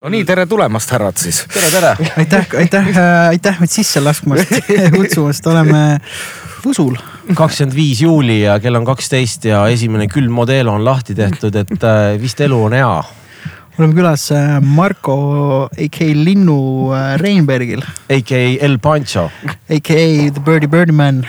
[0.00, 1.42] no nii, tere tulemast, härrad siis.
[1.52, 1.90] tere, tere.
[2.16, 2.86] aitäh, aitäh,
[3.28, 4.54] aitäh meid sisse laskmast,
[4.96, 5.82] kutsumast, oleme
[6.64, 6.94] Võsul.
[7.36, 11.84] kakskümmend viis juuli ja kell on kaksteist ja esimene külm Modelo on lahti tehtud, et
[11.84, 12.94] äh, vist elu on hea.
[13.76, 15.16] oleme külas äh, Marko
[15.68, 16.56] AK Linnu
[16.96, 17.84] äh, Reinbergil.
[18.08, 19.26] AK El Pancho.
[19.68, 21.26] AK The Birdie Birdie Man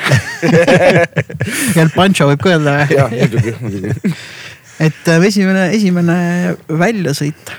[1.82, 2.96] El Pancho võib ka öelda või?
[3.02, 4.16] jah, muidugi, muidugi.
[4.88, 6.22] et esimene, esimene
[6.72, 7.54] väljasõit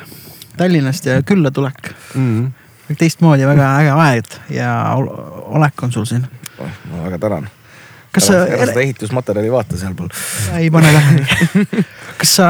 [0.57, 2.29] Tallinnast ja küllatulek mm.
[2.29, 2.97] -hmm.
[2.99, 6.27] teistmoodi väga äge aeg ja olek on sul siin
[6.59, 6.69] oh,.
[6.91, 7.49] ma väga tänan.
[8.13, 8.45] kas sa.
[8.47, 10.09] ära seda ehitusmaterjali vaata sealpool.
[10.59, 11.67] ei pane tähele
[12.21, 12.47] kas sa,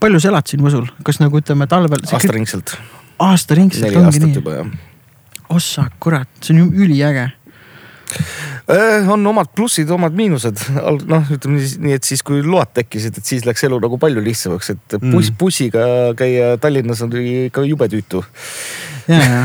[0.00, 2.04] palju sa elad siin Võsul, kas nagu ütleme talvel?
[2.12, 2.76] aastaringselt.
[3.18, 4.04] aastaringselt ongi nii?
[4.04, 4.72] neli aastat juba jah.
[5.48, 7.30] ossa kurat, see on ju üliäge
[9.10, 10.56] on omad plussid, omad miinused,
[11.10, 14.68] noh, ütleme nii, et siis kui load tekkisid, et siis läks elu nagu palju lihtsamaks,
[14.74, 15.82] et buss mm., bussiga
[16.18, 18.18] käia Tallinnas on ikka jube tüütu.
[19.08, 19.42] ja, ja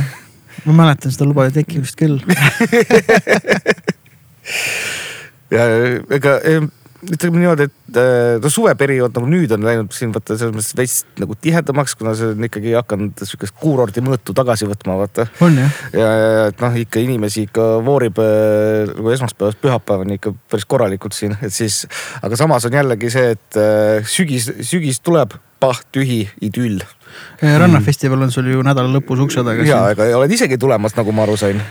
[0.66, 2.18] ma mäletan seda lubade tekkimist küll
[5.56, 5.64] ja
[6.16, 6.32] ega
[7.14, 10.98] ütleme niimoodi, et äh, no suveperiood nagu nüüd on läinud siin vaata selles mõttes veits
[11.22, 15.28] nagu tihedamaks, kuna see on ikkagi hakanud sihukest kuurordi mõõtu tagasi võtma, vaata.
[15.62, 15.80] jah?
[15.94, 21.18] ja, ja et noh, ikka inimesi ikka voorib äh, nagu esmaspäevast pühapäevani ikka päris korralikult
[21.18, 21.84] siin, et siis.
[22.26, 26.82] aga samas on jällegi see, et äh, sügis, sügis tuleb, pah, tühi, idüll
[27.42, 29.66] rannafestival on sul ju nädala lõpus ukse taga.
[29.68, 31.62] ja, ega oled isegi tulemas, nagu ma aru sain.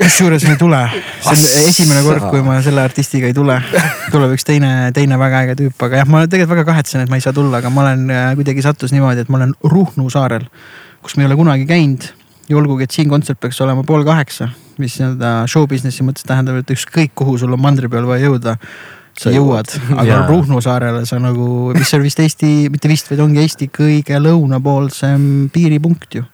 [0.00, 0.80] kusjuures ei tule,
[1.20, 3.58] see on esimene kord, kui ma selle artistiga ei tule.
[4.14, 7.20] tuleb üks teine, teine väga äge tüüp, aga jah, ma tegelikult väga kahetsen, et ma
[7.20, 10.46] ei saa tulla, aga ma olen äh, kuidagi sattus niimoodi, et ma olen Ruhnu saarel,
[11.04, 12.10] kus ma ei ole kunagi käinud.
[12.48, 16.58] ja olgugi, et siin kontsert peaks olema pool kaheksa, mis nii-öelda show business'i mõttes tähendab,
[16.60, 18.58] et ükskõik kuhu sul on mandri peal vaja jõuda
[19.22, 19.70] jõuad,
[20.00, 20.28] aga yeah.
[20.28, 25.50] Ruhnu saarele sa nagu, mis on vist Eesti, mitte vist, vaid ongi Eesti kõige lõunapoolsem
[25.54, 26.24] piiripunkt ju.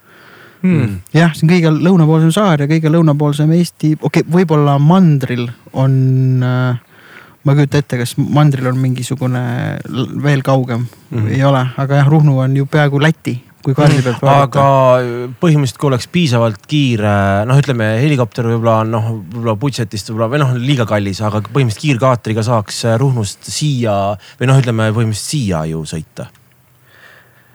[0.60, 0.98] Hmm..
[1.16, 5.94] jah, see on kõige lõunapoolsem saar ja kõige lõunapoolsem Eesti, okei okay,, võib-olla mandril on
[6.44, 6.80] äh,
[7.44, 9.42] ma ei kujuta ette, kas mandril on mingisugune
[10.22, 10.84] veel kaugem.
[11.10, 11.30] Mm, -hmm.
[11.32, 14.64] ei ole, aga jah, Ruhnu on ju peaaegu Läti kui kaardi pealt vaadata.
[14.64, 17.14] aga põhimõtteliselt, kui oleks piisavalt kiire,
[17.48, 21.86] noh, ütleme helikopter võib-olla on noh, võib-olla budget'ist võib-olla või noh, liiga kallis, aga põhimõtteliselt
[21.86, 23.96] kiirkaatriga saaks Ruhnust siia
[24.40, 26.30] või noh, ütleme põhimõtteliselt siia ju sõita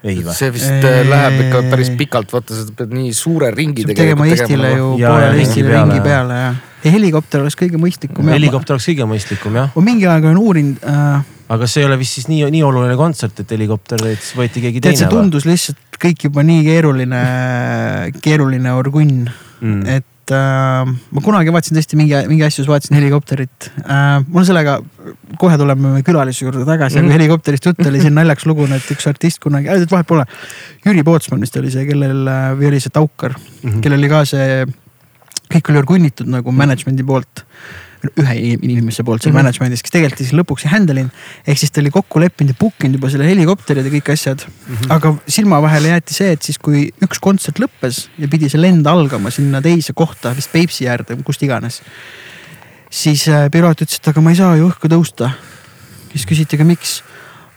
[0.06, 0.34] ei või?
[0.36, 1.02] see vist eee...
[1.02, 4.26] Äh, läheb ikka päris pikalt, vaata sa pead nii suure ringi tegema.
[4.26, 6.58] tegema Eestile ju poolele Eestile ringi peale jah.
[6.84, 8.28] ja helikopter oleks kõige mõistlikum.
[8.34, 9.72] helikopter oleks kõige mõistlikum jah.
[9.74, 12.96] ma mingi aeg olen uurinud äh, aga see ei ole vist siis nii, nii oluline
[12.98, 14.96] kontsert, et helikopterit siis võeti keegi teine?
[14.96, 17.22] tead, see tundus lihtsalt kõik juba nii keeruline,
[18.24, 24.18] keeruline orgunn mm., et äh, ma kunagi vaatasin tõesti mingi, mingi asjus vaatasin helikopterit äh,.
[24.26, 24.80] mul sellega,
[25.40, 29.06] kohe tuleme külalise juurde tagasi mm., aga helikopterist jutt oli siin naljakas lugu, et üks
[29.10, 30.26] artist kunagi äh,, vahet pole.
[30.86, 33.80] Jüri Pootsman vist oli see, kellel äh, või oli see Taukar mm, -hmm.
[33.86, 34.62] kellel oli ka see,
[35.54, 37.46] kõik oli orgunnitud nagu management'i poolt
[38.04, 39.42] ühe inimese poolt seal mm -hmm.
[39.42, 41.22] management'is, kes tegelikult siis lõpuks ei handle inud.
[41.46, 44.44] ehk siis ta oli kokku leppinud ja book inud juba selle helikopterid ja kõik asjad
[44.46, 44.74] mm.
[44.74, 44.92] -hmm.
[44.96, 48.86] aga silma vahele jäeti see, et siis kui üks kontsert lõppes ja pidi see lend
[48.86, 51.82] algama sinna teise kohta, vist Peipsi äärde, kust iganes.
[52.90, 55.30] siis äh, piloot ütles, et aga ma ei saa ju õhku tõusta.
[56.12, 57.02] siis küsiti, aga miks?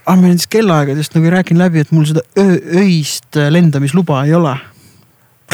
[0.06, 4.34] ah, me nendest kellaaegadest nagu ei rääkinud läbi, et mul seda öö, öist lendamisluba ei
[4.34, 4.56] ole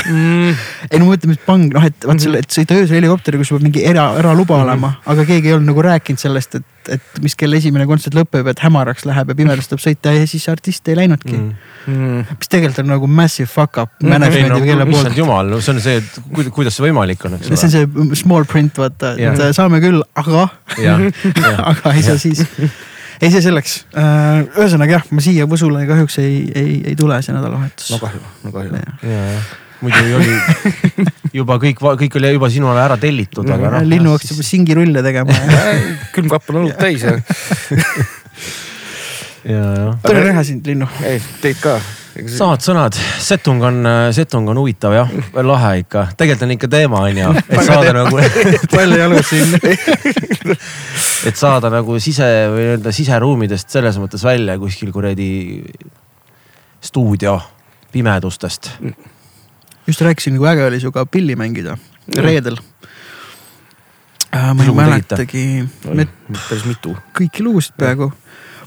[0.08, 0.54] mm..
[0.90, 3.52] ei no ma mõtlen, mis pang, noh, et vaat selle, et sõita öösel helikopteriga, kus
[3.54, 4.64] peab mingi era, eraluba mm.
[4.66, 8.48] olema, aga keegi ei olnud nagu rääkinud sellest, et, et mis kell esimene kontsert lõpeb,
[8.52, 11.54] et hämaraks läheb ja pimedaks tuleb sõita ja siis artist ei läinudki mm..
[11.86, 14.10] Mis tegelikult on nagu massive fuck up mm.
[14.10, 14.98] management'i no, kelle poolt.
[15.02, 17.60] issand jumal, no see on see, et kuidas see võimalik on, eks ole.
[17.60, 20.48] see on see small print, vaata, et saame küll, aga
[21.70, 22.46] aga ei saa siis
[23.20, 23.78] ei, see selleks.
[23.96, 27.92] Äh, ühesõnaga jah, ma siia Võsule kahjuks ei, ei, ei tule see nädalavahetus.
[27.94, 28.82] no kahju, no kahju
[29.80, 30.34] muidu oli
[31.40, 33.82] juba kõik, kõik oli juba sinule ära tellitud, aga noh.
[33.88, 35.32] linnu hakkas juba singirulle tegema.
[36.14, 37.10] Külmkapp on õlut täis ja.
[40.06, 40.86] tore näha sind, Linnu.
[41.06, 41.72] ei, teid ka.
[42.32, 43.76] samad sõnad, setung on,
[44.16, 45.08] setung on huvitav jah,
[45.44, 48.14] lahe ikka, tegelikult on ikka teema on ju, et saada nagu
[48.72, 49.48] palju jalus siin.
[51.26, 55.28] Et saada nagu sise või nii-öelda siseruumidest selles mõttes välja kuskil kuradi
[56.86, 57.34] stuudio
[57.92, 58.62] pimedustest
[59.86, 61.76] just rääkisin, kui äge oli sinuga pilli mängida
[62.16, 62.58] reedel
[64.34, 64.54] äh,.
[64.54, 65.46] ma ei mäletagi.
[65.82, 66.96] päris mitu.
[67.16, 68.12] kõiki lugusid peaaegu.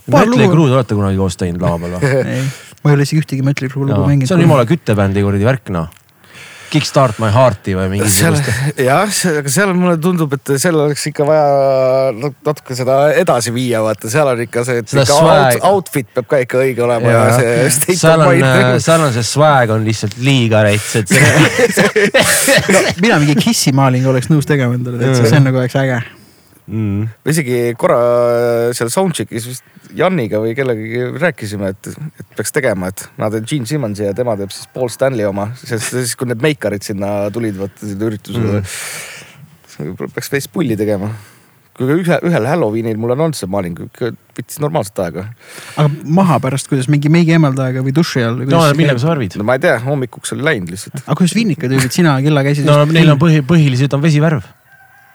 [0.09, 2.43] Mötley Crue'd olete kunagi koos teinud lava peal või?
[2.83, 4.29] ma ei ole isegi ühtegi Mötley Crue lugu mänginud.
[4.29, 5.91] see on jumala küttebändi kuradi värk noh
[6.69, 8.77] Kickstart my heart'i või seal mingisugust.
[8.89, 11.47] jah, aga seal mulle tundub, et seal oleks ikka vaja
[12.15, 15.57] nat- natuke seda edasi viia, vaata seal on ikka see, et ikka swag.
[15.57, 18.83] out, outfit peab ka ikka õige olema ja, ja see state seal of on mind,.
[18.85, 24.29] seal on see swag on lihtsalt liiga rets, et see mina mingi kissi maalingu oleks
[24.31, 25.99] nõus tegema endale, täitsa, see on nagu oleks äge.
[26.69, 27.09] mm..
[27.33, 27.99] isegi korra
[28.77, 31.89] seal soundcheck'is vist Janiga või kellegagi rääkisime, et,
[32.21, 35.49] et peaks tegema, et nad on Gene Simmonsi ja tema teeb siis Paul Stanley oma,
[35.57, 40.07] sest siis kui need meikarid sinna tulid, vaata sinna üritusele mm..
[40.13, 41.09] peaks veits pulli tegema.
[41.79, 45.25] kui ühe, ühel Halloweenil mul on olnud see maaling, võttis normaalset aega.
[45.79, 45.89] aga
[46.19, 49.39] maha pärast, kuidas mingi meigi eemaldajaga või duši all või no millega sa värvid?
[49.41, 51.01] no ma ei tea, hommikuks oli läinud lihtsalt.
[51.01, 52.69] aga kuidas vinnikatüübid sina kella käisid?
[52.69, 54.45] no neil on põhi, põhiliselt on vesivärv.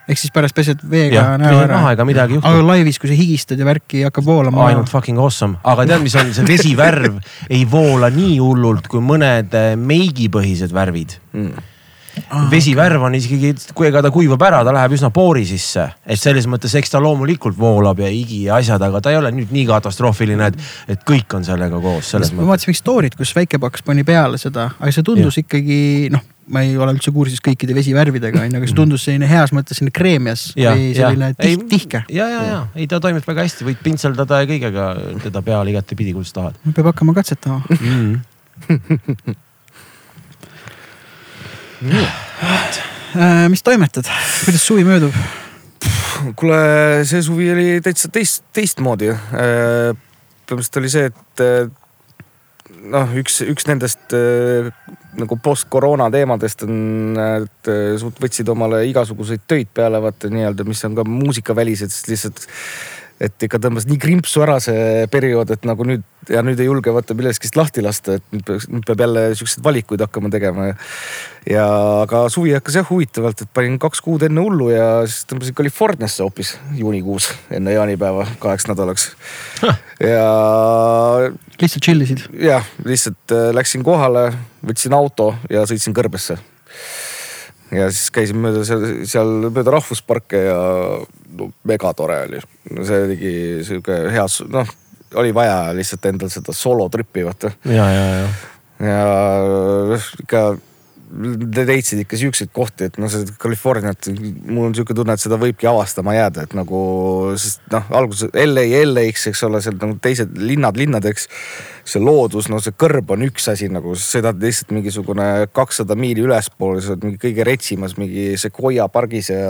[0.08, 1.92] Ehk siis pärast pesed veega jah, näo ära maha.
[1.96, 2.68] ega midagi ei aga juhtu.
[2.68, 4.66] laivis, kui sa higistad ja värki hakkab voolama.
[4.68, 9.54] ainult fucking awesome, aga tead, mis on see vesivärv ei voola nii hullult kui mõned
[9.58, 11.18] eh, meigipõhised värvid.
[11.32, 11.70] Mm.
[12.50, 16.46] Vesivärv on isegi, kui ega ta kuivab ära, ta läheb üsna poori sisse, et selles
[16.50, 19.64] mõttes, eks ta loomulikult voolab ja higi ja asjad, aga ta ei ole nüüd nii
[19.70, 24.40] katastroofiline, et, et kõik on sellega koos, ma vaatasin mingit story't, kus väikepaks pani peale
[24.40, 25.44] seda, aga see tundus ja.
[25.46, 25.78] ikkagi
[26.14, 26.22] noh,
[26.54, 29.94] ma ei ole üldse kursis kõikide vesivärvidega onju, aga see tundus selline heas mõttes selline
[29.96, 32.04] kreemias ja, või ja selline, tih, tihke.
[32.12, 34.90] ja, ja, ja ei, ta toimib väga hästi, võid pintseldada ja kõigega
[35.24, 37.64] teda peale igatepidi, kuidas tahad peab hakkama katsetama.
[37.80, 38.14] mm.
[39.34, 39.53] Äh,
[43.52, 44.08] mis toimetad,
[44.44, 45.16] kuidas suvi möödub?
[46.36, 46.58] kuule,
[47.04, 49.10] see suvi oli täitsa teist, teistmoodi.
[49.12, 51.68] põhimõtteliselt oli see, et äh,
[52.94, 54.70] noh, üks, üks nendest äh,
[55.20, 60.84] nagu post-koroona teemadest on, et äh, suht võtsid omale igasuguseid töid peale, vaata nii-öelda, mis
[60.88, 62.46] on ka muusikavälised, sest lihtsalt
[63.22, 66.02] et ikka tõmbas nii krimpsu ära see periood, et nagu nüüd
[66.32, 69.64] ja nüüd ei julge vaata millestki lahti lasta, et nüüd peaks, nüüd peab jälle siukseid
[69.64, 71.66] valikuid hakkama tegema ja.
[72.02, 76.24] aga suvi hakkas jah huvitavalt, et panin kaks kuud enne hullu ja siis tõmbasin Californiasse
[76.24, 79.10] hoopis juunikuus enne jaanipäeva kaheks nädalaks.
[80.12, 80.26] ja
[81.60, 82.24] lihtsalt chill isid.
[82.40, 84.30] jah, lihtsalt äh, läksin kohale,
[84.64, 86.38] võtsin auto ja sõitsin kõrbesse.
[87.78, 90.58] Ja siis käisin mööda seal, seal mööda rahvusparke ja
[91.38, 92.42] no, megatore oli.
[92.80, 93.34] see oligi
[93.68, 94.74] sihuke hea, noh
[95.14, 98.28] oli vaja lihtsalt endal seda solotripi vaata ja, ja, ja
[98.82, 100.56] ja ikka
[101.54, 104.08] te leidsid ikka siukseid kohti, et noh, seda Californiat,
[104.48, 106.80] mul on sihuke tunne, et seda võibki avastama jääda, et nagu,
[107.40, 111.28] sest noh, alguses LA LA-ks, eks ole, seal nagu teised linnad linnadeks.
[111.84, 116.80] see loodus, no see kõrb on üks asi nagu, sõidad lihtsalt mingisugune kakssada miili ülespoole,
[116.80, 119.42] sa oled mingi kõige retsimas mingi Sequoia pargis ja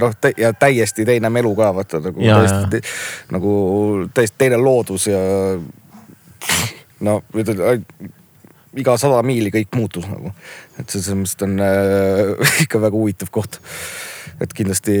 [0.00, 2.80] noh, ja täiesti teine melu ka vaata nagu Ja, täiesti
[3.36, 3.52] nagu
[4.16, 5.20] täiesti teine loodus ja
[7.04, 7.60] no ütled
[8.78, 10.32] iga sada miili kõik muutus nagu,
[10.78, 13.60] et selles mõttes on äh, ikka väga huvitav koht.
[14.40, 14.94] Et kindlasti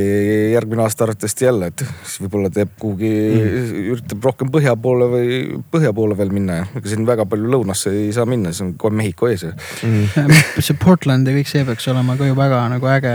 [0.52, 5.38] järgmine aasta arvatavasti jälle, et siis võib-olla teeb kuhugi mm., üritab rohkem põhja poole või
[5.72, 8.74] põhja poole veel minna ja ega siin väga palju lõunasse ei saa minna, siis on
[8.80, 10.34] kohe Mehhiko ees mm..
[10.58, 13.14] see Portland ja kõik see peaks olema ka ju väga nagu äge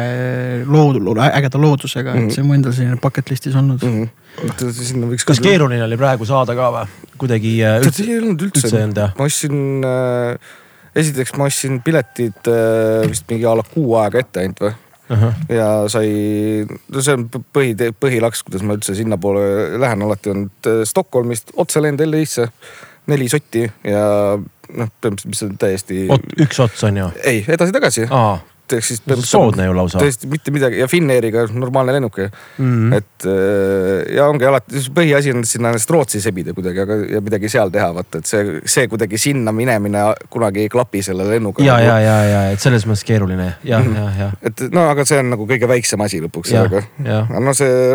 [0.65, 4.07] lood-, ägeda loodusega, et see on mu endal selline bucket list'is olnud mm.
[4.41, 5.17] -hmm.
[5.29, 7.11] kas keeruline oli praegu saada ka või?
[7.21, 10.55] kuidagi äh, tead, üldse ei olnud üldse, üldse ma ostsin äh,,
[11.03, 14.73] esiteks ma ostsin piletid äh, vist mingi a la kuu aega ette ainult või
[15.09, 15.17] uh?
[15.17, 15.55] -huh.
[15.55, 16.09] ja sai,
[16.67, 22.03] no see on põhi, põhilaks, kuidas ma üldse sinnapoole lähen, alati on äh, Stockholmist otselend
[22.05, 22.49] LA-sse,
[23.11, 24.03] neli sotti ja
[24.39, 26.03] noh, põhimõtteliselt, mis on täiesti.
[26.41, 27.09] üks ots on ju?
[27.23, 28.09] ei, edasi-tagasi,
[28.73, 29.01] ehk siis.
[29.27, 29.99] soodne ju lausa.
[30.01, 32.93] tõesti mitte midagi ja Finnairiga normaalne lennuk ja Mm.
[32.93, 37.49] et äh, ja ongi alati, põhiasi on sinna ennast Rootsi sebida kuidagi, aga ja midagi
[37.51, 41.63] seal teha, vaata, et see, see kuidagi sinna minemine kunagi ei klapi selle lennuga.
[41.65, 45.19] ja, ja, ja, ja, et selles mõttes keeruline ja, ja, ja, et no aga see
[45.19, 46.85] on nagu kõige väiksem asi lõpuks, aga,
[47.39, 47.93] no see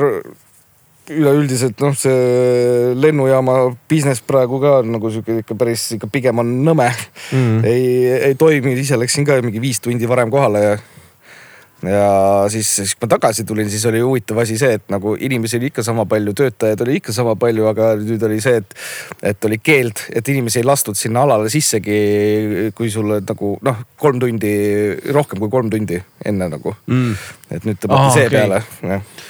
[1.11, 3.57] üleüldiselt noh, see lennujaama
[3.90, 6.90] business praegu ka nagu sihuke ikka päris ikka pigem on nõme
[7.31, 7.61] Mm.
[7.64, 7.85] ei,
[8.31, 10.79] ei toimi, ise läksin ka mingi viis tundi varem kohale ja
[11.87, 15.57] ja siis, siis kui ma tagasi tulin, siis oli huvitav asi see, et nagu inimesi
[15.57, 18.76] oli ikka sama palju, töötajaid oli ikka sama palju, aga nüüd oli see, et,
[19.33, 22.00] et oli keeld, et inimesi ei lastud sinna alale sissegi,
[22.76, 24.52] kui sul nagu noh, kolm tundi,
[25.17, 26.75] rohkem kui kolm tundi enne nagu.
[26.90, 27.17] Mm.
[27.50, 28.37] et nüüd tõmmati see okei.
[28.37, 29.29] peale, jah.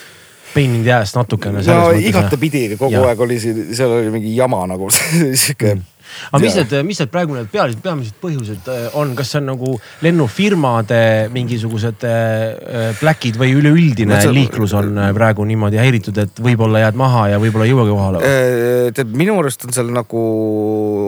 [0.55, 3.09] Pain in the ass natukene no igatepidi kogu Jah.
[3.13, 5.79] aeg oli siin, seal oli mingi jama nagu sihuke
[6.11, 6.35] Mm.
[6.35, 9.45] aga mis need, mis need praegu need pealised, peamised põhjused äh, on, kas see on
[9.47, 10.99] nagu lennufirmade
[11.31, 16.99] mingisugused äh, black'id või üleüldine see- liiklus on äh, praegu niimoodi häiritud, et võib-olla jääd
[16.99, 18.23] maha ja võib-olla ei jõuagi kohale?
[18.27, 20.25] Äh, tead, minu arust on seal nagu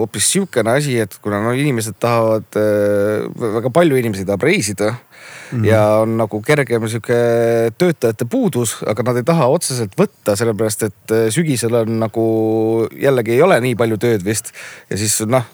[0.03, 2.47] hoopis sihukene asi, et kuna no inimesed tahavad,
[3.59, 4.93] väga palju inimesi tahab reisida
[5.53, 7.17] mm ja on nagu kergem sihuke
[7.77, 12.23] töötajate puudus, aga nad ei taha otseselt võtta, sellepärast et äh, sügisel on nagu
[12.99, 14.53] jällegi ei ole nii palju tööd vist
[14.89, 15.45] ja siis noh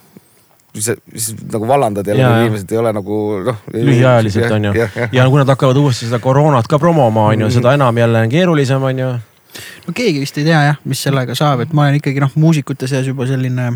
[0.74, 3.58] siis, siis nagu vallandad jälle, inimesed ei ole nagu noh.
[3.74, 4.74] lühiajaliselt on ju.
[5.12, 8.30] ja kui nad hakkavad uuesti seda koroonat ka promoma, on ju, seda enam jälle on
[8.30, 9.12] keerulisem, on ju.
[9.88, 12.88] no keegi vist ei tea jah, mis sellega saab, et ma olen ikkagi noh, muusikute
[12.88, 13.72] seas juba selline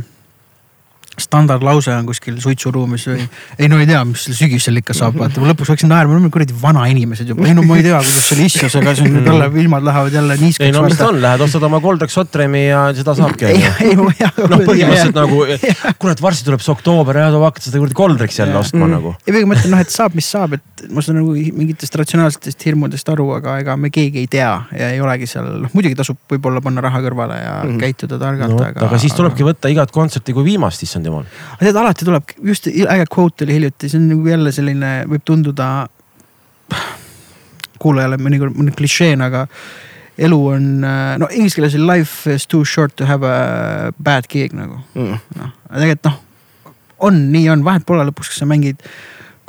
[1.20, 3.26] standardlause on kuskil suitsuruumis või
[3.60, 6.20] ei no ei tea, mis sel sügisel ikka saab, vaata ma lõpuks hakkasin naerma, me
[6.20, 9.50] oleme kuradi vanainimesed juba, ei no ma ei tea, kuidas seal issusega siin nüüd jälle
[9.64, 10.74] ilmad lähevad jälle ei niiskeks.
[10.76, 13.50] no mis ta on, lähed ostad oma Goldrex Sotremi ja seda saabki.
[13.52, 15.44] ei, ei ei noh, põhimõtteliselt nagu,
[16.02, 19.16] kurat, varsti tuleb see oktoober ja tuleb hakata seda kuradi Goldrexi jälle ostma nagu.
[19.28, 23.14] ei, ma mõtlen noh, et saab, mis saab, et ma saan nagu mingitest ratsionaalsetest hirmudest
[23.14, 26.62] aru, aga ega me keegi ei tea ja ei olegi seal, noh muidugi tasub võib-olla
[26.64, 28.88] panna raha kõrvale ja mm käituda targalt no,, aga.
[28.88, 31.30] aga siis tulebki võtta igat kontserti kui viimast, issand jumal.
[31.56, 35.26] aga tead, alati tuleb, just äge quote oli hiljuti, see on nagu jälle selline, võib
[35.28, 35.70] tunduda
[37.84, 39.48] kuulajale mõnikord mõni klišeena, aga
[40.24, 40.68] elu on,
[41.20, 44.80] no inglise keeles on life is too short to have a bad gig nagu.
[44.94, 45.18] Mm.
[45.40, 46.22] noh, aga tegelikult noh,
[47.10, 48.80] on, nii on, vahet pole lõpuks, kas sa mängid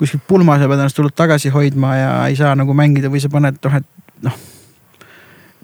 [0.01, 3.31] kuskil pulmas ja pead ennast hullult tagasi hoidma ja ei saa nagu mängida või sa
[3.31, 4.43] paned noh, et noh.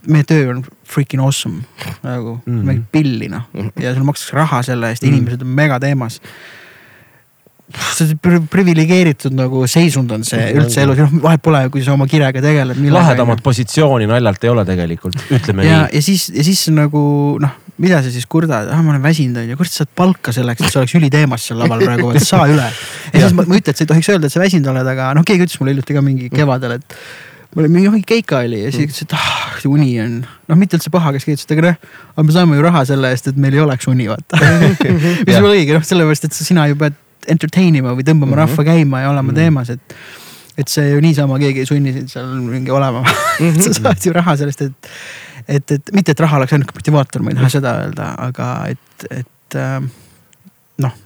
[0.07, 1.63] Meie töö on freaking awesome
[2.03, 2.61] nagu mm Mhm.
[2.61, 2.65] -hmm.
[2.71, 3.43] mängid pilli noh
[3.81, 6.21] ja sulle makstakse raha selle eest, inimesed on megateemas
[7.95, 11.93] see pri- priviligeeritud nagu seisund on see üldse elus ja noh, vahet pole, kui sa
[11.95, 12.81] oma kirega tegeled.
[12.91, 15.95] lahedamat positsiooni naljalt ei ole tegelikult, ütleme ja, nii.
[15.95, 19.53] ja siis, ja siis nagu noh, mida sa siis kurdad, ah ma olen väsinud on
[19.53, 22.49] ju, kurat sa saad palka selleks, et sa oleks üliteemas seal laval praegu, et saa
[22.51, 22.67] üle.
[23.15, 25.13] ja siis ma, ma ütlen, et sa ei tohiks öelda, et sa väsinud oled, aga
[25.15, 26.99] noh, keegi ütles mulle hiljuti ka mingi kevadel, et
[27.55, 30.79] mul oli mingi, keika oli ja siis ütles, et ah see uni on, noh mitte
[30.79, 33.57] üldse paha, kes et aga noh, aga me saame ju raha selle eest, et meil
[33.57, 34.41] ei oleks uni vaata.
[35.27, 36.99] mis on õige noh, sellepärast et sina ju pead
[37.31, 39.97] entertain ima või tõmbama rahva käima ja olema teemas, et
[40.61, 43.01] et see ju niisama keegi ei sunni sind seal mingi olema.
[43.65, 44.91] Sa saad ju raha sellest, et,
[45.47, 49.07] et, et mitte, et raha oleks ainuke motivaator, ma ei taha seda öelda, aga et,
[49.23, 49.79] et äh,
[50.85, 50.99] noh,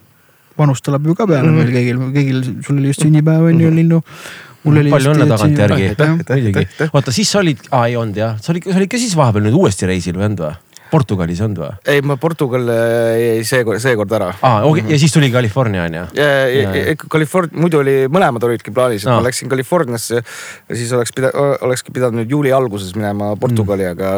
[0.59, 4.01] vanust tuleb ju ka peale meil kõigil, kõigil, sul oli just sünnipäev on ju, Linnu.
[4.64, 4.92] Mul oli.
[4.94, 5.88] palju õnne tagantjärgi,
[6.28, 9.16] muidugi oota, siis sa olid, aa ei olnud jah, sa olid, sa olid ka siis
[9.18, 10.54] vahepeal nüüd uuesti reisil või olnud või?
[10.94, 11.73] Portugalis ei olnud või?
[11.90, 14.30] ei, ma Portugal jäi seekord, seekord ära.
[14.47, 16.06] aa, okei, ja siis tuli California on ju?
[17.16, 19.18] California, muidu oli, mõlemad olidki plaanis, et Aa.
[19.21, 21.35] ma läksin Californiasse ja siis oleks pida-,
[21.66, 24.16] olekski pidanud nüüd juuli alguses minema Portugali mm., aga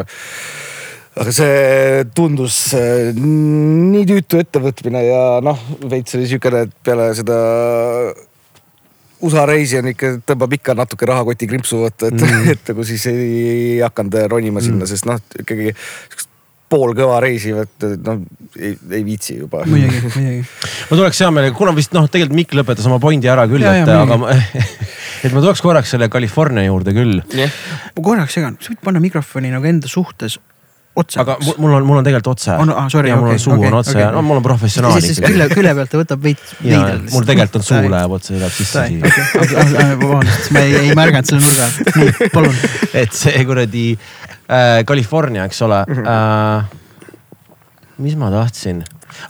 [1.16, 7.38] aga see tundus äh, nii tüütu ettevõtmine ja noh, veits oli siukene, et peale seda
[9.24, 12.48] USA reisi on ikka, tõmbab ikka natuke rahakoti krimpsu võtta, et mm.
[12.54, 15.72] et nagu siis ei, ei hakanud ronima sinna mm., sest noh, ikkagi
[16.66, 18.22] poolkõva reisi, vot noh
[18.58, 19.62] ei, ei viitsi juba.
[19.70, 20.40] muidugi, muidugi.
[20.90, 23.86] ma tuleks hea meelega, kuna vist noh, tegelikult Mikk lõpetas oma pointi ära küll, et
[23.86, 24.34] ja, aga ma,
[25.24, 27.22] et ma tuleks korraks selle California juurde küll.
[27.38, 27.62] jah,
[27.94, 30.40] ma korraks segan, sa võid panna mikrofoni nagu enda suhtes
[30.96, 31.20] otse.
[31.20, 33.52] aga mul- on, mul on tegelikult otse On- ah, sorry, ja mul okei, on suu
[33.54, 34.02] okei, on otse okei.
[34.02, 35.26] ja no mul on professionaal ikkagi.
[35.26, 37.12] külje, külje pealt ta võtab veits ja veidelt.
[37.12, 39.12] mul tegelikult on suu läheb otse, läheb sisse siia.
[40.02, 42.58] vabandust, ma ei, ei märganud selle nurga alt, nii palun.
[43.04, 46.74] et see kuradi äh, California, eks ole äh,.
[48.04, 48.82] mis ma tahtsin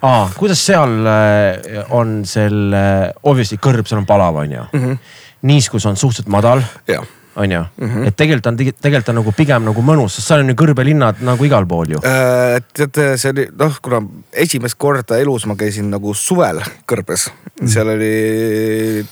[0.02, 2.86] ah,, kuidas seal äh, on selle,
[3.22, 4.82] obviously kõrb seal on palav, on ju mm.
[4.82, 5.14] -hmm.
[5.50, 7.06] niiskus on suhteliselt madal, jah
[7.36, 8.06] on ju mm, -hmm.
[8.06, 11.44] et tegelikult on, tegelikult on nagu pigem nagu mõnus, sest seal on ju kõrbelinnad nagu
[11.44, 12.00] igal pool ju.
[12.04, 14.00] Äh, tead, see oli noh, kuna
[14.32, 17.28] esimest korda elus ma käisin nagu suvel kõrbes
[17.60, 19.06] mm., seal oli,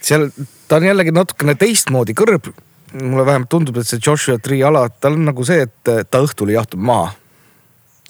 [0.00, 0.30] seal
[0.68, 2.52] ta on jällegi natukene teistmoodi kõrb.
[2.94, 6.52] mulle vähemalt tundub, et see Joshua Tree ala, tal on nagu see, et ta õhtul
[6.54, 7.10] jahtub maha.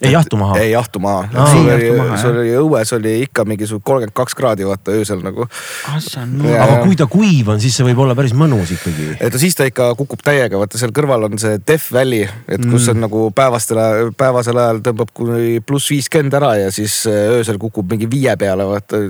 [0.05, 0.59] Ei jahtu maha.
[0.61, 1.47] ei jahtu maha Aa.
[1.53, 5.47] sul oli, sul oli õues oli ikka mingi su kolmkümmend kaks kraadi vaata öösel nagu.
[5.95, 6.55] Assana.
[6.65, 9.11] aga kui ta kuiv on, siis see võib olla päris mõnus ikkagi.
[9.19, 12.65] et no siis ta ikka kukub täiega, vaata seal kõrval on see Death Valley, et
[12.71, 13.81] kus on nagu päevastel,
[14.19, 18.67] päevasel ajal tõmbab kuni pluss viiskümmend ära ja siis äh, öösel kukub mingi viie peale,
[18.69, 19.01] vaata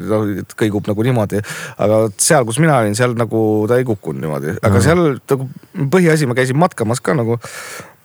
[0.58, 1.42] kõigub nagu niimoodi.
[1.78, 5.48] aga seal, kus mina olin, seal nagu ta ei kukkunud niimoodi, aga seal nagu
[5.94, 7.38] põhiasi, ma käisin matkamas ka nagu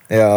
[0.10, 0.28] ja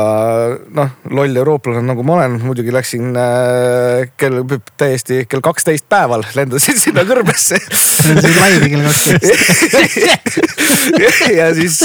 [0.76, 4.42] noh, loll eurooplane nagu ma olen, muidugi läksin äh, kell
[4.76, 9.30] täiesti kell kaksteist päeval lendasin sinna kõrbesse siis laivi kell kaksteist.
[11.38, 11.78] ja siis,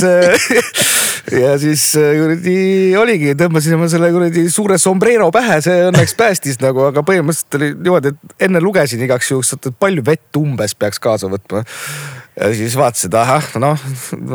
[1.31, 2.57] ja siis äh, kuradi
[2.99, 7.71] oligi, tõmbasin oma selle kuradi suure sombrero pähe, see õnneks päästis nagu, aga põhimõtteliselt oli
[7.77, 11.63] niimoodi, et enne lugesin igaks juhuks, et palju vett umbes peaks kaasa võtma.
[12.37, 13.83] Ja siis vaatasin, et ahah, noh,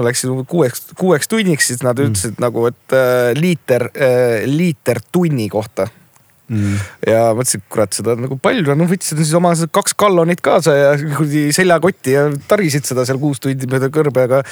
[0.04, 2.44] läksin kuueks, kuueks tunniks, siis nad ütlesid mm.
[2.44, 5.88] nagu, et äh, liiter äh,, liiter tunni kohta
[6.52, 6.80] Mm.
[7.06, 10.75] ja mõtlesin, et kurat, seda on nagu palju, noh võtsin siis oma kaks gallonit kaasa
[10.75, 14.42] ja kuradi seljakotti ja tarisid seda seal kuus tundi mööda kõrbe, aga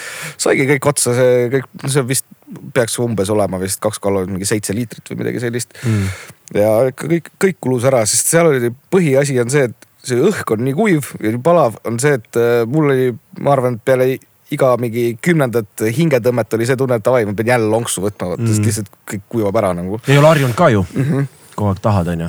[0.40, 2.28] saigi kõik otsa, see kõik, see vist
[2.76, 6.08] peaks umbes olema vist kaks gallonit, mingi seitse liitrit või midagi sellist Mm.
[6.56, 10.54] ja ikka kõik, kõik kulus ära, sest seal oli põhiasi on see, et see õhk
[10.54, 13.06] on nii kuiv ja nii palav on see, et äh, mul oli,
[13.40, 14.06] ma arvan, et peale
[14.54, 18.42] iga mingi kümnendat hingetõmmet oli see tunne, et davai, ma pean jälle lonksu võtma, vaata
[18.42, 21.04] mm., sest lihtsalt kõik kuivab ära nagu ei ole harjunud ka ju mm.
[21.08, 21.28] -hmm.
[21.54, 22.28] kogu aeg tahad, onju.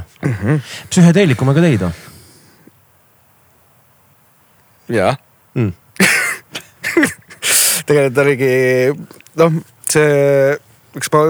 [0.91, 1.93] psühhedeelikumaga tegid või
[4.99, 5.15] jaa
[5.55, 5.71] mm.
[7.87, 8.53] tegelikult oligi
[9.41, 9.51] noh,
[9.89, 10.11] see,
[10.99, 11.23] eks ma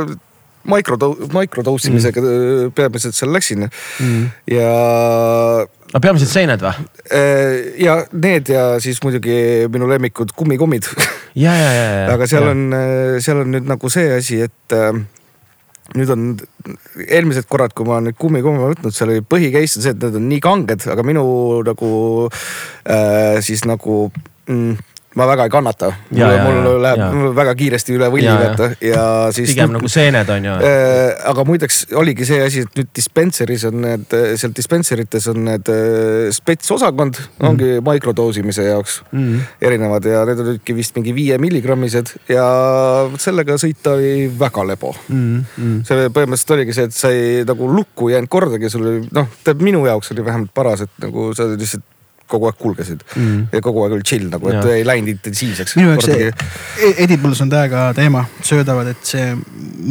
[0.77, 2.73] mikrodo-, mikrodosimisega mm.
[2.77, 3.69] peamiselt seal läksin
[4.01, 4.29] Mm.
[4.49, 4.69] ja
[5.91, 6.73] aga peamiselt seened või?
[7.11, 10.87] eh, ja need ja siis muidugi minu lemmikud kummikummid.
[11.35, 12.05] ja, ja, ja, ja.
[12.15, 12.69] aga seal on,
[13.23, 14.93] seal on nüüd nagu see asi, et äh,
[15.97, 16.27] nüüd on
[17.07, 20.29] eelmised korrad, kui ma nüüd kummikumme võtnud, seal oli põhicase on see, et need on
[20.31, 21.25] nii kanged, aga minu
[21.67, 21.91] nagu
[22.29, 24.05] äh, siis nagu
[24.47, 25.91] mm, ma väga ei kannata.
[26.11, 27.07] Mul ja, läheb ja.
[27.15, 28.49] mul väga kiiresti üle võlli Ja, ja.
[28.51, 29.51] vaata ja siis.
[29.51, 30.53] pigem nagu seened on ju.
[30.67, 35.71] Äh, aga muideks oligi see asi, et nüüd dispenseris on need, seal dispenserites on need
[35.73, 39.41] äh, spetsosakond mm., ongi mikrodoosimise jaoks Mm.
[39.63, 42.45] erinevad ja need olidki vist mingi viie milligrammised ja
[43.19, 44.93] sellega sõita oli väga lebo.
[45.09, 45.43] Mm.
[45.57, 45.79] Mm.
[45.87, 49.27] see põhimõtteliselt oligi see, et sa ei nagu lukku jäänud kordagi, sul oli noh,
[49.59, 51.83] minu jaoks oli vähemalt paras, et nagu sa lihtsalt
[52.31, 53.47] kogu aeg kulgesid Mm.
[53.51, 54.75] ja kogu aeg oli chill nagu, et Jaa.
[54.77, 55.75] ei läinud intensiivseks.
[55.79, 56.29] minu jaoks see
[56.87, 59.25] e- edibles on täiega teema, söödavad, et see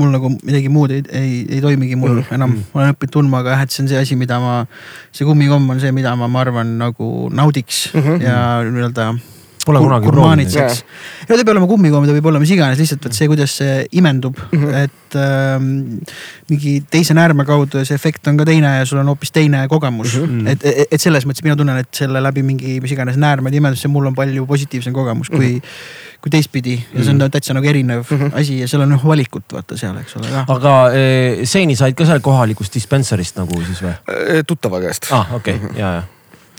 [0.01, 2.23] mul nagu midagi muud ei, ei, ei toimigi mul Mm.
[2.25, 2.35] mm.
[2.39, 4.55] enam, ma olen õppinud tundma, aga jah, et see on see asi, mida ma,
[5.13, 8.01] see kummikomm on see, mida ma, ma arvan, nagu naudiks mm.
[8.07, 8.23] -hmm.
[8.25, 8.39] ja
[8.71, 9.11] nii-öelda
[9.67, 10.55] Pole kunagi proovinud.
[10.55, 10.69] ja
[11.27, 13.83] ta ei pea olema kummikomm, ta võib olla mis iganes, lihtsalt vot see, kuidas see
[14.01, 14.69] imendub mm, Mhm.
[14.69, 14.75] -hmm.
[14.75, 15.99] et ähm,
[16.49, 19.69] mingi teise näärme kaudu ja see efekt on ka teine ja sul on hoopis teine
[19.69, 20.23] kogemus mm.
[20.23, 20.41] Mhm.
[20.41, 20.49] -hmm.
[20.49, 23.83] et, et, et selles mõttes mina tunnen, et selle läbi mingi mis iganes näärmed, imendus,
[23.83, 26.21] see mul on palju positiivsem kogemus kui mm, -hmm.
[26.21, 28.41] kui teistpidi ja see on täitsa nagu erinev mm -hmm.
[28.41, 32.07] asi ja seal on noh valikut vaata seal, eks ole aga eh, seeni said ka
[32.07, 33.95] seal kohalikust dispenserist nagu siis või?
[34.47, 35.13] Tuttava käest.
[35.13, 36.03] aa ah,, okei okay., ja, ja.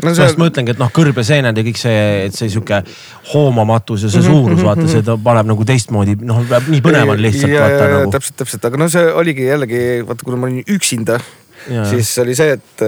[0.03, 2.81] No sellest ma ütlengi, et noh, kõrbeseened ja kõik see, et see sihuke
[3.31, 7.53] hoomamatus ja see suurus, vaata, see ta paneb nagu teistmoodi, noh, nii põnev on lihtsalt
[7.53, 8.13] ja, vaata ja, nagu.
[8.17, 11.19] täpselt, täpselt, aga no see oligi jällegi vaata, kuna ma olin üksinda,
[11.91, 12.85] siis oli see, et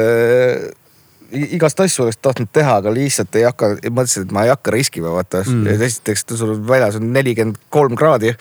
[1.33, 5.09] igast asju oleks tahtnud teha, aga lihtsalt ei hakka, mõtlesin, et ma ei hakka riskima,
[5.15, 5.63] vaata Mm.
[5.65, 5.81] mm..
[5.87, 8.33] esiteks sul väljas on nelikümmend kolm kraadi.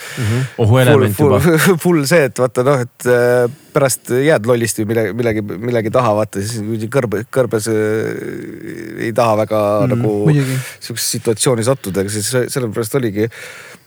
[0.58, 1.58] ohuelement full, juba.
[1.82, 6.42] full, see, et vaata noh, et äh, pärast jääd lollisti millegi, millegi, millegi taha, vaata
[6.44, 12.46] siis kõrbe, kõrbes äh, ei taha väga mm, nagu sihukesesse situatsiooni sattuda, aga siis se-
[12.52, 13.26] sellepärast oligi,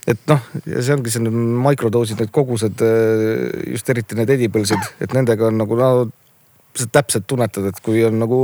[0.07, 1.33] et noh, ja see ongi see need
[1.65, 2.81] mikrodoosid, need kogused,
[3.71, 5.89] just eriti need edibles'id, et nendega on nagu no
[6.75, 8.39] sa täpselt tunnetad, et kui on nagu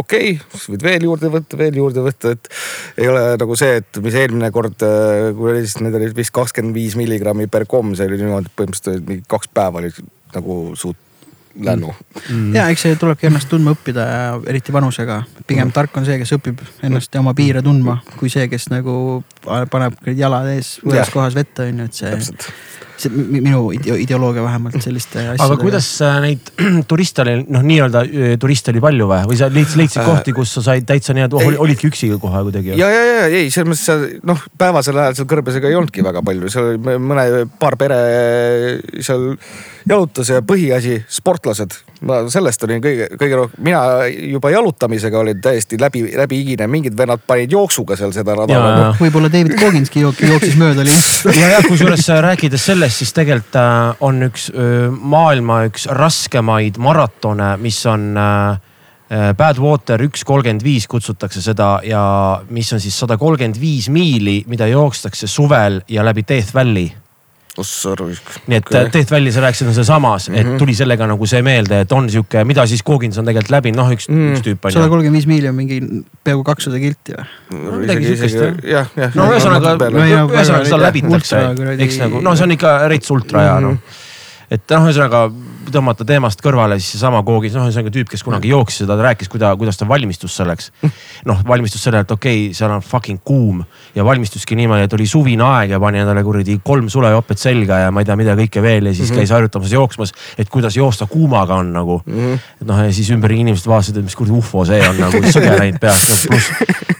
[0.00, 2.48] okei okay,, siis võid veel juurde võtta, veel juurde võtta, et
[3.00, 4.80] ei ole nagu see, et mis eelmine kord,
[5.36, 8.58] kui oli siis need olid vist kakskümmend viis milligrammi per komm, see oli niimoodi, et
[8.58, 9.92] põhimõtteliselt mingi kaks päeva oli
[10.34, 11.06] nagu suht
[11.58, 11.94] lännu
[12.30, 12.54] mm..
[12.54, 15.22] ja eks see tulebki ennast tundma õppida ja eriti vanusega.
[15.46, 15.72] pigem Mm.
[15.74, 19.98] tark on see, kes õpib ennast ja oma piire tundma, kui see, kes nagu paneb
[20.16, 21.12] jalad ees võõras Jah.
[21.14, 22.46] kohas vette on ju, et see, täpselt.
[23.04, 25.46] See mi- minu ideo- ideoloogia vähemalt selliste asjadega.
[25.46, 26.50] aga kuidas äh, neid
[26.90, 30.34] turiste oli, noh, nii-öelda äh, turiste oli palju või, või sa leidsid, leidsid Äh, kohti,
[30.36, 32.74] kus sa said täitsa nii-öelda ei., olidki üksi kohe kuidagi?
[32.78, 36.22] ja, ja, ja ei, selles mõttes seal noh, päevasel ajal seal kõrbesega ei olnudki väga
[36.26, 37.26] palju, seal oli mõne,
[37.60, 38.00] paar pere
[39.04, 39.30] seal
[39.88, 41.74] jalutas ja põhiasi, sportlased.
[42.06, 47.20] Ma sellest olin kõige, kõige rohkem, mina juba jalutamisega olin täiesti läbi, läbiigine, mingid vennad
[47.26, 51.36] panid jooksuga seal seda rada nagu võib-olla David Koginski jook- jooksis mööda lihtsalt.
[51.36, 56.78] ja, ja kusjuures äh, rääkides sellest, siis tegelikult äh, on üks öö, maailma üks raskemaid
[56.80, 58.56] maratone, mis on äh,
[59.10, 62.02] äh, Badwater üks kolmkümmend viis kutsutakse seda ja
[62.48, 66.90] mis on siis sada kolmkümmend viis miili, mida jookstakse suvel ja läbi Death Valley.
[68.50, 68.90] Nii et okay.
[68.94, 70.52] Death Valley, sa rääkisid, on sealsamas mm, -hmm.
[70.54, 73.80] et tuli sellega nagu see meelde, et on sihuke, mida siis Kogins on tegelikult läbinud,
[73.82, 74.92] noh, üks mm., üks tüüp on sada ju.
[74.94, 75.80] kolmkümmend viis miili on mingi
[76.24, 77.80] peaaegu kakssada kilti või?
[77.82, 78.92] midagi sihukest, jah.
[79.14, 81.42] no ühesõnaga, ühesõnaga seda läbitakse
[81.78, 83.78] eks nagu, no see on ikka rets ultra ja noh.
[84.50, 85.26] et noh, ühesõnaga
[85.74, 89.30] tõmmata teemast kõrvale siis seesama koogis, noh, ühesõnaga tüüp, kes kunagi jooksis seda, ta rääkis,
[89.32, 90.70] kuida-, kuidas ta valmistus selleks.
[91.28, 93.62] noh, valmistus sellele, et okei okay,, seal on fucking kuum
[93.94, 97.90] ja valmistuski niimoodi, et oli suvine aeg ja pani endale kuradi kolm sulejopet selga ja
[97.94, 99.20] ma ei tea, mida kõike veel ja siis mm -hmm.
[99.20, 102.14] käis harjutamas jooksmas, et kuidas joosta kuumaga on nagu mm.
[102.14, 102.38] -hmm.
[102.64, 105.80] noh, ja siis ümber inimesed vaatasid, et mis kuradi ufo see on nagu sõge läinud
[105.80, 106.50] peast, pluss,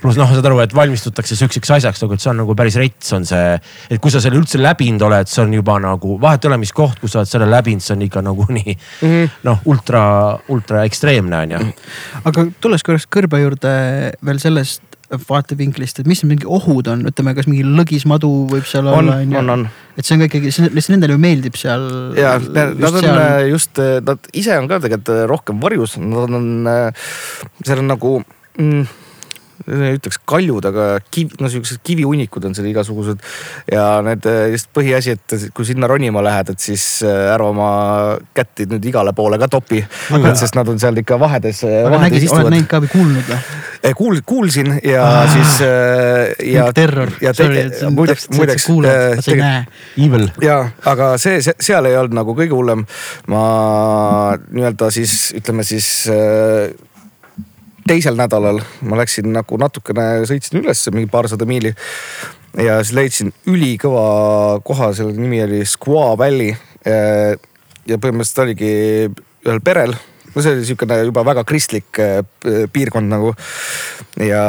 [0.03, 3.13] pluss noh, saad aru, et valmistutakse sihukeseks asjaks nagu, et see on nagu päris rets
[3.13, 3.59] on see.
[3.91, 6.73] et kui sa selle üldse läbinud oled, see on juba nagu vahet ei ole, mis
[6.73, 9.35] koht, kus sa oled selle läbinud, see on ikka nagu nii mm -hmm.
[9.49, 10.03] noh, ultra,
[10.49, 11.65] ultra ekstreemne on ju.
[12.25, 13.75] aga tulles korraks kõrbe juurde
[14.25, 18.87] veel sellest vaatevinklist, et mis need mingi ohud on, ütleme, kas mingi lõgismadu võib seal
[18.87, 19.65] on, olla on, on, on.
[19.99, 21.87] et see on ka ikkagi, lihtsalt nendele ju meeldib seal.
[22.19, 23.23] ja nad on seal...
[23.51, 26.47] just, nad ise on ka tegelikult rohkem varjus, nad on,
[27.67, 28.13] seal on nagu
[28.55, 28.87] mm,
[29.69, 33.21] ütleks kaljud, aga kiv, no siuksed kivihunnikud on seal igasugused.
[33.71, 37.71] ja need just põhiasi, et kui sinna ronima lähed, et siis äh, ära oma
[38.37, 39.83] kätti nüüd igale poole ka topi.
[40.35, 41.65] sest nad on seal ikka vahedes.
[41.65, 43.43] nägid, oled näinud ka või kuulnud või?
[43.97, 45.61] kuul-, kuulsin ja ah, siis
[46.53, 47.13] ja terror.
[47.21, 47.33] ja
[47.91, 48.69] muideks, muideks.
[49.97, 50.29] Evil.
[50.45, 52.85] ja, aga see, see, seal ei olnud nagu kõige hullem.
[53.31, 53.43] ma
[54.51, 56.71] nii-öelda siis ütleme siis äh,
[57.91, 61.75] teisel nädalal ma läksin nagu natukene, sõitsin üles mingi paarsada miili.
[62.59, 66.55] ja siis leidsin ülikõva koha, selle nimi oli Squaw Valley.
[66.85, 68.71] ja põhimõtteliselt oligi
[69.47, 69.95] ühel perel,
[70.35, 72.23] no see oli sihukene juba väga kristlik eh,
[72.73, 73.35] piirkond nagu.
[74.21, 74.45] ja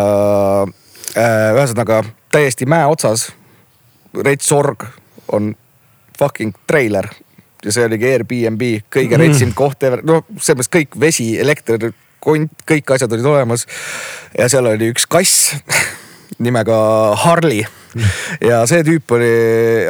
[1.18, 3.30] äh, ühesõnaga täiesti mäe otsas,
[4.26, 4.86] rets org
[5.32, 5.54] on
[6.20, 7.10] fucking treiler
[7.62, 9.22] ja see oligi Airbnb, kõige mm.
[9.22, 11.92] retsim koht ever, no selles mõttes kõik vesi, elekter
[12.22, 13.68] kont, kõik asjad olid olemas.
[14.38, 15.56] ja seal oli üks kass
[16.42, 16.78] nimega
[17.26, 17.66] Harley
[18.50, 19.32] ja see tüüp oli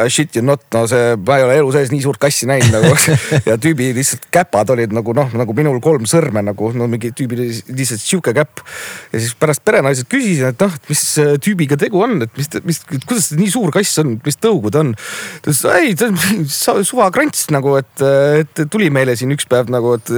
[0.01, 2.73] I shit you not, no see, ma ei ole elu sees nii suurt kassi näinud
[2.73, 2.91] nagu
[3.49, 7.43] ja tüübi lihtsalt käpad olid nagu noh, nagu minul kolm sõrme nagu no mingi tüübil
[7.49, 8.63] lihtsalt sihuke käpp.
[9.11, 11.03] ja siis pärast perenaised küsisin, et noh, mis
[11.43, 14.93] tüübiga tegu on, et mis, mis, kuidas nii suur kass on, mis tõugud on.
[15.41, 18.05] ta ütles ei, ta on suva krants nagu, et,
[18.41, 20.13] et tuli meile siin üks päev nagu, et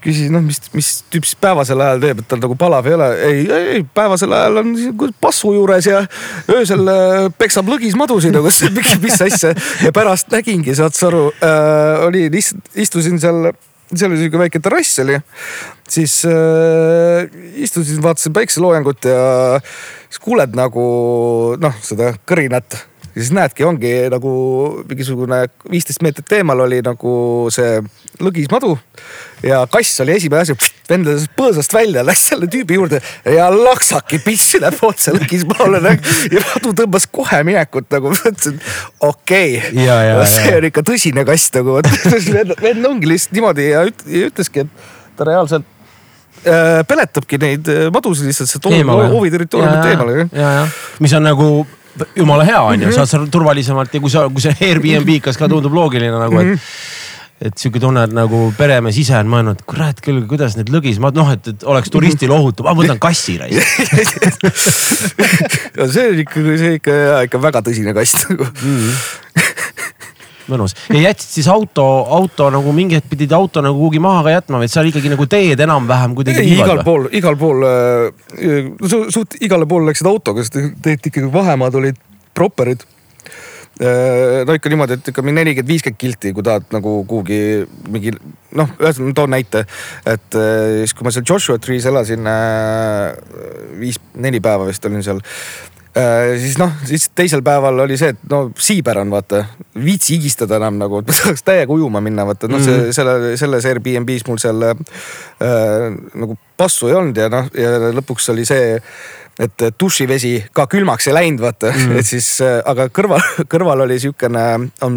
[0.00, 3.08] küsisin, noh, mis, mis tüüp siis päevasel ajal teeb, et tal nagu palav ei ole.
[3.26, 3.42] ei,
[3.76, 4.72] ei päevasel ajal on
[5.20, 6.02] passu juures ja
[6.48, 6.88] öösel
[7.38, 9.54] peksab lõgis madusid nagu, mis, mis asja.
[9.84, 13.50] ja pärast nägingi, saad sa aru äh,, oli lihtsalt, istusin seal,
[13.92, 15.18] seal oli sihuke väike terrass oli.
[15.90, 17.26] siis äh,
[17.62, 19.24] istusin, vaatasin päikseloojangut ja
[20.08, 20.86] siis kuuled nagu
[21.60, 22.78] noh, seda kõrinat
[23.10, 24.32] ja siis näedki, ongi nagu
[24.88, 27.12] mingisugune viisteist meetrit eemal oli nagu
[27.52, 27.80] see
[28.22, 28.76] lõgismadu
[29.46, 30.56] ja kass oli esimene asi,
[30.90, 36.44] vendas põõsast välja, läks selle tüübi juurde ja laksaki pissi läheb otse lõgis poole ja
[36.44, 38.60] madu tõmbas kohe minekut nagu, mõtlesin
[39.06, 39.58] okei.
[39.72, 41.80] Okay., see on ikka tõsine kass nagu,
[42.60, 45.66] vend ongi lihtsalt niimoodi ja, üt, ja ütleski, et ta reaalselt
[46.44, 50.30] äh, peletabki neid äh, madusid lihtsalt sealt hoovi territooriumit eemale.
[51.00, 51.50] mis on nagu
[52.16, 55.74] jumala hea on ju, saad sa turvalisemalt ja kui sa, kui see Airbnb-kas ka tundub
[55.74, 56.68] loogiline nagu, et
[57.40, 61.30] et sihuke tunne, et nagu peremees ise on mõelnud, kurat küll, kuidas need lõgismaad, noh,
[61.32, 63.80] et, et oleks turistile ohutu, ma võtan kassi raisk
[65.78, 66.98] no see on ikka, see ikka,
[67.30, 69.00] ikka väga tõsine kass nagu mm.
[70.52, 71.86] mõnus ja jätsid siis auto,
[72.20, 75.28] auto nagu mingi hetk pidid auto nagu kuhugi maha ka jätma, vaid seal ikkagi nagu
[75.30, 76.44] teed enam-vähem kuidagi.
[76.58, 78.70] igal pool, igal pool äh,,
[79.16, 82.84] suht igale poole läksid autoga, sest tegelikult ikkagi vahemaad olid properid
[83.80, 87.40] no ikka niimoodi, et ikka mingi nelikümmend, viiskümmend kilti, kui tahad nagu kuhugi
[87.88, 88.12] mingi
[88.58, 89.64] noh, ühesõnaga toon näite,
[90.04, 93.16] et äh, siis kui ma seal Joshua Tree's elasin äh,
[93.80, 95.24] viis, neli päeva vist olin seal
[96.38, 99.42] siis noh, siis teisel päeval oli see, et no siiber on vaata,
[99.74, 102.92] viitsi higistada enam nagu, et ma tahaks täiega ujuma minna, vaata noh, see mm.
[102.94, 104.76] selle, selles Airbnb-s mul seal äh,
[106.14, 108.76] nagu passu ei olnud ja noh, ja lõpuks oli see
[109.40, 113.98] et dušivesi ka külmaks ei läinud, vaata mm., et siis, äh, aga kõrval, kõrval oli
[114.02, 114.44] siukene,
[114.86, 114.96] on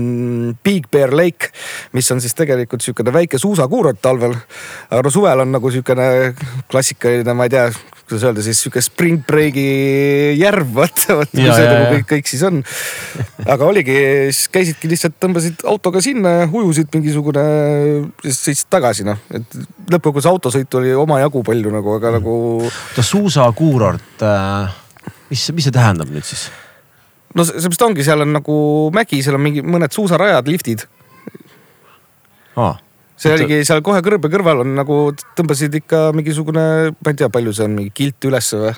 [0.63, 1.53] Big Bear Lake,
[1.93, 4.35] mis on siis tegelikult siukene väike suusakuurort talvel.
[4.89, 6.07] aga no suvel on nagu siukene
[6.71, 7.67] klassikaline, ma ei tea,
[8.03, 9.63] kuidas öelda siis sihuke spring break'i
[10.39, 12.59] järv, vaata, vaata kui see nagu kõik, kõik siis on.
[13.55, 13.95] aga oligi,
[14.29, 17.45] siis käisidki lihtsalt, tõmbasid autoga sinna ja ujusid mingisugune,
[18.25, 19.57] siis sõitsid tagasi noh, et
[19.93, 22.35] lõppkokkuvõttes autosõitu oli omajagu palju nagu, aga nagu.
[22.67, 24.77] oota suusakuurort, äh,
[25.31, 26.49] mis, mis see tähendab nüüd siis?
[27.33, 28.55] no seepärast ongi, seal on nagu
[28.93, 30.83] mägi, seal on mingi mõned suusarajad, liftid
[32.59, 32.82] ah
[33.23, 35.03] see oligi seal kohe kõrbe kõrval on nagu
[35.37, 38.73] tõmbasid ikka mingisugune, ma ei tea, palju see on, mingi kilt ülesse või?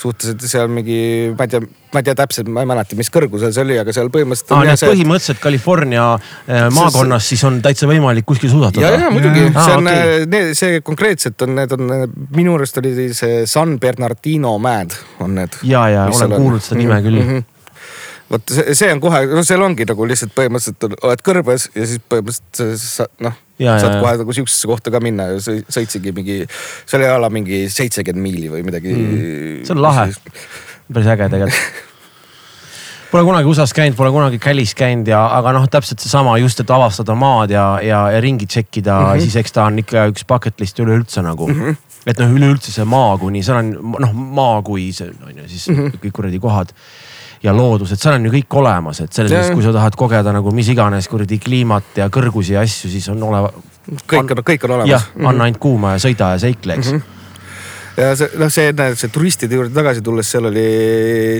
[0.00, 0.98] suhteliselt seal mingi,
[1.36, 1.60] ma ei tea,
[1.92, 4.62] ma ei tea täpselt, ma ei mäleta, mis kõrgusel see oli, aga seal põhimõtteliselt aa,
[4.64, 9.12] nii et see, põhimõtteliselt California äh, maakonnas siis on täitsa võimalik kuskil ja, suusatada ja?
[9.12, 11.94] muidugi, Aa, see on okay., see konkreetselt on, need on,
[12.36, 15.60] minu arust oli see San Bernardino mäed on need.
[15.68, 17.20] ja, ja olen kuulnud seda nime küll.
[17.20, 17.48] -hmm.
[18.30, 22.02] Vot see, see on kohe, no seal ongi nagu lihtsalt põhimõtteliselt oled kõrbes ja siis
[22.10, 26.40] põhimõtteliselt sa noh, saad ja, kohe nagu siuksesse kohta ka minna ja sõi- sõitsigi mingi,
[26.88, 29.62] seal ei ole mingi seitsekümmend miili või midagi mm..
[29.66, 30.10] see on lahe,
[30.90, 31.86] päris äge tegelikult.
[33.10, 36.70] Pole kunagi USA-s käinud, pole kunagi Calis käinud ja, aga noh, täpselt seesama just, et
[36.70, 39.06] avastada maad ja, ja, ja ringi tšekkida mm.
[39.08, 39.24] -hmm.
[39.24, 41.58] siis eks ta on ikka üks bucket list üleüldse nagu mm.
[41.58, 41.80] -hmm.
[42.06, 45.66] et noh, üleüldse see maa kuni, seal on noh, maa kui see on ju siis
[45.68, 45.80] mm.
[45.80, 46.04] -hmm.
[46.04, 46.70] kõik kuradi kohad
[47.42, 50.34] ja loodus, et seal on ju kõik olemas, et selles mõttes, kui sa tahad kogeda
[50.36, 53.46] nagu mis iganes kuradi kliimat ja kõrgusi ja asju, siis on ole-.
[54.04, 54.92] kõik on, kõik on olemas.
[54.92, 57.00] jah, anna ainult kuuma ja sõida ja seikle, eks mm.
[57.00, 58.04] Mhm.
[58.04, 60.68] ja see noh, see see turistide juurde tagasi tulles, seal oli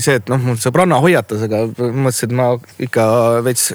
[0.00, 2.52] see, et noh, mul sõbranna hoiatas, aga mõtlesin, et ma
[2.88, 3.06] ikka
[3.44, 3.72] veits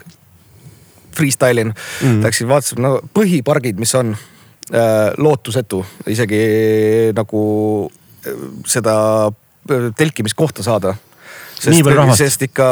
[1.16, 2.24] freestyle in mm..
[2.24, 6.42] Läksin vaatasin, no põhipargid, mis on äh, lootusetu isegi
[7.16, 7.42] nagu
[7.86, 8.96] äh, seda
[9.28, 10.96] äh, telkimiskohta saada.
[11.64, 12.22] Rahvast.
[12.22, 12.68] sest ikka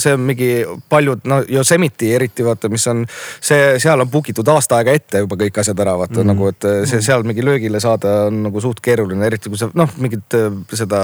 [0.00, 0.50] see on mingi
[0.88, 5.22] paljud, no Yosemite eriti vaata, mis on see, seal on book itud aasta aega ette
[5.24, 6.32] juba kõik asjad ära vaata mm.
[6.32, 9.90] nagu, et see seal mingi löögile saada on nagu suht keeruline, eriti kui sa noh,
[10.02, 11.02] mingit äh, seda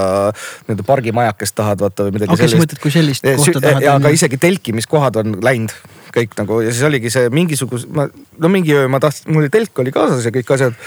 [0.67, 3.97] nii-öelda pargimajakest tahad vaata või midagi okei, sa mõtled, kui sellist Ja kohta tahad ja
[3.99, 4.12] aga.
[4.14, 5.75] isegi telkimiskohad on läinud
[6.14, 9.83] kõik nagu ja siis oligi see mingisuguse, no mingi öö ma tahtsin, mul oli telk
[9.85, 10.79] oli kaasas ja kõik asjad.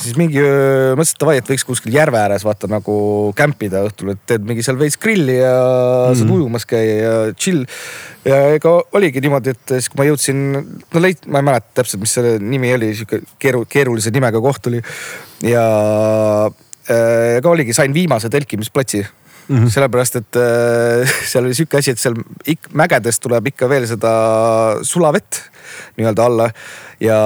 [0.00, 2.94] Siis mingi mõtlesin, et davai, et võiks kuskil järve ääres vaata nagu
[3.36, 6.18] kämpida õhtul, et teed mingi seal veits grilli ja mm.
[6.20, 7.66] saad ujumas käia ja chill.
[8.24, 12.02] ja ega oligi niimoodi, et siis kui ma jõudsin, no leid-, ma ei mäleta täpselt,
[12.04, 14.82] mis selle nimi oli, sihuke keeru-, keerulise nimega koht oli
[15.46, 15.64] ja
[16.48, 19.56] äh, ega oligi, sain viimase telkimisplatsi mm.
[19.56, 19.70] -hmm.
[19.76, 22.16] sellepärast, et äh, seal oli sihuke asi, et seal
[22.72, 24.12] mägedest tuleb ikka veel seda
[24.82, 25.49] sulavett
[25.98, 26.50] nii-öelda alla
[27.00, 27.16] ja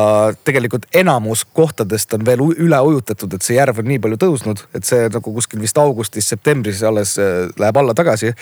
[0.45, 4.87] tegelikult enamus kohtadest on veel üle ujutatud, et see järv on nii palju tõusnud, et
[4.87, 8.33] see nagu kuskil vist augustis-septembris alles äh, läheb alla tagasi.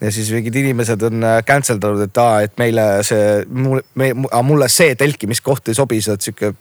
[0.00, 4.94] ja siis mingid inimesed on äh, cancel danud, et aa, et meile see, mulle see
[4.98, 6.54] telkimiskoht ei sobi, sa oled sihuke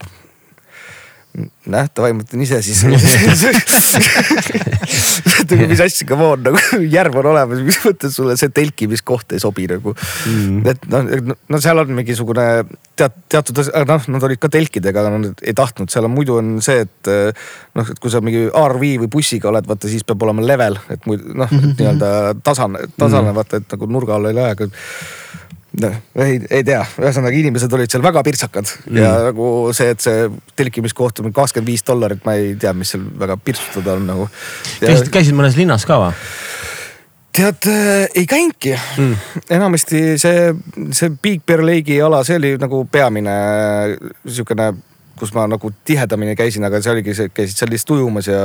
[1.65, 2.83] näh, davai, ma ütlen ise siis.
[5.57, 9.41] nagu mis asja, come on, nagu järv on olemas, mis mõttes sulle see telkimiskoht ei
[9.43, 10.61] sobi nagu mm..
[10.73, 12.47] et noh, no seal on mingisugune
[12.99, 16.55] tead, teatud, noh, nad olid ka telkidega, aga nad ei tahtnud, seal on muidu on
[16.65, 17.11] see, et
[17.77, 21.09] noh, et kui sa mingi RV või bussiga oled, vaata siis peab olema level, et
[21.09, 22.13] muidu noh, et nii-öelda
[22.45, 24.69] tasane, tasane vaata, et nagu nurga all ei lähe, aga
[25.81, 28.99] ei, ei tea, ühesõnaga inimesed olid seal väga pirtsakad mm.
[28.99, 30.27] ja nagu see, et see
[30.59, 34.27] telkimiskoht on kakskümmend viis dollarit, ma ei tea, mis seal väga pirtsutada on nagu.
[34.81, 36.13] käisid, käisid mõnes linnas ka või?
[37.33, 39.15] tead äh,, ei käinudki mm..
[39.57, 40.53] enamasti see,
[40.93, 43.33] see Big Bear Lake'i ala, see oli nagu peamine
[44.27, 44.69] sihukene,
[45.19, 48.39] kus ma nagu tihedamini käisin, aga see oligi see, käisid seal lihtsalt ujumas ja,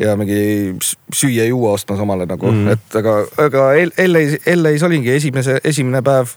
[0.00, 0.76] ja mingi
[1.14, 3.66] süüa-juua ostmas omale nagu mm., et aga, aga
[4.06, 6.32] LA-s, LA-s olingi esimese, esimene päev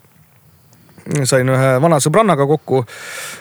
[1.28, 2.84] sain ühe vana sõbrannaga kokku,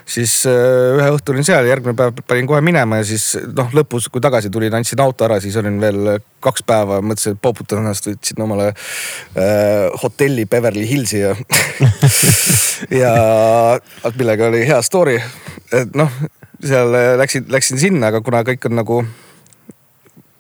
[0.08, 4.08] siis äh, ühe õhtu olin seal, järgmine päev panin kohe minema ja siis noh, lõpus,
[4.12, 8.08] kui tagasi tulin, andsin auto ära, siis olin veel kaks päeva, mõtlesin, et poputan ennast,
[8.10, 11.34] võtsin omale äh, hotelli Beverly Hillsi ja
[13.02, 13.12] ja
[14.18, 15.20] millega oli hea story.
[15.72, 16.10] et noh,
[16.62, 19.02] seal läksin, läksin sinna, aga kuna kõik on nagu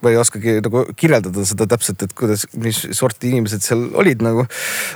[0.02, 4.46] või ei oskagi nagu kirjeldada seda täpselt, et kuidas, mis sorti inimesed seal olid nagu.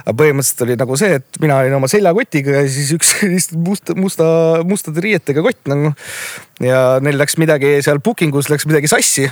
[0.04, 3.14] aga põhimõtteliselt oli nagu see, et mina olin oma seljakotiga ja siis üks
[3.68, 4.28] musta, musta,
[4.66, 5.94] mustade riietega kott nagu.
[6.64, 9.30] ja neil läks midagi seal booking us läks midagi sassi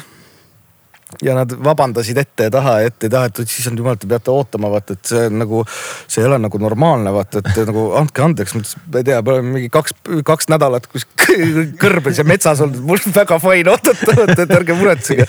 [1.22, 4.08] ja nad vabandasid ette ja taha ja ette ja taha, et siis on jumal, te
[4.10, 5.62] peate ootama, vaata, et see on nagu,
[6.06, 8.64] see ei ole nagu normaalne, vaata, et nagu andke andeks, ma
[9.00, 9.96] ei tea, me oleme mingi kaks,
[10.26, 11.06] kaks nädalat kus
[11.82, 15.28] kõrbes ja metsas olnud, mul on väga fine oodata, vaata, et ärge muretsege.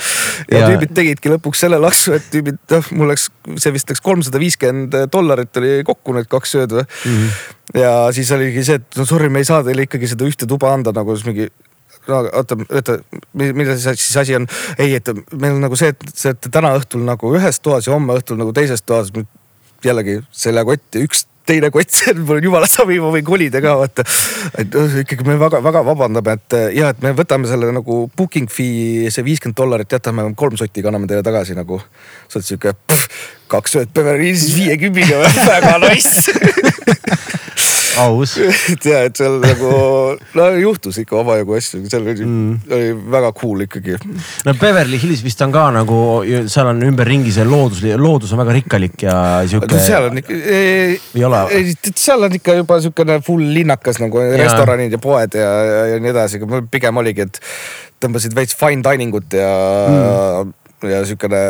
[0.52, 3.30] ja Ja- tüübid tegidki lõpuks selle laksu, et tüübid, noh, mul läks,
[3.62, 7.20] see vist läks kolmsada viiskümmend dollarit oli kokku need kaks ööd või mm.
[7.20, 7.80] -hmm.
[7.82, 10.74] ja siis oligi see, et no sorry, me ei saa teile ikkagi seda ühte tuba
[10.74, 11.50] anda nagu siis mingi
[12.08, 12.98] no oota, oota,
[13.34, 14.48] milles siis asi on?
[14.78, 17.96] ei, et meil on nagu see, et see, et täna õhtul nagu ühes toas ja
[17.96, 19.12] homme õhtul nagu teises toas.
[19.86, 24.06] jällegi seljakott ja üks teine kott, on mul jumala savi, ma võin kolida ka vaata.
[24.58, 29.12] et noh, ikkagi me väga-väga vabandame, et ja et me võtame selle nagu booking fee,
[29.14, 31.82] see viiskümmend dollarit jätame kolm sotti, kanname teile tagasi nagu.
[32.28, 32.74] sa oled sihuke
[33.52, 36.26] kaks ööd Beverly Hillsis viiekümnega, väga nice.
[38.04, 38.36] aus.
[38.74, 39.70] et ja, et seal nagu
[40.38, 43.98] no juhtus ikka omajagu asju, seal oli mm., oli väga cool ikkagi.
[44.48, 46.00] no Beverly Hills vist on ka nagu,
[46.52, 49.18] seal on ümberringi see loodus, loodus on väga rikkalik ja
[49.50, 49.84] sihuke no.
[49.86, 51.44] seal on ikka, Ei ole.
[51.92, 56.14] seal on ikka juba siukene full linnakas nagu restoranid ja poed ja, ja, ja nii
[56.14, 57.42] edasi, pigem oligi, et
[58.04, 59.54] tõmbasid veits fine dining ut ja
[59.88, 60.54] mm.,
[60.86, 61.42] ja siukene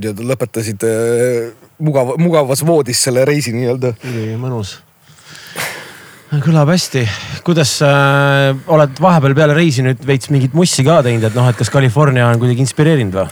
[0.00, 1.50] nii-öelda lõpetasid äh,
[1.82, 3.94] mugav, mugavas voodis selle reisi nii-öelda.
[4.40, 4.78] mõnus.
[6.40, 7.02] Kõlab hästi,
[7.44, 11.58] kuidas äh, oled vahepeal peale reisi nüüd veits mingit mussi ka teinud, et noh, et
[11.58, 13.28] kas California on kuidagi inspireerinud või?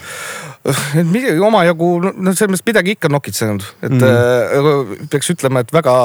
[0.68, 4.04] et midagi omajagu, no selles mõttes midagi ikka nokitsenud, et mm.
[4.04, 5.96] äh, peaks ütlema, et väga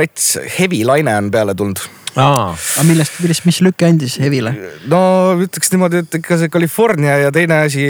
[0.00, 1.84] rets heavy laine on peale tulnud.
[2.18, 4.56] aa, aga millest, millest, mis lükke andis Hevile?
[4.90, 5.00] no
[5.46, 7.86] ütleks niimoodi, et ikka see California ja teine asi,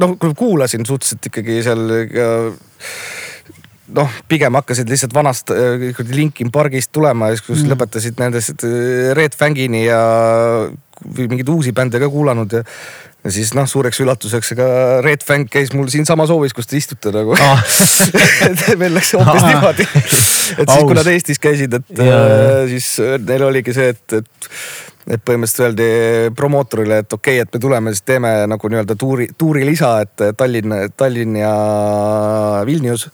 [0.00, 1.84] noh kuulasin suhteliselt ikkagi seal
[2.16, 2.30] ka
[3.96, 7.66] noh, pigem hakkasid lihtsalt vanast äh, Linkin Pargist tulema ja siis, kus Mm.
[7.66, 7.74] mm.
[7.74, 10.00] lõpetasid nendest äh, Red Fangini ja
[11.16, 12.64] mingeid uusi bände ka kuulanud ja
[13.24, 14.66] ja siis noh, suureks üllatuseks, ega
[15.04, 17.58] Red Fang käis mul siinsamas hoovis, kus te istute nagu Aa.
[18.80, 19.50] meil läks hoopis Aa.
[19.50, 19.84] niimoodi.
[19.84, 22.22] et siis, kui nad Eestis käisid, et jaa.
[22.22, 22.94] äh, siis
[23.26, 24.50] neil oligi see, et, et,
[25.16, 29.28] et põhimõtteliselt öeldi promootorile, et okei okay,, et me tuleme, siis teeme nagu nii-öelda tuuri,
[29.38, 31.54] tuurilisa, et Tallinn, Tallinn ja
[32.68, 33.10] Vilnius.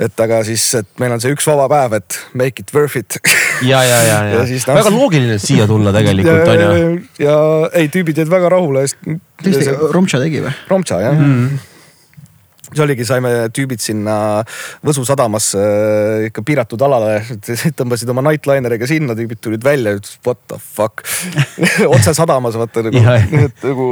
[0.00, 3.18] Et aga siis, et meil on see üks vaba päev, et make it worth it.
[3.66, 6.70] ja, ja, ja, ja Ja siis noh- väga loogiline et siia tulla tegelikult on ju.
[7.20, 7.40] ja, ja
[7.80, 9.18] ei, tüübid jäid väga rahule, tõesti,
[9.66, 9.84] sest.
[9.92, 10.54] Romtša tegi või?
[10.70, 11.34] Romtša jah Mhm.
[11.50, 11.66] mm..
[12.70, 14.44] see oligi, saime tüübid sinna
[14.86, 17.16] Võsu sadamasse äh, ikka piiratud alale,
[17.80, 21.02] tõmbasid oma nightliner'iga sinna, tüübid tulid välja, ütlesid what the fuck.
[21.94, 23.02] otse sadamas vaata nagu
[23.44, 23.88] et nagu,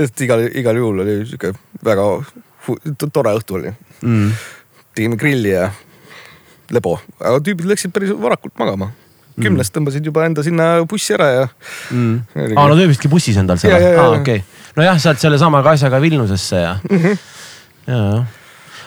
[0.00, 1.52] et igal, igal juhul oli sihuke
[1.84, 2.06] väga
[3.12, 3.70] tore õhtu oli.
[4.00, 4.32] Mm.
[4.94, 5.70] Tegime grilli ja
[6.70, 8.90] lebo, aga tüübid läksid päris varakult magama.
[9.40, 11.44] kümnest tõmbasid juba enda sinna bussi ära ja
[11.90, 12.18] Mm.
[12.56, 14.42] aa, nad ööbisidki bussis endal seal aa, okei.
[14.76, 16.98] nojah, sealt sellesama asjaga Vilniusesse ja mm.
[16.98, 17.16] -hmm.
[17.86, 18.26] ja, jah.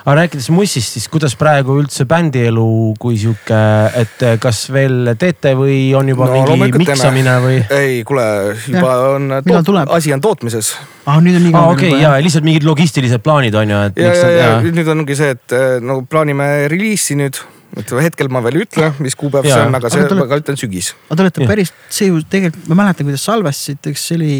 [0.03, 2.65] Aga rääkides mussist, siis kuidas praegu üldse bändielu
[2.99, 3.59] kui sihuke,
[4.01, 7.61] et kas veel teete või on juba no, mingi miksamine või?
[7.71, 8.25] ei, kuule,
[8.67, 9.05] juba Jah.
[9.15, 10.73] on asi on tootmises
[11.05, 14.03] aa, nüüd on nii kaugel okei, ja lihtsalt mingid logistilised plaanid on ju, et.
[14.03, 17.39] ja, ja, ja nüüd ongi see, et äh, nagu plaanime reliisi nüüd,
[17.79, 19.69] et hetkel ma veel ei ütle, mis kuupäev see Jaa.
[19.69, 20.91] on, aga see, aga ütlen sügis.
[21.07, 21.53] aga te olete Jah.
[21.55, 24.35] päris, see ju tegelikult, ma mäletan, kuidas salvestasite, kas see oli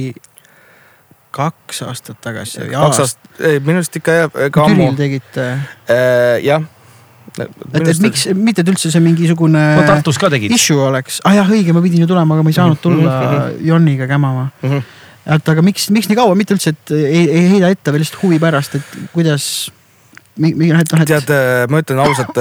[1.34, 4.98] kaks aastat tagasi kaks aastat, ei minu arust ikka jah, ega ammu Türil.
[5.02, 5.46] tegite,
[6.46, 6.64] jah.
[7.40, 10.54] et, et miks, mitte et üldse see mingisugune no Tartus ka tegid.
[10.54, 13.64] issue oleks, ah jah, õige, ma pidin ju tulema, aga ma ei saanud tulla Mhm.
[13.66, 14.50] Joniga kämama.
[14.62, 14.84] Mhm.
[15.38, 18.22] et aga miks, miks nii kaua, mitte üldse, et ei, ei heida ette, vaid lihtsalt
[18.26, 19.46] huvi pärast, et kuidas,
[20.38, 21.34] mingi noh, noh, et tead,
[21.72, 22.38] ma ütlen ausalt,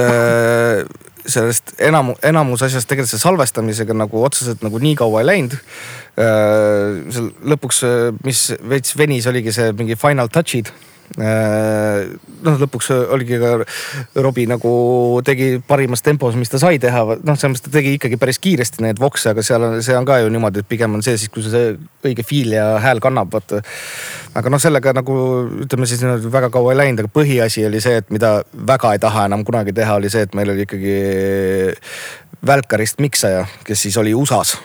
[1.29, 5.57] sellest enam, enamus asjast tegelikult see salvestamisega nagu otseselt nagu nii kaua ei läinud.
[6.15, 7.83] seal lõpuks,
[8.25, 10.71] mis veits venis, oligi see mingi final touch'id.
[11.13, 13.51] noh, lõpuks oligi ka
[14.23, 14.71] Robbie nagu
[15.25, 18.85] tegi parimas tempos, mis ta sai teha, noh, selles mõttes ta tegi ikkagi päris kiiresti
[18.85, 21.31] neid vokse, aga seal on, see on ka ju niimoodi, et pigem on see siis,
[21.33, 21.75] kui see
[22.07, 23.61] õige feel ja hääl kannab, vaata.
[24.39, 25.17] aga noh, sellega nagu
[25.67, 28.39] ütleme siis niimoodi väga kaua ei läinud, aga põhiasi oli see, et mida
[28.73, 30.97] väga ei taha enam kunagi teha, oli see, et meil oli ikkagi
[32.43, 34.57] välkarist miksaja, kes siis oli USA-s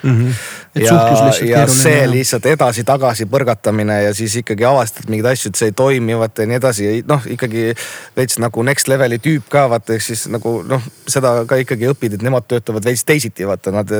[0.00, 2.10] et ja ja see keeruline.
[2.14, 6.50] lihtsalt edasi-tagasi põrgatamine ja siis ikkagi avastad mingeid asju, et see ei toimi, vaata ja
[6.50, 7.70] nii edasi, noh ikkagi
[8.16, 12.18] veits nagu next level'i tüüp ka vaata, ehk siis nagu noh, seda ka ikkagi õpid,
[12.18, 13.96] et nemad töötavad veits teisiti, vaata nad.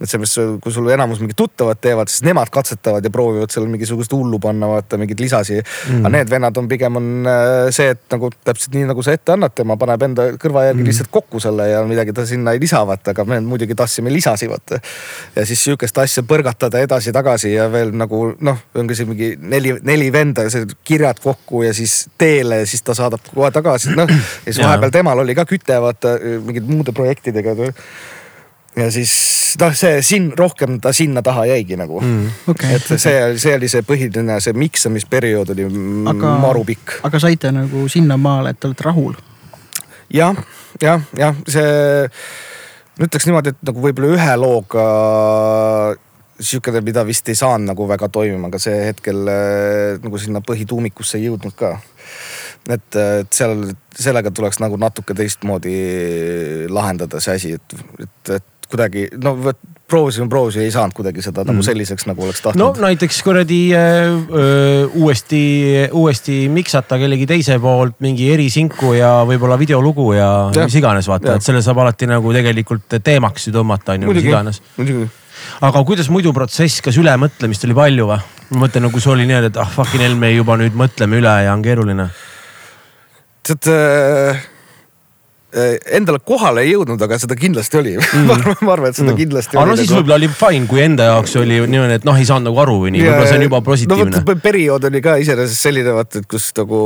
[0.00, 4.40] mõttes, kui sul enamus mingid tuttavad teevad, siis nemad katsetavad ja proovivad seal mingisugust hullu
[4.42, 6.02] panna, vaata mingeid lisasi mm..
[6.02, 9.34] aga need vennad on pigem on äh, see, et nagu täpselt nii nagu sa ette
[9.34, 10.90] annad, tema paneb enda kõrva järgi mm.
[10.90, 14.50] lihtsalt kokku selle ja midagi ta sinna ei lisa, vaata, aga me muidugi tahtsime lisasi,
[14.50, 14.80] vaata
[15.36, 20.10] ja siis sihukest asja põrgatada edasi-tagasi ja veel nagu noh, ongi see mingi neli, neli
[20.14, 24.10] venda, see kirjad kokku ja siis teele ja siis ta saadab kohe tagasi, noh.
[24.46, 27.56] ja siis vahepeal temal oli ka küte, vaata mingite muude projektidega.
[28.78, 29.12] Ja siis
[29.60, 32.50] noh, see siin rohkem ta sinna taha jäigi nagu mm..
[32.52, 32.74] Okei.
[32.78, 35.68] et see, see oli see põhiline, see miksamisperiood oli
[36.12, 37.00] Aga- maru pikk.
[37.08, 39.16] aga saite nagu sinnamaale, et olete rahul?
[40.14, 40.36] jah,
[40.82, 42.10] jah, jah, see,
[42.98, 44.84] ma ütleks niimoodi, et nagu võib-olla ühe looga
[46.38, 51.18] sihukene, mida vist ei saanud nagu väga toimima, aga see hetkel äh, nagu sinna põhituumikusse
[51.18, 51.74] ei jõudnud ka.
[52.68, 55.74] et, et seal, sellega tuleks nagu natuke teistmoodi
[56.70, 61.44] lahendada see asi, et, et, et kuidagi no vot proovisime, proovisime, ei saanud kuidagi seda
[61.48, 62.80] nagu selliseks, nagu oleks no tahtnud.
[62.84, 63.60] näiteks kuradi
[65.00, 65.42] uuesti,
[65.96, 71.38] uuesti miksata kellegi teise poolt mingi erisinku ja võib-olla videolugu ja, ja mis iganes vaata,
[71.38, 74.60] et selle saab alati nagu tegelikult teemaks ju tõmmata on ju, mis iganes.,
[75.64, 78.20] aga kuidas muidu protsess, kas ülemõtlemist oli palju või?
[78.48, 81.34] ma mõtlen nagu see oli niimoodi, et ah fucking hell, me juba nüüd mõtleme üle
[81.44, 82.10] ja on keeruline.
[83.48, 84.46] tead äh,
[85.48, 88.26] endale kohale ei jõudnud, aga seda kindlasti oli mm..
[88.28, 89.20] ma arvan, ma arvan, et seda mm.
[89.22, 89.70] kindlasti aga oli.
[89.70, 92.60] no siis võib-olla oli fine, kui enda jaoks oli niimoodi, et noh, ei saanud nagu
[92.64, 96.20] aru või nii, võib-olla see on juba positiivne no periood oli ka iseenesest selline vaata,
[96.20, 96.82] et kus nagu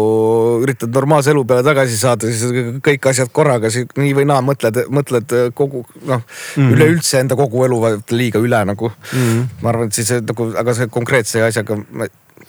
[0.62, 5.36] üritad normaalse elu peale tagasi saada, siis kõik asjad korraga nii või naa mõtled, mõtled
[5.58, 6.22] kogu noh mm
[6.54, 6.72] -hmm.
[6.76, 7.82] üleüldse enda kogu elu
[8.14, 9.18] liiga üle nagu mm.
[9.18, 9.44] -hmm.
[9.62, 12.06] ma arvan, et siis nagu, aga see konkreetse asjaga ma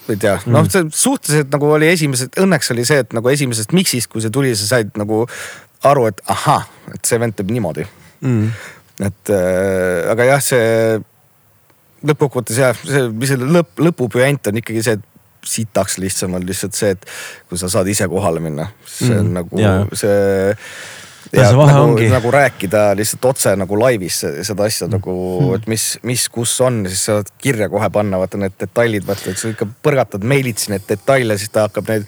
[0.09, 4.09] ei tea, noh, see suhteliselt nagu oli esimesed, õnneks oli see, et nagu esimesest miksist,
[4.11, 5.23] kui see tuli, sa said nagu
[5.83, 7.85] aru, et ahah, et see vend teeb niimoodi
[8.21, 8.49] mm..
[9.07, 10.99] et äh, aga jah, see
[12.03, 15.09] lõppkokkuvõttes jah, see, mis selle lõpp, lõpupüant on ikkagi see, et
[15.47, 17.05] sitaks lihtsam on lihtsalt see, et
[17.49, 19.79] kui sa saad ise kohale minna, see on Mm, nagu jaa.
[19.95, 20.11] see.
[21.33, 25.13] Ja see vahe nagu, ongi- nagu rääkida lihtsalt otse nagu laivis se- seda asja nagu
[25.41, 29.31] Mm., et mis, mis, kus on, siis saad kirja kohe panna, vaata need detailid, vaata,
[29.31, 32.05] et sa ikka põrgatad meilitsi neid detaile, siis ta hakkab neid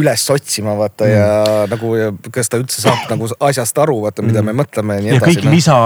[0.00, 1.12] üles otsima, vaata mm.
[1.12, 5.04] ja nagu ja kas ta üldse saab nagu asjast aru, vaata, mida me mõtleme ja
[5.04, 5.48] nii edasi kõik.
[5.52, 5.76] lisa,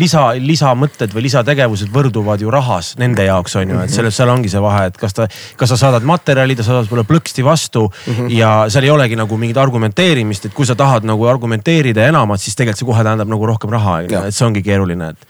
[0.00, 4.52] lisa, lisamõtted või lisategevused võrduvad ju rahas nende jaoks on ju, et selles, seal ongi
[4.52, 5.28] see vahe, et kas ta,
[5.60, 8.34] kas sa saadad materjali, ta saadab sulle plõksti vastu mm -hmm.
[8.36, 12.56] ja seal ei olegi nagu mingit argumenteerimist, et kui sa tahad nagu argumenteerida enamat, siis
[12.56, 15.26] tegelikult see kohe tähendab nagu rohkem raha, et see ongi keeruline, et,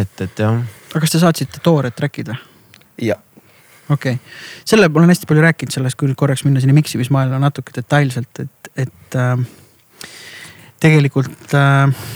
[0.00, 0.58] et, et jah.
[0.90, 2.42] aga kas te saatsite toored track'id või?
[3.10, 3.23] jah
[3.88, 4.18] okei okay.,
[4.64, 8.72] selle olen hästi palju rääkinud sellest, kui nüüd korraks minna sinna miksimismaailma natuke detailselt, et,
[8.86, 9.36] et äh,
[10.80, 12.08] tegelikult äh,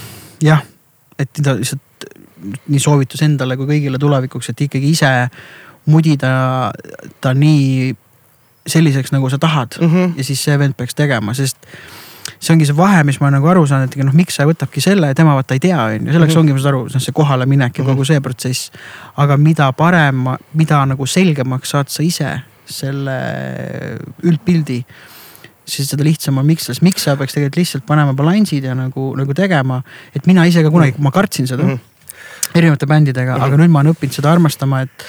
[0.44, 0.64] jah,
[1.18, 2.08] et lihtsalt
[2.68, 5.12] nii soovitus endale kui kõigile tulevikuks, et ikkagi ise
[5.90, 6.32] mudida
[7.20, 7.94] ta nii
[8.68, 9.88] selliseks, nagu sa tahad mm.
[9.88, 10.18] -hmm.
[10.18, 11.56] ja siis see vend peaks tegema, sest
[12.38, 15.10] see ongi see vahe, mis ma nagu aru saan, et noh, miks sa võtabki selle,
[15.18, 16.40] tema vaata ei tea, on ju, selleks mm -hmm.
[16.40, 18.70] ongi, ma saan aru, noh see kohaleminek ja kogu see protsess.
[19.16, 20.24] aga mida parem,
[20.54, 23.18] mida nagu selgemaks saad sa ise selle
[24.22, 24.82] üldpildi,
[25.68, 29.34] siis seda lihtsam on miks, miks sa peaks tegelikult lihtsalt panema balansid ja nagu, nagu
[29.34, 29.82] tegema.
[30.14, 32.54] et mina ise ka kunagi, ma kartsin seda mm -hmm.
[32.54, 33.46] erinevate bändidega mm, -hmm.
[33.46, 35.04] aga nüüd ma olen õppinud seda armastama, et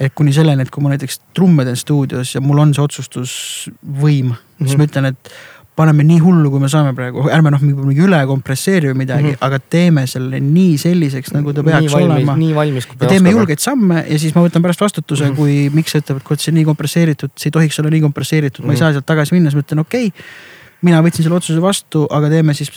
[0.00, 4.26] et kuni selleni, et kui ma näiteks trumme teen stuudios ja mul on see otsustusvõim
[4.26, 4.66] mm, -hmm.
[4.66, 5.30] siis ma ütlen, et
[5.76, 9.34] paneme nii hullu, kui me saame praegu, ärme noh, mingi üle kompresseeri või midagi mm,
[9.34, 9.44] -hmm.
[9.44, 12.36] aga teeme selle nii selliseks, nagu ta peaks nii valmis, olema.
[12.40, 15.36] nii valmis, kui ja teeme julgeid samme ja siis ma võtan pärast vastutuse mm, -hmm.
[15.36, 18.04] kui miks sa ütled, et kurat, see on nii kompresseeritud, see ei tohiks olla nii
[18.08, 18.72] kompresseeritud mm, -hmm.
[18.72, 20.24] ma ei saa sealt tagasi minna, siis ma ütlen okei okay,.
[20.88, 22.72] mina võtsin selle otsuse vastu, aga teeme siis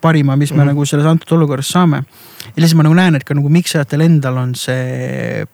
[0.00, 0.74] parima, mis me mm -hmm.
[0.74, 2.02] nagu selles antud olukorras saame.
[2.56, 5.46] ja siis ma nagu näen, et ka nagu miksajatel endal on see,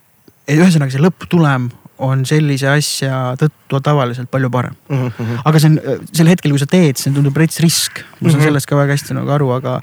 [0.49, 1.69] ühesõnaga see lõpptulem
[1.99, 4.77] on sellise asja tõttu tavaliselt palju parem.
[4.89, 5.09] mm.
[5.09, 5.41] -hmm.
[5.45, 8.39] aga see on sel hetkel, kui sa teed, see tundub rets risk, ma saan mm.
[8.39, 8.45] -hmm.
[8.45, 9.81] sellest ka väga hästi nagu aru, aga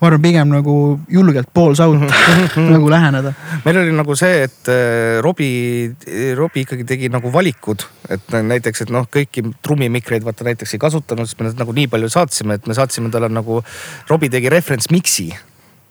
[0.00, 0.74] ma arvan pigem nagu
[1.12, 2.70] julgelt balls out mm -hmm.
[2.70, 3.32] nagu läheneda.
[3.64, 5.92] meil oli nagu see, et äh, Robbie,
[6.34, 11.26] Robbie ikkagi tegi nagu valikud, et näiteks, et noh, kõiki trummimikreid vaata näiteks ei kasutanud,
[11.26, 13.62] siis me need nagu nii palju saatsime, et me saatsime talle nagu,
[14.08, 15.36] Robbie tegi reference mix'i.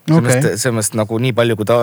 [0.08, 1.78] sellest okay., sellest nagu nii palju, kui ta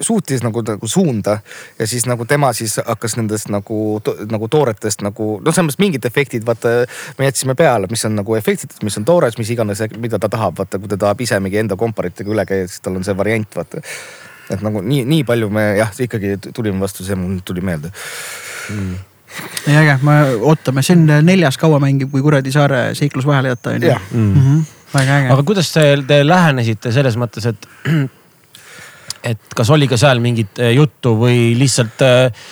[0.00, 1.38] suutis nagu, nagu suunda
[1.78, 6.04] ja siis nagu tema siis hakkas nendest nagu, nagu tooretest nagu noh, selles mõttes mingid
[6.08, 6.84] efektid, vaata
[7.18, 10.58] me jätsime peale, mis on nagu efektid, mis on toores, mis iganes, mida ta tahab,
[10.60, 13.48] vaata kui ta tahab ise mingi enda komparitega üle käia, siis tal on see variant,
[13.56, 13.82] vaata.
[14.50, 17.92] et nagu nii, nii palju me jah, ikkagi tulime vastu, see mul tuli meelde.
[19.66, 23.70] ei äge, me ootame, see on neljas kaua mängib, kui kuradi saare seiklus vahele jätta
[23.70, 24.34] on ju mm.
[24.34, 24.62] -hmm.
[24.94, 25.42] väga äge aga.
[25.42, 27.68] kuidas te, te lähenesite selles mõttes, et,
[29.26, 32.44] et kas oli ka seal mingit eh, juttu või lihtsalt eh,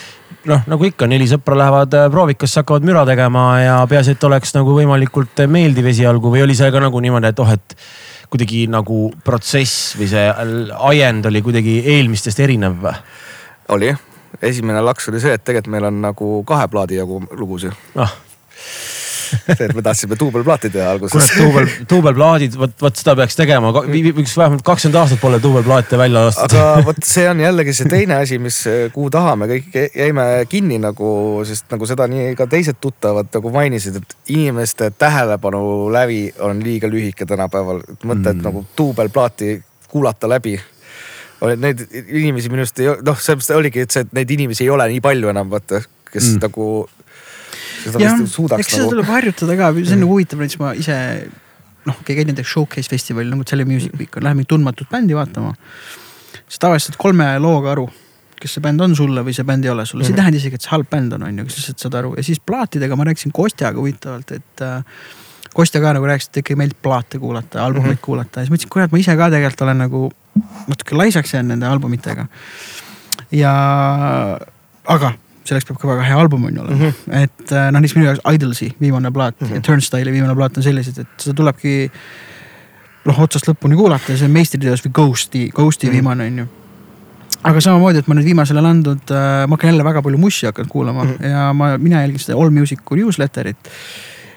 [0.51, 4.55] noh, nagu ikka, neli sõpra lähevad eh, proovikasse, hakkavad müra tegema ja peaasi, et oleks
[4.57, 7.77] nagu võimalikult meeldiv esialgu või oli see ka nagu niimoodi, et oh, et
[8.33, 10.25] kuidagi nagu protsess või see
[10.91, 12.97] ajend oli kuidagi eelmistest erinev või?
[13.75, 13.95] oli,
[14.45, 17.77] esimene laks oli see, et tegelikult meil on nagu kahe plaadi jagu lugusid.
[17.97, 18.19] noh,
[19.57, 21.33] see, et me tahtsime duubelplaati teha kurat alguses.
[21.39, 26.55] duubel, duubelplaadid, vot, vot seda peaks tegema, üks vähemalt kakskümmend aastat pole duubelplaate välja lastud.
[26.55, 28.61] aga vot see on jällegi see teine asi, mis,
[28.95, 31.11] kuhu tahame, kõik jäime kinni nagu,
[31.49, 35.65] sest nagu seda nii ka teised tuttavad nagu mainisid, et inimeste tähelepanu
[35.95, 37.83] lävi on liiga lühike tänapäeval.
[38.05, 39.57] mõte, et nagu duubelplaati
[39.89, 40.57] kuulata läbi.
[41.61, 44.87] Neid inimesi minu arust ei, noh, sellepärast oligi, et see, et neid inimesi ei ole
[44.95, 46.45] nii palju enam vaata, kes mm.
[46.47, 46.69] nagu.
[47.85, 48.95] Seda jah vist, suudaks eks seda nagu.
[48.97, 50.97] tuleb harjutada ka, see on nagu huvitav, näiteks ma ise
[51.89, 55.55] noh, käin näiteks showcase festivalil nagu Tele Music Week on, lähen mingit tundmatut bändi vaatama.
[56.49, 57.89] sa tavaliselt kolme looga aru
[58.45, 60.59] kas see bänd on sulle või see bänd ei ole sulle, see ei tähenda isegi,
[60.59, 63.07] et see halb bänd on, on ju, sa lihtsalt saad aru ja siis plaatidega ma
[63.09, 64.83] rääkisin Kostjaga huvitavalt, et äh,
[65.55, 68.05] Kostja ka nagu rääkis, et ikka meeldib plaate kuulata, albumeid mm -hmm.
[68.05, 70.01] kuulata ja siis mõtlesin, kurat, ma ise ka tegelikult olen nagu
[70.67, 72.27] natuke laisaks jäänud nende albumitega.
[73.31, 73.53] ja,
[74.85, 75.13] aga
[75.45, 77.23] selleks peab ka väga hea album on ju olema mm, -hmm.
[77.23, 79.55] et äh, noh, näiteks minu jaoks Idles'i viimane plaat mm -hmm.
[79.55, 81.91] ja Turnstile'i viimane plaat on sellised, et seda tulebki
[83.05, 85.95] noh, otsast lõpuni kuulata, see on meistriteos või Ghosti, Ghosti mm -hmm.
[85.95, 86.47] viimane on ju
[87.45, 90.47] aga samamoodi, et ma nüüd viimasel ajal andnud äh,, ma hakkan jälle väga palju mussi
[90.47, 91.27] hakanud kuulama mm -hmm.
[91.27, 93.71] ja ma, mina jälgin seda Allmusic'u newsletter'it.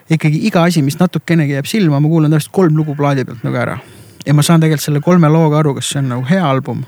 [0.09, 3.55] ikkagi iga asi, mis natukenegi jääb silma, ma kuulan täpselt kolm lugu plaadi pealt nagu
[3.55, 3.77] ära.
[4.25, 6.83] ja ma saan tegelikult selle kolme looga aru, kas see on nagu hea album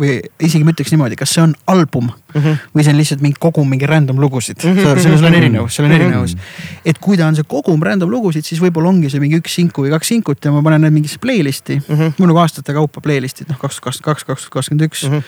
[0.00, 2.62] või isegi ma ütleks niimoodi, kas see on album mm -hmm.
[2.74, 4.76] või see on lihtsalt mingi kogum mingi random lugusid mm.
[4.76, 5.02] -hmm.
[5.02, 6.36] selles on erinevus, seal on erinevus.
[6.84, 9.84] et kui ta on see kogum random lugusid, siis võib-olla ongi see mingi üks sinku
[9.84, 11.94] või kaks sinkut ja ma panen need mingisse playlist'i mm.
[11.96, 12.18] -hmm.
[12.18, 15.06] mul nagu aastate kaupa playlist'id noh, kaks tuhat kakskümmend kaks, kaks tuhat kakskümmend üks.
[15.08, 15.24] Mhm.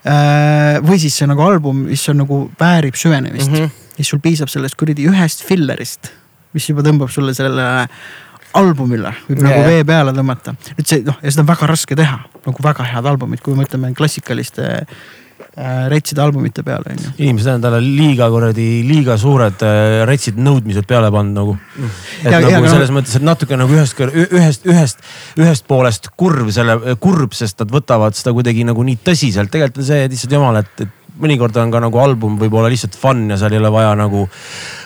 [0.00, 3.56] Äh, või siis see nagu album, mis on nagu väärib süvenemist mm.
[3.56, 3.88] -hmm.
[3.96, 6.08] siis sul piisab sellest kuradi ühest fillerist,
[6.56, 7.88] mis juba tõmbab sulle sellele
[8.58, 9.46] albumile võib yeah.
[9.46, 10.54] nagu vee peale tõmmata.
[10.76, 13.64] et see noh, ja seda on väga raske teha, nagu väga head albumid, kui me
[13.64, 17.14] mõtleme klassikaliste äh, retside albumite peale on ju.
[17.18, 21.56] inimesed on talle liiga kuradi, liiga suured äh, retsid nõudmised peale pannud nagu
[22.24, 22.98] et ja, nagu ja, selles no...
[22.98, 25.04] mõttes, et natuke nagu ühest, ühest, ühest,
[25.40, 29.92] ühest poolest kurb selle, kurb, sest nad võtavad seda kuidagi nagu nii tõsiselt, tegelikult on
[29.92, 33.54] see lihtsalt jumal, et, et mõnikord on ka nagu album võib-olla lihtsalt fun ja seal
[33.54, 34.26] ei ole vaja nagu.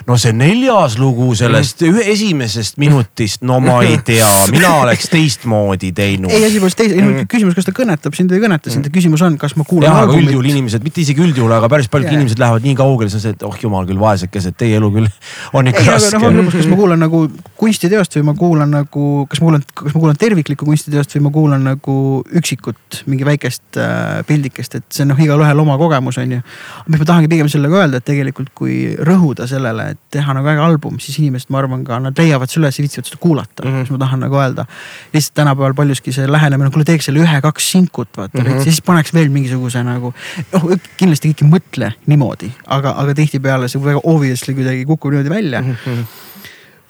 [0.09, 1.95] No see neljas lugu sellest mm.
[1.95, 6.33] ühe esimesest minutist, no ma ei tea, mina oleks teistmoodi teinud.
[6.33, 7.29] ei, asi pole teist, mm.
[7.31, 9.89] küsimus, kas ta kõnetab sind või ei kõneta sind, küsimus on, kas ma kuulan.
[9.89, 12.19] jah, aga üldjuhul inimesed, mitte isegi üldjuhul, aga päris paljud yeah.
[12.21, 15.09] inimesed lähevad nii kaugele, siis on see, et oh jumal küll, vaesekesed, teie elu küll
[15.57, 16.21] on ikka ei, raske.
[16.21, 17.23] noh, lõpus, kas ma kuulan nagu
[17.65, 21.35] kunstiteost või ma kuulan nagu, kas ma kuulan, kas ma kuulan terviklikku kunstiteost või ma
[21.39, 21.97] kuulan nagu
[22.43, 26.45] üksikut mingi väikest äh, pildikest, et see on noh, igalühel oma kogemus on ju.
[26.89, 30.63] mis ma tahangi pigem sellega öelda, et tegelikult kui rõhuda sellele, et teha nagu äge
[30.65, 33.71] album, siis inimesed, ma arvan ka, nad leiavad selle üles ja viitsivad seda kuulata mm,
[33.71, 33.87] -hmm.
[33.87, 34.67] mis ma tahan nagu öelda.
[35.15, 38.65] lihtsalt tänapäeval paljuski see lähenemine, kuule teeks selle ühe-kaks sinkut vaata mm, -hmm.
[38.65, 40.15] siis paneks veel mingisuguse nagu.
[40.53, 45.31] noh, kindlasti kõik ei mõtle niimoodi, aga, aga tihtipeale see väga obviously kuidagi kukub niimoodi
[45.39, 45.77] välja mm.
[45.87, 46.23] -hmm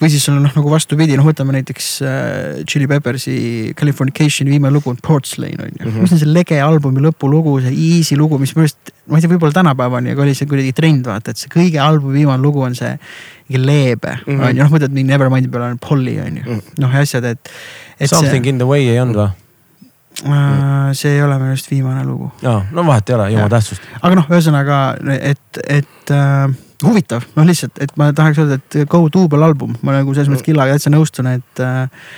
[0.04, 3.36] või siis on noh, nagu vastupidi, noh, võtame näiteks äh, Chili Peppersi
[3.78, 5.90] Californication'i viimane lugu on Ports Lane on ju mm.
[5.90, 6.04] -hmm.
[6.04, 9.32] mis on see lege albumi lõpulugu, see easy lugu, mis minu arust, ma ei tea,
[9.32, 12.76] võib-olla tänapäevani, aga oli see kuidagi trend vaata, et see kõige albumi viimane lugu on
[12.76, 12.92] see
[13.48, 14.42] leebe mm, -hmm.
[14.48, 17.00] on ju, noh, mõtled mingi Nevermindi peale on Polly on ju mm -hmm., noh ja
[17.00, 17.50] asjad, et,
[17.98, 18.10] et.
[18.10, 18.50] Something see...
[18.50, 19.30] in the way ei olnud või?
[20.24, 22.30] Uh, see ei ole minu arust viimane lugu.
[22.42, 23.82] no vahet ei ole, oma tähtsust.
[24.00, 29.04] aga noh, ühesõnaga, et, et uh, huvitav, noh lihtsalt, et ma tahaks öelda, et go
[29.12, 30.50] duubelalbum, ma nagu selles mõttes mm.
[30.50, 31.62] Killaga täitsa nõustun, et.
[31.62, 32.08] Äh,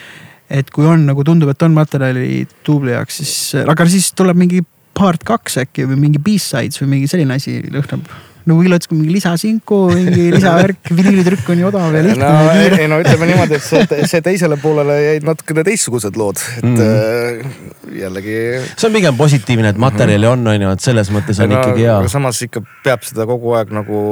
[0.46, 3.32] et kui on nagu tundub, et on materjali duubli jaoks, siis,
[3.66, 4.60] aga siis tuleb mingi
[4.94, 8.06] part kaks äkki või mingi B-sides või mingi selline asi lõhnab
[8.46, 12.54] nagu Illo ütles, mingi lisasinku, mingi lisavärk, vinüülitrükk on ju odav ja lihtne no, ja
[12.60, 12.78] kiire.
[12.84, 16.80] ei no ütleme niimoodi, et see, see teisele poolele jäid natukene teistsugused lood, et mm.
[16.86, 18.36] äh, jällegi.
[18.76, 21.88] see on pigem positiivne, et materjali on, on ju, et selles mõttes on no, ikkagi
[21.88, 21.98] hea.
[22.12, 24.02] samas ikka peab seda kogu aeg nagu,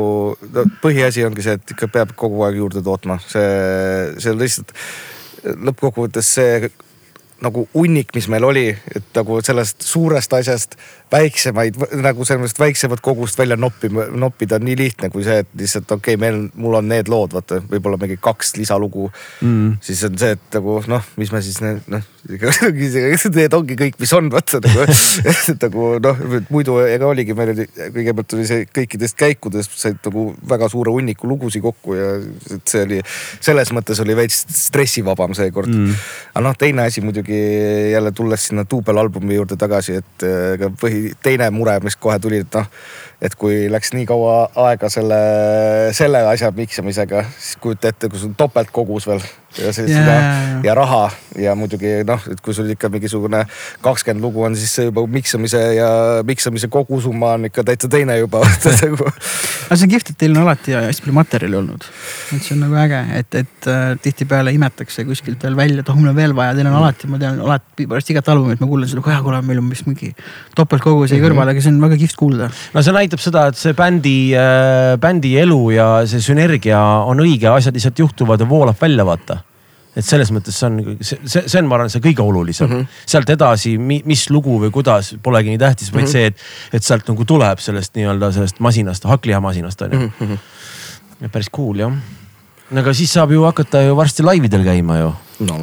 [0.82, 3.47] põhiasi ongi see, et ikka peab kogu aeg juurde tootma, see,
[4.18, 4.74] see on lihtsalt
[5.45, 6.72] lõppkokkuvõttes see
[7.45, 10.78] nagu hunnik, mis meil oli, et nagu sellest suurest asjast
[11.14, 15.90] väiksemaid nagu sellest väiksemat kogust välja noppima, noppida on nii lihtne kui see, et lihtsalt
[15.90, 19.11] okei okay,, meil, mul on need lood, vaata, võib-olla mingi kaks lisalugu.
[19.45, 19.76] Mm..
[19.84, 22.03] siis on see, et nagu noh, mis me siis noh,
[23.38, 24.86] need ongi kõik, mis on, vaata nagu
[25.64, 30.68] nagu noh, muidu ega oligi, meil oli kõigepealt oli see kõikidest käikudest said nagu väga
[30.72, 32.11] suure hunniku lugusid kokku ja
[32.64, 33.01] see oli
[33.45, 35.70] selles mõttes oli veits stressivabam seekord.
[35.70, 36.01] Mm..
[36.32, 37.34] aga noh, teine asi muidugi
[37.93, 42.59] jälle tulles sinna duubelalbumi juurde tagasi, et ega põhi teine mure, mis kohe tuli, et
[42.59, 42.68] noh,
[43.22, 45.20] et kui läks nii kaua aega selle,
[45.96, 49.24] selle asja miksamisega, siis kujuta ette, kui sul topeltkogus veel
[49.58, 50.04] ja siis yeah.
[50.04, 53.44] seda ja raha ja muidugi noh, et kui sul ikka mingisugune
[53.84, 55.88] kakskümmend lugu on, siis see juba miksamise ja
[56.26, 60.74] miksamise kogusumma on ikka täitsa teine juba aga see on kihvt, et teil on alati
[60.74, 61.86] hästi palju materjali olnud.
[62.34, 65.98] et see on nagu äge, et, et äh, tihtipeale imetakse kuskilt veel välja, et oh
[65.98, 68.90] mul on veel vaja, teil on alati, ma tean alati pärast igat albumit ma kuulen
[68.90, 70.10] seda, kuule, meil on vist mingi
[70.56, 71.30] topeltkogus jäi mm -hmm.
[71.30, 72.50] kõrvale, aga see on väga kihvt kuulda.
[72.74, 77.50] no see näitab seda, et see bändi äh,, bändi elu ja see sünergia on õige,
[77.52, 79.42] asjad lihtsalt juhtuvad ja voolab välja, vaata
[79.94, 82.80] et selles mõttes see on, see, see, on, ma arvan, see kõige olulisem mm.
[82.80, 83.05] -hmm.
[83.14, 86.12] sealt edasi, mis lugu või kuidas, polegi nii tähtis, vaid mm -hmm.
[86.12, 86.26] see,
[86.72, 90.12] et, et sealt nagu tuleb sellest nii-öelda sellest masinast, hakklihamasinast on ju mm.
[90.20, 91.28] -hmm.
[91.30, 91.92] päris cool jah.
[92.70, 95.12] no aga siis saab ju hakata ju varsti laividel käima ju
[95.43, 95.57] no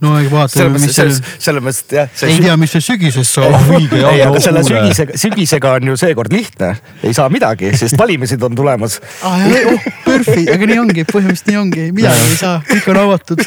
[0.00, 2.08] no aga vaata, selles mis mõttes, seal selles, mõttes, et jah.
[2.26, 3.54] ei tea, mis seal sügises saab.
[3.76, 6.72] õige ei, aga jah, selle sügisega, sügisega on ju seekord lihtne,
[7.06, 8.98] ei saa midagi, sest valimised on tulemas.
[9.22, 9.46] ah,.
[9.70, 13.44] Oh, perfect, aga nii ongi, põhimõtteliselt nii ongi, midagi ei saa, kõik on avatud.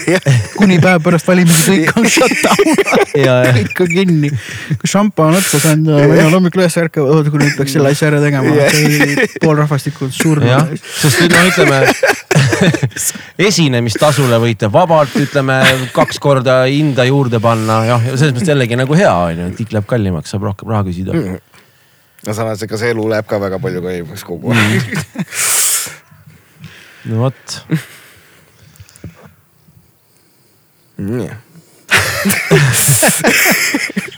[0.56, 4.32] kuni päev pärast valimisi kõik on shut down, kõik on kinni.
[4.80, 7.76] kui šampa on otsa saanud ja või no hommikul üles ärkab, oota, kui nüüd peaks
[7.76, 10.70] selle asja ära tegema Jah., pool rahvastikku on surnud jah,
[11.02, 11.82] sest no ütleme
[13.50, 15.58] esinemistasule võite vabalt, ütleme
[15.96, 19.60] kaks korda hinda juurde panna, jah, ja selles mõttes jällegi nagu hea on ju, et
[19.62, 21.12] kõik läheb kallimaks, saab rohkem raha küsida.
[22.28, 24.84] no samas, ega see elu läheb ka väga palju kallimaks kogu aeg.
[27.10, 27.58] no vot,
[31.02, 31.32] nii,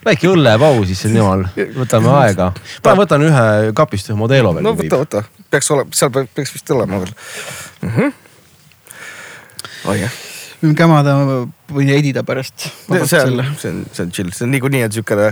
[0.05, 1.45] väike õllepaus siis sel teemal,
[1.77, 2.51] võtame aega.
[2.85, 3.45] ma võtan ühe
[3.77, 4.65] kapist ühe Modelo veel.
[4.65, 7.13] no võta, võta, peaks olema, seal pe- peaks vist olema veel
[7.81, 7.89] mm.
[7.95, 8.09] -hmm.
[9.93, 10.13] oi jah,
[10.65, 11.15] võime kämada
[11.71, 12.67] või edida pärast.
[12.89, 15.31] see on, see on, see on chill, see on niikuinii on siukene,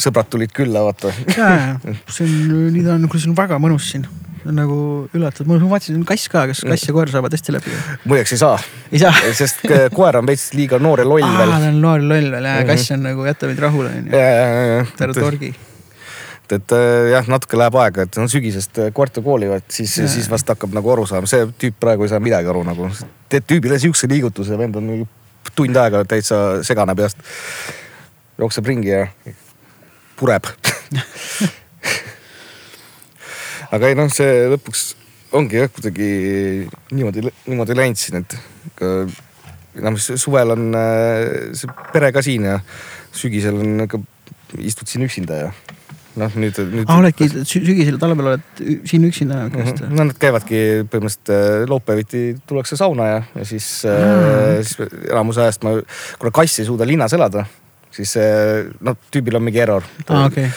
[0.00, 1.12] sõbrad tulid külla, vaata.
[1.12, 2.34] see on,
[2.72, 4.06] nii ta on, kuule see on väga mõnus siin.
[4.40, 4.76] nagu
[5.12, 7.74] üllatav, ma vaatasin, kass ka, kas kass ja koer saavad hästi läbi?
[8.08, 8.54] muideks ei saa,
[8.88, 9.12] ei saa.
[9.40, 9.60] sest
[9.92, 12.70] koer on veits liiga noor ja loll veel ta on noor loll veel ja Mhm.
[12.72, 14.14] kass on nagu jäta meid rahule onju.
[14.16, 15.52] ja, ja, ja, tere torgi.
[16.50, 20.30] et, et äh, jah, natuke läheb aega, et no sügisest äh, koerte koolivad, siis, siis
[20.30, 22.90] vast hakkab nagu aru saama, see tüüp praegu ei saa midagi aru nagu.
[23.30, 24.86] teed tüübile siukse liigutuse, vend on
[25.56, 26.36] tund aega täitsa
[26.66, 27.18] segane peast.
[28.40, 29.06] jookseb ringi ja
[30.16, 30.44] pureb.
[33.74, 34.80] aga ei noh, see lõpuks
[35.36, 36.08] ongi jah, kuidagi
[36.90, 38.30] niimoodi, niimoodi läinud siin, et
[38.78, 38.86] ka
[39.78, 42.56] noh, suvel on äh, see pere ka siin ja
[43.14, 43.98] sügisel on ikka
[44.58, 45.50] istud siin üksinda ja
[46.18, 46.88] noh, nüüd, nüüd.
[46.88, 49.92] aa, oledki sü- sügisel ja talvel oled siin üksinda käest või?
[49.94, 54.80] no nad käivadki põhimõtteliselt äh, laupäeviti tullakse sauna ja, ja siis äh,, siis
[55.10, 55.76] enamus ajast ma,
[56.18, 57.44] kuna kass ei suuda linnas elada,
[57.94, 58.16] siis
[58.86, 59.86] noh, tüübil on mingi error.
[60.08, 60.50] aa, okei,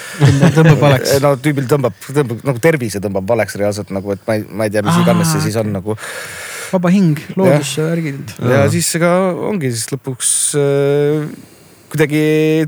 [0.58, 1.16] tõmbab valeks.
[1.24, 4.74] no tüübil tõmbab, tõmbab nagu tervise tõmbab valeks reaalselt nagu, et ma ei, ma ei
[4.74, 5.97] tea, mis iganes see siis on nagu.
[6.74, 8.38] vaba hing, loodusvärgid.
[8.49, 9.14] ja siis ega
[9.54, 11.26] ongi siis lõpuks äh,
[11.93, 12.22] kuidagi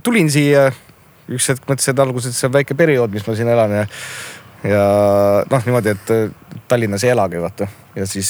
[0.06, 0.68] tulin siia.
[1.30, 3.86] Üks hetk mõtlesin, et alguses see on väike periood, mis ma siin elan ja,
[4.66, 4.84] ja
[5.50, 6.30] noh, niimoodi, et äh,
[6.70, 8.30] Tallinnas ei elagi vaata ja siis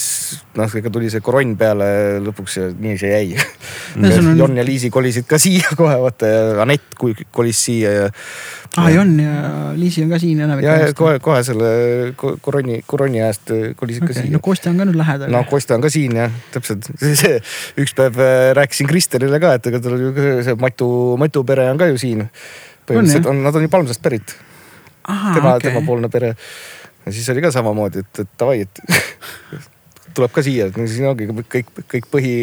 [0.60, 1.86] noh, ega tuli see koronn peale
[2.22, 3.38] lõpuks ja nii see jäi.
[3.96, 8.10] No on- Jon ja Liisi kolisid ka siia kohe vaata ja Anett kolis siia ja.
[8.78, 11.70] aa, Jon ja Liisi on ka siin enamik ja, ja kohe, kohe selle
[12.20, 15.32] ko- koronni, koronni ajast äh, kolisid ka okei, siia no Kostja on ka nüüd lähedal.
[15.32, 16.92] no Kostja on ka siin jah, täpselt.
[17.24, 17.40] see
[17.82, 20.90] üks päev äh, rääkisin Kristerile ka, et ega tal ju ka see Matu,
[21.22, 22.28] Matu pere on ka ju siin.
[22.88, 24.36] Põhimõtteliselt on, nad on ju Palmsast pärit,
[25.06, 26.36] tema okay., temapoolne pere.
[27.06, 28.82] ja siis oli ka samamoodi, et, et davai, et
[30.16, 32.34] tuleb ka siia, et no siis ongi kõik, kõik põhi,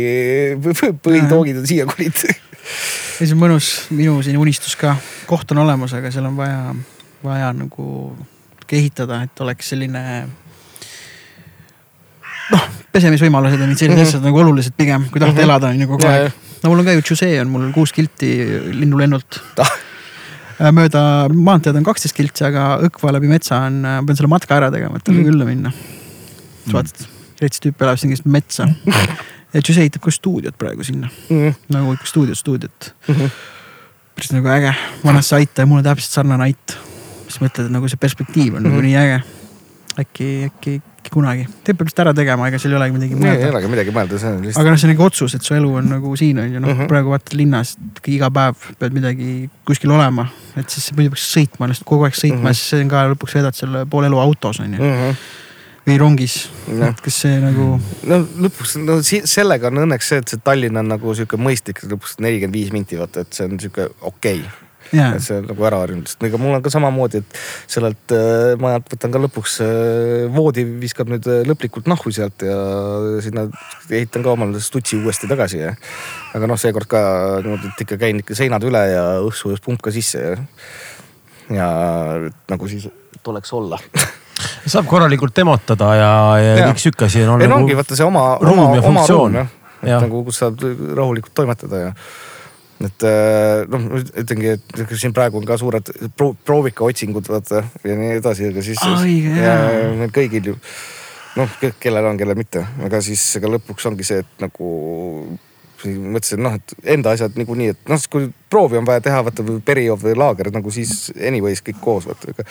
[1.02, 2.20] põhitoogid on siia kolid.
[3.20, 4.96] ja see on mõnus, minu selline unistus ka,
[5.30, 6.76] koht on olemas, aga seal on vaja,
[7.24, 7.88] vaja nagu
[8.72, 10.00] ehitada, et oleks selline.
[12.52, 12.62] noh,
[12.92, 15.44] pesemisvõimalused mingid sellised asjad nagu olulised pigem, kui tahad Mhm.
[15.44, 16.32] elada on ju kogu aeg
[16.62, 18.30] no mul on ka ju Jose on mul kuus kilti
[18.72, 19.40] linnulennult.
[20.70, 24.70] Mööda maanteed on kaksteist kiltsi, aga Õkva läbi metsa on, ma pean selle matka ära
[24.70, 25.30] tegema, et talle Mhm.
[25.32, 25.72] külla minna.
[26.62, 27.06] siis vaatad,
[27.42, 28.68] rets tüüp elab siin keset metsa.
[29.54, 31.08] ja Jose ehitab ka stuudiot praegu sinna,
[31.68, 32.92] nagu ikka stuudiot, stuudiot.
[34.14, 36.76] päris nagu äge, vanasse aita ja mul on täpselt sarnane ait.
[37.28, 38.84] siis mõtled, et nagu see perspektiiv on nagu Mhm.
[38.84, 39.22] nii äge.
[40.00, 40.80] äkki, äkki,
[41.12, 43.50] kunagi, teeb peab vist ära tegema, ega seal ei olegi midagi ei mõelda.
[43.50, 44.62] olegi midagi mõelda, see on lihtsalt.
[44.62, 46.70] aga noh, see on ikka otsus, et su elu on nagu siin on ju noh
[46.70, 46.78] mm.
[46.78, 47.74] -hmm., praegu vaatad linnas
[48.14, 49.28] iga päev pead midagi
[49.68, 50.26] kuskil olema,
[50.56, 52.48] et siis muidu peaks sõitma lihtsalt kogu aeg sõitma mm.
[52.48, 52.58] -hmm.
[52.60, 55.22] siis see on ka lõpuks veedad selle pool elu autos on ju -hmm.
[55.90, 56.48] või rongis.
[56.68, 56.88] Jah.
[56.88, 57.68] et kas see nagu,
[58.06, 62.20] no lõpuks, no sellega on õnneks see, et see Tallinn on nagu sihuke mõistlik, lõpuks
[62.20, 64.61] nelikümmend viis minti vaata, et see on sihuke okei okay.
[64.92, 67.40] Jaa et, see on nagu ära harjunud, sest ega mul on ka samamoodi, et
[67.70, 72.56] sellelt äh, majalt võtan ka lõpuks äh, voodi viskab nüüd äh, lõplikult nahku sealt ja
[73.24, 73.46] sinna
[73.90, 75.74] ehitan ka omale stutsi uuesti tagasi ja.
[76.36, 77.02] aga noh, seekord ka
[77.44, 80.40] niimoodi, et ikka käin ikka seinad üle ja õhku ujus pump ka sisse ja.
[81.52, 81.70] ja
[82.52, 83.80] nagu siis, et oleks olla.
[84.72, 86.68] saab korralikult demotada ja, ja Jaa.
[86.70, 89.48] kõik sihuke asi on ei nagu ongi vaata see oma, oma, ja oma ruum jah,
[89.82, 90.62] et nagu kus saad
[90.98, 91.94] rahulikult toimetada ja
[92.88, 93.86] et äh, noh,
[94.22, 98.82] ütlengi, et siin praegu on ka suured pro, proovikaotsingud vaata ja nii edasi, aga siis.
[98.82, 99.94] Jaa.
[100.00, 100.58] meil kõigil ju
[101.38, 104.68] noh, kellel on, kellel mitte, aga siis ega lõpuks ongi see, et nagu
[105.82, 109.62] mõtlesin, noh, et enda asjad niikuinii, et noh, kui proovi on vaja teha, vaata või
[109.64, 112.46] periood või laager nagu siis anyways kõik koos vaata,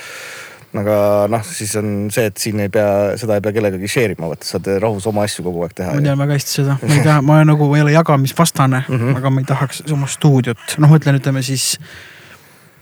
[0.80, 0.98] aga
[1.32, 4.48] noh, siis on see, et siin ei pea, seda ei pea kellegagi share ima, vaata
[4.48, 5.98] saad rahus oma asju kogu aeg teha.
[5.98, 9.20] ma tean väga hästi seda, ma ei taha, ma nagu ei ole jagamisvastane mm, -hmm.
[9.20, 11.74] aga ma ei tahaks oma stuudiot, noh, ma ütlen, ütleme siis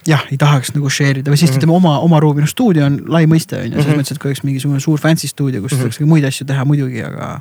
[0.07, 1.63] jah, ei tahaks nagu share ida või siis mm -hmm.
[1.63, 4.03] ütleme oma, oma ruumi, noh stuudio on lai mõiste on ju, selles mm -hmm.
[4.03, 5.81] mõttes, et kui oleks mingisugune suur fancy stuudio, kus mm -hmm.
[5.81, 7.39] saaks muid asju teha muidugi, aga.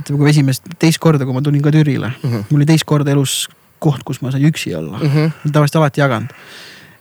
[0.00, 2.44] ütleme, kui esimest, teist korda, kui ma tulin ka Türile mm, -hmm.
[2.50, 3.48] mul oli teist korda elus
[3.78, 5.06] koht, kus ma sain üksi olla mm.
[5.06, 5.52] -hmm.
[5.52, 6.32] tavaliselt alati jaganud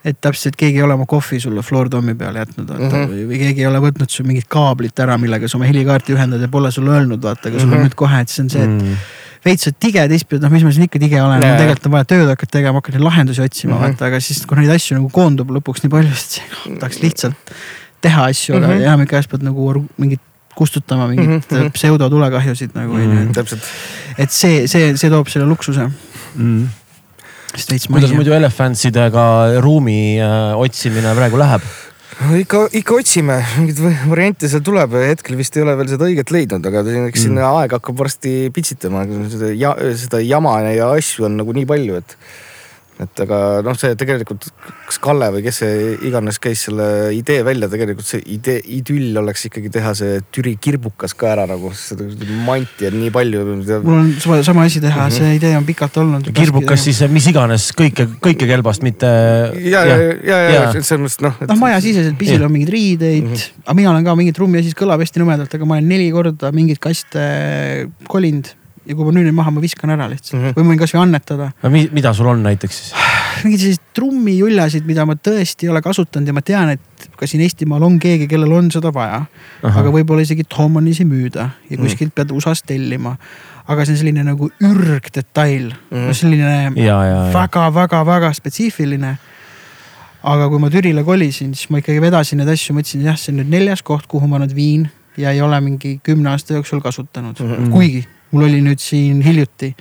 [0.05, 3.11] et täpselt keegi ei ole oma kohvi sulle floor tom'i peale jätnud vaata mm -hmm.
[3.11, 6.41] või, või keegi ei ole võtnud su mingit kaablit ära, millega sa oma helikaarti ühendad
[6.41, 7.77] ja pole sulle öelnud, vaata, aga sul mm -hmm.
[7.77, 9.13] on nüüd kohe, et see on see, et mm -hmm
[9.45, 12.29] veits oled tige, teistpidi, noh, mis ma siin ikka tige olen, tegelikult on vaja tööd
[12.31, 13.93] hakata tegema, hakata neid lahendusi otsima mm, -hmm.
[13.93, 16.41] vaata, aga siis kui neid asju nagu koondub lõpuks nii palju, siis
[16.79, 17.53] tahaks lihtsalt
[18.01, 18.65] teha asju mm, -hmm.
[18.65, 18.87] aga mhm.
[18.87, 20.21] enamik asjad pead nagu mingit
[20.55, 21.71] kustutama mingit mm -hmm.
[21.75, 23.33] pseudotulekahjusid nagu onju mm -hmm..
[23.33, 23.61] täpselt.
[24.17, 25.93] et see, see, see toob selle luksuse mm.
[26.37, 26.67] -hmm.
[27.57, 27.89] Sest veits.
[27.91, 29.25] kuidas muidu Elephantsidega
[29.63, 31.65] ruumi äh, otsimine praegu läheb?
[32.39, 36.67] ikka, ikka otsime, mingeid variante seal tuleb, hetkel vist ei ole veel seda õiget leidnud,
[36.69, 37.47] aga eks siin mm.
[37.59, 39.03] aeg hakkab varsti pitsitama,
[39.33, 42.17] seda ja seda jama ja asju on nagu nii palju, et
[43.03, 44.45] et aga noh, see tegelikult,
[44.87, 49.45] kas Kalle või kes see iganes käis selle idee välja, tegelikult see idee, idüll oleks
[49.49, 52.07] ikkagi teha see Türi kirbukas ka ära nagu, seda
[52.47, 53.43] manti on nii palju.
[53.83, 55.17] mul on sama, sama asi teha mm, -hmm.
[55.17, 56.31] see idee on pikalt olnud.
[56.39, 59.11] kirbukas siis mis iganes kõike, kõike kelbast, mitte.
[59.59, 61.49] ja, ja, ja, ja, ja selles mõttes noh et....
[61.51, 63.63] noh, majasiseselt pisil on mingeid riideid mm, -hmm.
[63.65, 66.11] aga mina olen ka mingit trummi ja siis kõlab hästi nõmedalt, aga ma olen neli
[66.15, 67.25] korda mingeid kaste
[68.07, 70.55] kolinud ja kui ma nüüd maha, ma viskan ära lihtsalt mm -hmm.
[70.57, 71.51] või ma võin kasvõi annetada.
[71.91, 72.93] mida sul on näiteks siis?
[73.43, 77.41] mingeid selliseid trummijuljasid, mida ma tõesti ei ole kasutanud ja ma tean, et ka siin
[77.41, 79.25] Eestimaal on keegi, kellel on seda vaja.
[79.63, 81.83] aga võib-olla isegi Tomanis ei müüda ja mhm.
[81.83, 82.15] kuskilt mm.
[82.15, 83.15] pead USA-st tellima.
[83.67, 86.71] aga see on selline nagu ürgdetail mm., selline
[87.33, 89.17] väga-väga-väga spetsiifiline
[90.23, 93.41] aga kui ma Türile kolisin, siis ma ikkagi vedasin neid asju, mõtlesin, jah, see on
[93.41, 97.39] nüüd neljas koht, kuhu ma nüüd viin ja ei ole mingi kümne aasta jooksul kasutanud
[97.39, 97.71] mm, -hmm.
[97.71, 98.05] kuigi
[98.35, 99.73] mul oli nüüd siin hiljuti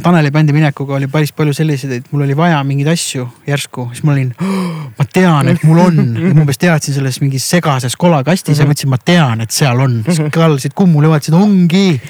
[0.00, 4.06] Taneli bändi minekuga oli päris palju selliseid, et mul oli vaja mingeid asju järsku, siis
[4.08, 5.98] ma olin oh,, ma tean, et mul on.
[6.16, 9.98] Ja ma umbes teadsin selles mingis segases kolakastis ja mõtlesin, ma tean, et seal on.
[10.08, 12.00] siis kallasid kummule ja vaatasid, ongi.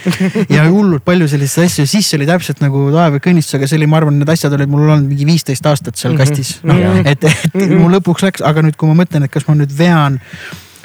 [0.55, 4.21] ja hullult palju selliseid asju, siis oli täpselt nagu taevakõnnistus, aga see oli, ma arvan,
[4.23, 6.61] need asjad olid mul olnud mingi viisteist aastat seal kastis.
[6.69, 9.75] noh, et, et mul lõpuks läks, aga nüüd, kui ma mõtlen, et kas ma nüüd
[9.75, 10.23] vean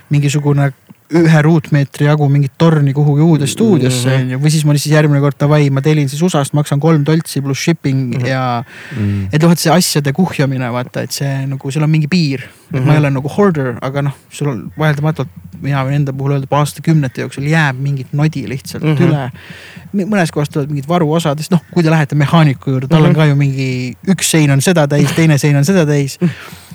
[0.09, 0.71] mingisugune
[1.15, 4.23] ühe ruutmeetri jagu mingit torni kuhugi uude stuudiosse mhm.
[4.23, 7.05] on ju, või siis ma siis järgmine kord davai, ma tellin siis USA-st, maksan kolm
[7.07, 8.27] toltsi pluss shipping mm -hmm.
[8.27, 8.97] ja mm.
[8.97, 9.29] -hmm.
[9.31, 12.79] et noh, et see asjade kuhjamine vaata, et see nagu seal on mingi piir mm.
[12.79, 12.85] -hmm.
[12.85, 15.31] ma ei ole nagu hoarder, aga noh, sul on vaieldamatult,
[15.61, 19.07] mina võin enda puhul öelda, aastakümnete jooksul jääb mingit nodi lihtsalt mm -hmm.
[19.07, 20.05] üle.
[20.05, 23.09] mõnes kohas tulevad mingid varuosadest, noh, kui te lähete mehaaniku juurde, tal mm -hmm.
[23.09, 26.19] on ka ju mingi, üks sein on seda täis, teine sein on seda täis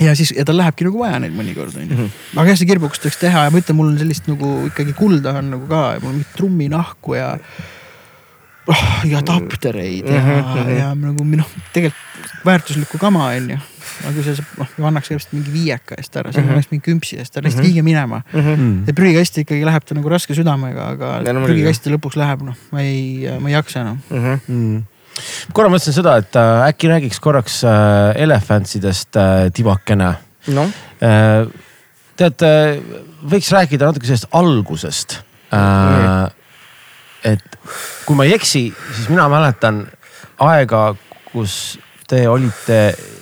[0.00, 2.04] ja siis, ja tal lähebki nagu vaja neid mõnikord onju mm.
[2.04, 2.38] -hmm.
[2.40, 5.38] aga jah, see kirbukust võiks teha ja ma ütlen, mul on sellist nagu ikkagi kulda
[5.40, 7.32] on nagu ka ja mul on mingit trumminahku ja
[8.68, 8.84] oh,.
[9.04, 10.70] ja adaptereid ja mm, -hmm.
[10.78, 12.06] ja nagu noh, tegelikult
[12.44, 13.58] väärtuslikku kama onju.
[14.04, 16.52] aga kui sa noh, annaks sellest mingi viieka eest ära, siis mm -hmm.
[16.52, 18.40] annaks mingi kümpsi eest ära, lihtsalt viige minema mm.
[18.40, 18.76] -hmm.
[18.86, 22.80] ja prügikasti ikkagi läheb ta nagu raske südamega, aga no, prügikasti lõpuks läheb, noh, ma
[22.82, 24.22] ei, ma ei jaksa enam mm.
[24.24, 24.86] -hmm
[25.54, 30.14] korra mõtlesin seda, et äh, äkki räägiks korraks äh, elefantsidest äh, tibakene.
[30.54, 30.68] No..
[32.18, 32.42] Tead
[33.30, 35.20] võiks rääkida natuke sellest algusest.
[35.54, 36.24] Äh,.
[37.30, 37.58] et
[38.06, 39.84] kui ma ei eksi, siis mina mäletan
[40.42, 40.82] aega,
[41.30, 41.78] kus
[42.10, 42.80] te olite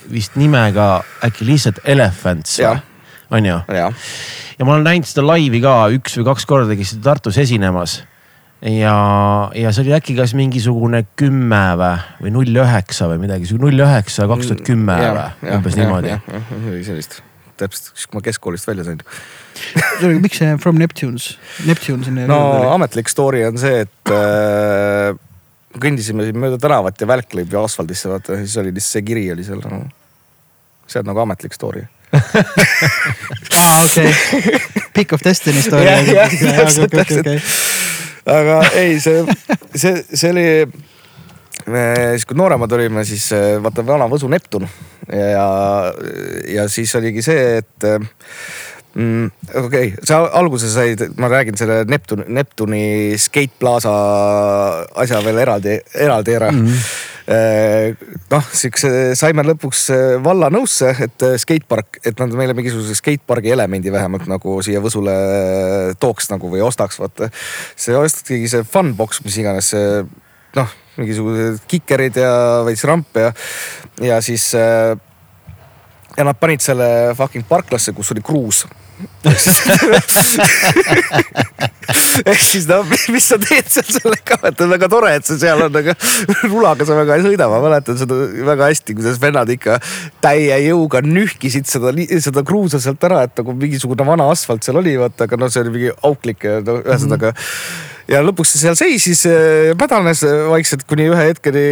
[0.09, 2.57] vist nimega äkki lihtsalt Elephants,
[3.31, 3.59] on ju?
[3.77, 7.99] ja ma olen näinud seda laivi ka üks või kaks korda, käisite Tartus esinemas
[8.65, 8.97] ja,
[9.55, 11.93] ja see oli äkki kas mingisugune kümme või,
[12.25, 15.53] või null üheksa või midagi, null üheksa, kaks tuhat kümme või?
[15.59, 16.15] umbes niimoodi.
[16.73, 17.21] oli sellist,
[17.61, 19.03] täpselt, siis kui ma keskkoolist välja sain.
[20.25, 21.35] Miks see From Neptunes,
[21.69, 22.27] Neptune sinna?
[22.31, 22.41] no
[22.73, 25.13] ametlik story on see, et äh,
[25.81, 29.45] kõndisime siin mööda tänavat ja välk lõi asfaldisse, vaata siis oli lihtsalt see kiri oli
[29.45, 29.85] seal no..
[30.89, 31.85] see on nagu ametlik story.
[32.17, 34.13] Aa okei,
[34.97, 35.93] Pick of Destiny story.
[36.17, 37.76] täpselt, täpselt
[38.27, 39.23] aga ei, see,
[39.75, 40.47] see, see oli
[41.67, 44.67] siis kui nooremad olime, siis eh, vaata vana Võsu Neptun
[45.11, 45.47] ja,
[46.53, 47.87] ja siis oligi see, et
[48.95, 53.97] mm, okei okay,, sa alguses said, ma räägin selle Neptun, Neptuni Skate Plaza
[54.95, 56.65] asja veel eraldi, eraldi ära mm.
[56.65, 62.95] -hmm noh, siukse saime lõpuks äh, valla nõusse, et äh, skatepark, et nad meile mingisuguse
[62.99, 65.17] skatepargi elemendi vähemalt nagu siia Võsule
[66.03, 67.31] tooks nagu või ostaks, vaata.
[67.75, 69.73] see ostigi see funbox, mis iganes
[70.57, 72.33] noh, mingisugused kikerid ja
[72.67, 73.35] veits rampe ja,
[74.13, 78.65] ja siis ja nad panid selle fucking parklasse, kus oli kruus
[82.31, 85.59] ehk siis no mis sa teed seal sellega, et on väga tore, et sa seal
[85.67, 85.93] on, aga
[86.53, 88.15] rulaga sa väga ei sõida, ma mäletan seda
[88.49, 89.73] väga hästi, kuidas vennad ikka
[90.25, 91.89] täie jõuga nühkisid seda,
[92.25, 95.63] seda kruusa sealt ära, et nagu mingisugune vana asfalt seal oli, vaata, aga noh, see
[95.65, 97.37] oli mingi auklik ja no ühesõnaga mm.
[97.37, 99.25] -hmm ja lõpuks see seal seisis,
[99.79, 101.65] mädanes vaikselt kuni ühe hetkeni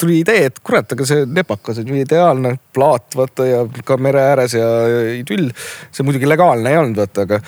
[0.00, 4.24] tuli idee, et kurat, aga see nepakas on ju ideaalne plaat, vaata ja ka mere
[4.32, 4.70] ääres ja
[5.18, 5.50] idüll.
[5.92, 7.42] see muidugi legaalne ei olnud, vaata, aga,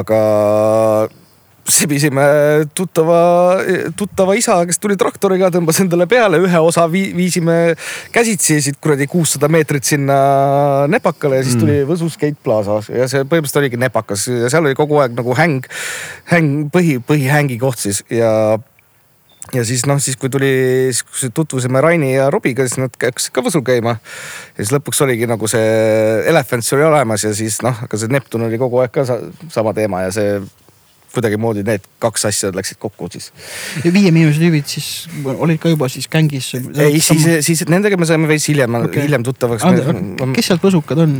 [0.00, 0.20] aga
[1.68, 2.22] sebisime
[2.74, 3.18] tuttava,
[3.98, 7.56] tuttava isa, kes tuli traktoriga, tõmbas endale peale ühe osa vii,, viisime
[8.14, 10.18] käsitsi siit kuradi kuussada meetrit sinna
[10.90, 11.90] Nepakale ja siis tuli mm.
[11.90, 15.66] Võsu Skate Plaza ja see põhimõtteliselt oligi Nepakas ja seal oli kogu aeg nagu häng,
[16.30, 18.30] häng, põhi, põhihängi koht siis ja
[19.54, 20.50] ja siis noh, siis kui tuli,
[20.90, 23.96] siis tutvusime Raini ja Robiga, siis nad hakkasid ka Võsul käima.
[24.56, 25.66] ja siis lõpuks oligi nagu see
[26.26, 30.06] Elephants oli olemas ja siis noh, aga see Neptun oli kogu aeg ka sama teema
[30.06, 30.38] ja see
[31.16, 33.30] kuidagimoodi need kaks asja läksid kokku siis.
[33.84, 34.90] ja Viie Miinuse tüübid siis
[35.24, 36.52] olid ka juba siis gängis?
[36.56, 39.64] ei, siis, siis nendega me saime veits hiljem okay., hiljem tuttavaks.
[40.36, 41.16] kes sealt võsukad on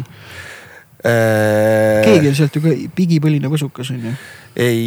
[1.04, 2.04] äh...?
[2.06, 4.14] keegi on sealt ju ka pigipõline võsukas on ju?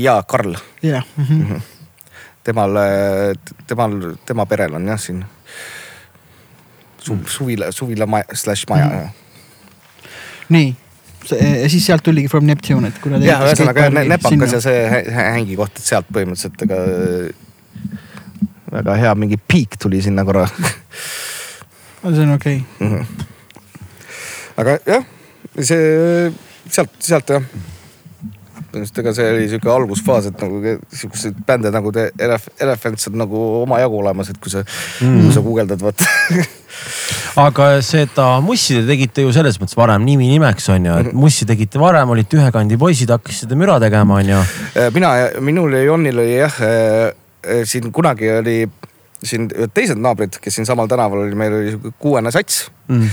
[0.03, 0.57] jaa, Karl.
[0.85, 1.61] jah mm -hmm..
[2.43, 2.83] temal,
[3.67, 5.23] temal, tema perel on jah siin
[6.99, 8.99] su, suvila, suvila maja, slaš maja mm.
[8.99, 9.09] -hmm.
[10.49, 10.75] nii
[11.35, 13.19] ja siis sealt tuligi From Neptune, et kuna.
[13.23, 16.79] jah, ühesõnaga Nepakas ja see hängi koht, et sealt põhimõtteliselt ega
[18.69, 22.87] väga hea mingi piik tuli sinna korra see on okei okay.
[22.87, 22.93] mm.
[22.93, 23.25] -hmm.
[24.63, 25.09] aga jah,
[25.57, 26.31] see
[26.69, 27.43] sealt, sealt jah
[28.69, 30.61] põhimõtteliselt ega see oli sihuke algusfaas, et nagu
[30.93, 32.11] sihukeseid bände nagu The
[32.61, 36.05] Elephants on nagu omajagu olemas, et kui sa mm., kui sa guugeldad, vaata
[37.39, 41.21] aga seda Mussi te tegite ju selles mõttes varem nimi nimeks on ju, et mhm.
[41.21, 44.43] Mussi tegite varem, olite ühe kandi poisid, hakkasite müra tegema, on ju.
[44.75, 45.13] Äh, mina,
[45.43, 47.11] minul ja Jonnil oli jah, äh,
[47.43, 48.57] äh, siin kunagi oli
[49.19, 53.09] siin teised naabrid, kes siin samal tänaval oli, meil oli sihuke kuuene sats mm.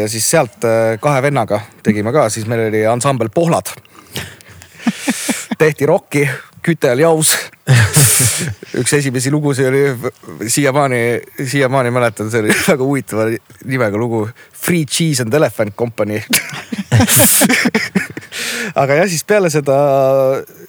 [0.00, 0.64] ja siis sealt
[1.04, 3.74] kahe vennaga tegime ka, siis meil oli ansambel Pohlad
[5.60, 6.24] tehti rokki,
[6.64, 7.34] küte oli aus
[8.80, 9.82] üks esimesi lugusid oli
[10.48, 13.28] siiamaani, siiamaani mäletan, see oli väga huvitava
[13.64, 14.26] nimega lugu.
[14.62, 16.20] Free Cheese and Elephant Company
[18.82, 19.76] aga jah, siis peale seda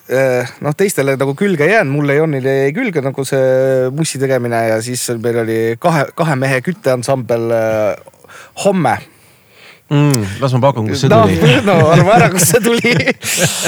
[0.09, 4.59] eh, noh, teistele nagu külge ei jäänud, mulle Jonile jäi külge nagu see mussi tegemine
[4.71, 7.93] ja siis meil oli kahe, kahe mehe kütteansambel eh,
[8.65, 8.97] Homme
[9.93, 10.39] mm,.
[10.41, 11.57] las ma pakun, kust see no, tuli.
[11.69, 12.93] no arva ära, kust see tuli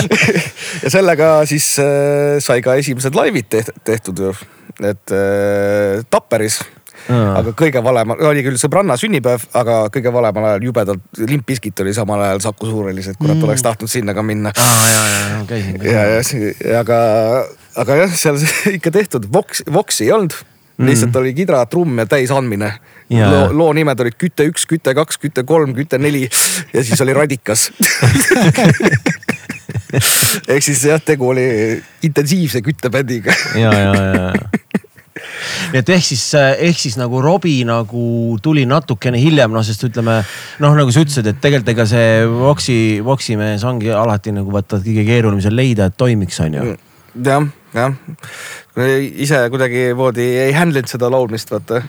[0.83, 4.33] ja sellega siis äh, sai ka esimesed laivid tehtud, tehtud ju,
[4.81, 6.61] et äh, Tapperis
[7.05, 7.41] Aa.
[7.41, 11.93] aga kõige valemal, oli küll sõbranna sünnipäev, aga kõige valemal ajal jubedalt Limp Bizkit oli
[11.93, 13.45] samal ajal Saku Suurelis, et kurat mm.
[13.45, 14.53] oleks tahtnud sinna ka minna.
[14.55, 15.77] aa ja, ja käisin.
[15.85, 16.99] ja, ja aga,
[17.83, 18.41] aga jah, seal
[18.79, 20.37] ikka tehtud, Vox, Voxi ei olnud
[20.77, 22.71] mm., lihtsalt oli kidra, trumm ja täisandmine
[23.09, 26.25] loo, loo nimed olid küte üks, küte kaks, küte kolm, küte neli
[26.73, 27.69] ja siis oli radikas.
[30.51, 31.45] Ehk siis jah, tegu oli
[32.03, 34.25] intensiivse küttebändiga ja, ja, ja
[35.71, 40.17] nii et ehk siis, ehk siis nagu Robbie nagu tuli natukene hiljem, noh, sest ütleme
[40.63, 44.81] noh, nagu sa ütlesid, et tegelikult ega see Voxi, Voxi mees ongi alati nagu vaata
[44.83, 46.75] kõige keerulisem leida, et toimiks, on ju.
[47.25, 47.95] jah, jah,
[48.75, 51.79] ise kuidagimoodi ei handle inud seda laulmist, vaata.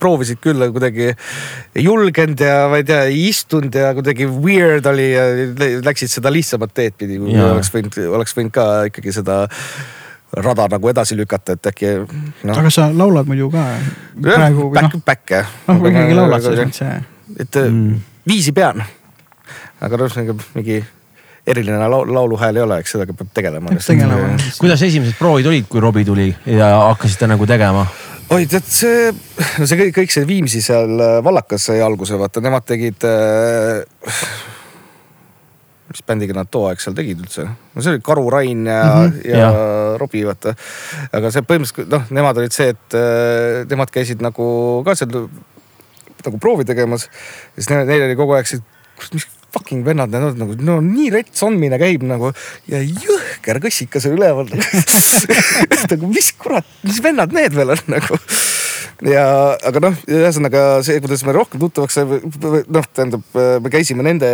[0.00, 4.88] proovisid küll, aga kuidagi ei julgenud ja ma ei tea, ei istunud ja kuidagi weird
[4.88, 5.26] oli ja
[5.84, 7.50] läksid seda lihtsamat teed pidi, kui ja.
[7.52, 9.42] oleks võinud, oleks võinud ka ikkagi seda
[10.40, 12.56] rada nagu edasi lükata, et äkki no..
[12.56, 13.68] aga sa laulad muidu ka
[14.24, 14.70] praegu?
[14.74, 15.54] Back, back jah.
[15.68, 17.08] noh, ikkagi laulad selles mõttes.
[17.44, 18.02] et mm.
[18.32, 18.82] viisi pean.
[19.84, 20.20] aga noh,
[20.56, 20.80] mingi
[21.46, 23.74] eriline laul, lauluhääl ei ole, eks sellega peab tegelema.
[24.60, 27.86] kuidas esimesed proovid olid, kui Robbie tuli ja hakkasite nagu tegema?
[28.32, 29.12] oi tead see,
[29.60, 33.84] no see kõik, kõik see Viimsi seal äh, vallakas sai alguse, vaata nemad tegid äh,.
[35.92, 37.44] mis bändiga nad too aeg seal tegid üldse?
[37.46, 40.56] no see oli Karu Rain ja mm, -hmm, ja, ja Robbie vaata.
[41.12, 44.46] aga see põhimõtteliselt noh, nemad olid see, et äh, nemad käisid nagu
[44.86, 45.28] ka seal
[46.24, 47.10] nagu proovi tegemas.
[47.54, 48.64] siis neil, neil oli kogu aeg see,
[49.12, 52.32] mis fucking vennad need on nagu, no nii rets andmine käib nagu
[52.70, 54.50] ja jõhker kõssikas on üleval
[55.92, 58.18] nagu mis kurat, mis vennad need veel on nagu.
[59.10, 59.24] ja,
[59.70, 64.30] aga noh, ühesõnaga see, kuidas me rohkem tuttavaks saime, noh, tähendab, me käisime nende,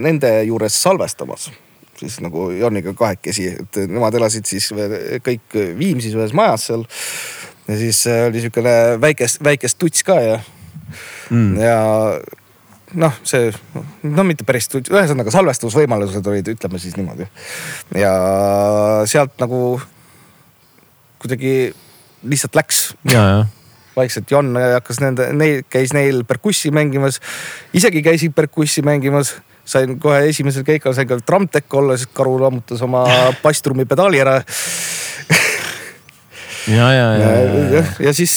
[0.00, 1.50] nende juures salvestamas
[1.98, 4.66] siis nagu Joniga kahekesi, et nemad elasid siis
[5.24, 6.82] kõik Viimsis ühes majas seal.
[7.68, 10.40] ja siis oli sihukene väikest, väikest tuts ka ja
[11.30, 11.78] mm., ja
[13.00, 13.50] noh, see
[14.02, 17.26] no mitte päris, ühesõnaga salvestusvõimalused olid, ütleme siis niimoodi.
[17.98, 18.14] ja
[19.10, 19.80] sealt nagu
[21.22, 21.74] kuidagi
[22.24, 22.86] lihtsalt läks.
[23.10, 23.44] Ja, ja
[23.94, 27.20] vaikselt Jon hakkas nende, neil käis neil perkussi mängimas,
[27.76, 32.82] isegi käisin perkussi mängimas, sain kohe esimesel keikal sain ka trammtekk olla, sest karu lammutas
[32.82, 33.04] oma
[33.44, 34.40] basstrummi pedaali ära.
[36.66, 38.34] ja, ja, ja, ja, ja, ja siis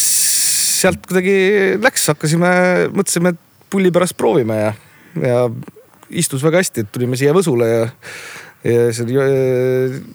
[0.77, 1.37] sealt kuidagi
[1.81, 2.53] läks, hakkasime,
[2.93, 4.73] mõtlesime, et pulli pärast proovime ja,
[5.21, 5.39] ja
[6.09, 7.87] istus väga hästi, et tulime siia Võsule ja,
[8.63, 9.31] ja seal Jo-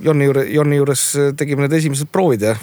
[0.08, 2.56] Jonni juures, Jonni juures tegime need esimesed proovid ja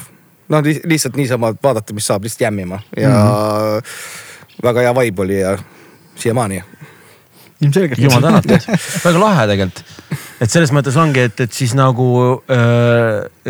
[0.49, 4.63] noh, lihtsalt niisama vaadata, mis saab, lihtsalt jämmima ja mm -hmm.
[4.63, 5.57] väga hea vibe oli ja
[6.15, 6.63] siiamaani.
[7.61, 7.99] ilmselgelt.
[7.99, 8.59] jumal tänatud,
[9.05, 9.85] väga lahe tegelikult.
[10.41, 12.57] et selles mõttes ongi, et, et siis nagu äh,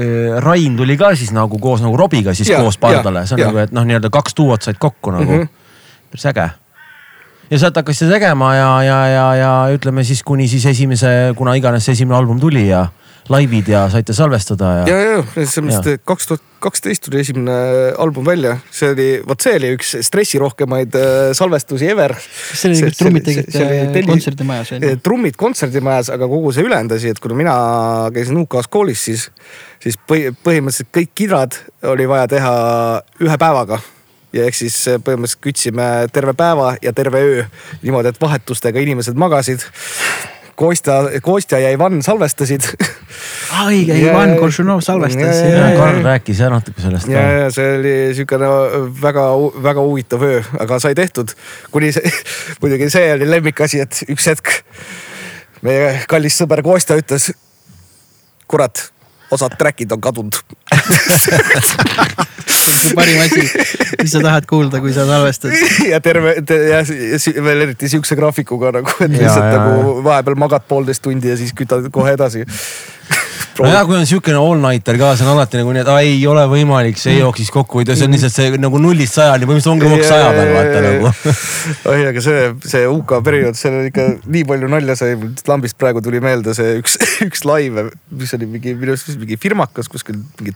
[0.03, 3.39] äh, Rain tuli ka siis nagu koos nagu Robiga siis Ja, koos pardale, see on
[3.39, 3.45] ja.
[3.47, 5.43] nagu, et noh, nii-öelda kaks duot said kokku nagu mm.
[5.43, 5.47] -hmm.
[6.11, 6.49] päris äge.
[7.49, 11.55] Ja sealt hakkas seda tegema ja, ja, ja, ja ütleme siis kuni siis esimese, kuna
[11.57, 12.87] iganes see esimene album tuli ja
[13.29, 17.53] laivid ja saite salvestada ja, ja, ja, selles mõttes, et kaks tuhat kaksteist tuli esimene
[18.01, 22.15] album välja, see oli, vot see oli üks stressirohkemaid äh, salvestusi ever.
[22.17, 24.97] kas see oli, kus trummid tegite kontserdimajas on ju?
[25.05, 27.55] trummid kontserdimajas, aga kogu see ülejäänud asi, et kuna mina
[28.15, 29.29] käisin UK-s koolis, siis,
[29.83, 31.61] siis põhi- põhimõtteliselt kõik kidrad
[31.93, 32.53] oli vaja teha
[33.23, 33.79] ühe päevaga
[34.33, 34.75] ja ehk siis
[35.05, 37.45] põhimõtteliselt kütsime terve päeva ja terve öö
[37.81, 39.63] niimoodi, et vahetustega inimesed magasid.
[40.59, 42.65] Kostja, Kostja ja Ivan salvestasid
[43.63, 45.39] õige, Ja- Ivan Koršunov salvestas
[45.77, 47.37] Karl rääkis jah natuke sellest ja, ka.
[47.45, 48.49] ja see oli siukene
[49.01, 49.23] väga,
[49.63, 51.31] väga huvitav öö, aga sai tehtud.
[51.71, 52.11] kuni see,
[52.61, 54.51] muidugi see oli lemmikasi, et üks hetk
[55.63, 57.31] meie kallis sõber Kostja ütles.
[58.51, 58.89] kurat,
[59.31, 60.39] osad track'id on kadunud.
[62.49, 63.43] see parim asi,
[64.01, 65.53] mis sa tahad kuulda, kui sa salvestad.
[65.89, 69.97] ja terve te, ja si- veel eriti siukse graafikuga nagu, et Ja, lihtsalt ja, nagu
[70.05, 72.45] vahepeal magad poolteist tundi ja siis kütad kohe edasi.
[73.59, 76.19] No ja kui on siukene all-nighter ka, see on alati nagu nii, et aa, ei
[76.29, 80.09] ole võimalik, see jooksis kokku, see on lihtsalt see nagu nullist sajani, põhimõtteliselt ongi hoopis
[80.09, 81.13] saja peal vaata nagu.
[81.93, 85.15] oi, aga see, see UK periood, seal oli ikka nii palju nalja sai,
[85.49, 87.89] lambist praegu tuli meelde see üks, üks live,
[88.21, 90.55] mis oli mingi minu arust mingi firmakas kuskil mingi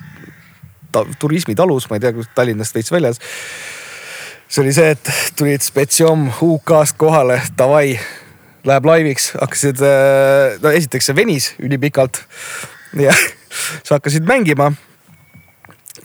[0.94, 3.22] ta, turismitalus, ma ei tea, kus Tallinnast veits väljas.
[4.48, 5.10] see oli see, et
[5.40, 7.98] tulid Spetsiom UK-st kohale, davai,
[8.68, 9.82] läheb laiviks, hakkasid,
[10.62, 12.22] no esiteks see venis ülipikalt
[13.00, 13.14] ja
[13.84, 14.72] sa hakkasid mängima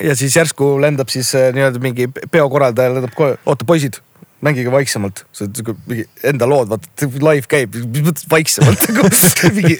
[0.03, 4.01] ja siis järsku lendab siis äh, nii-öelda mingi peokorraldaja lendab kohe, oota poisid,
[4.45, 9.09] mängige vaiksemalt, see on siuke mingi enda lood, vaata live käib, mis mõttes vaiksemalt nagu
[9.57, 9.74] mingi.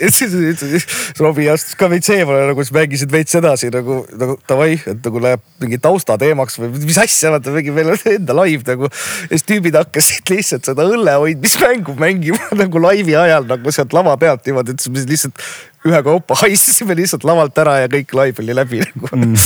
[1.23, 5.23] Robbie astus ka veits eemale nagu, siis mängisid veits edasi nagu, nagu davai, et nagu
[5.23, 8.91] läheb mingi taustateemaks või mis asja, vaata mingi meil on enda live nagu.
[8.91, 14.19] ja siis tüübid hakkasid lihtsalt seda õlle hoidmismängu mängima nagu laivi ajal nagu sealt lava
[14.19, 15.47] pealt niimoodi, et lihtsalt
[15.87, 19.37] ühekaupa haistasime lihtsalt lavalt ära ja kõik live oli läbi nagu mm.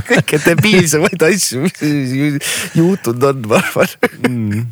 [0.10, 2.42] kõige debiilsemaid asju, mis ju-
[2.80, 3.94] juhtunud on, ma arvan
[4.28, 4.66] mm..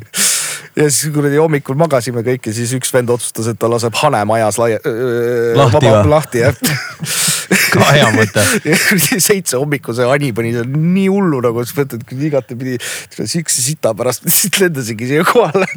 [0.77, 4.21] ja siis kuradi hommikul magasime kõik ja siis üks vend otsustas, et ta laseb hane
[4.29, 6.05] majas laia, öö, Lahti või?
[6.13, 6.55] lahti jah.
[7.73, 8.43] ka hea mõte.
[9.27, 12.77] seitse hommikul see ani pani seal nii hullu nagu, siis mõtled igatepidi,
[13.19, 15.69] siukse sita pärast lihtsalt lendasingi siia kohale.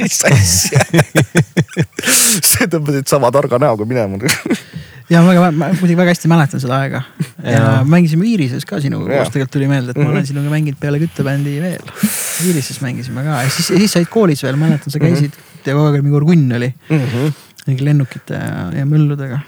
[0.00, 0.82] mis asja.
[2.42, 4.18] see tõmbasid sama targa näoga minema.
[5.12, 7.04] ja väga, ma muidugi väga hästi mäletan seda aega.
[7.42, 7.78] ja Jaa.
[7.86, 11.56] mängisime Iirises ka sinuga koos, tegelikult tuli meelde, et ma olen sinuga mänginud peale küttebändi
[11.62, 11.94] veel.
[12.48, 16.00] Iirises mängisime ka ja siis, siis said koolis veel, mäletan, sa käisid ja kogu aeg
[16.00, 16.74] oli mingi orgunn oli.
[17.68, 19.42] mingi lennukite ja, ja mölludega.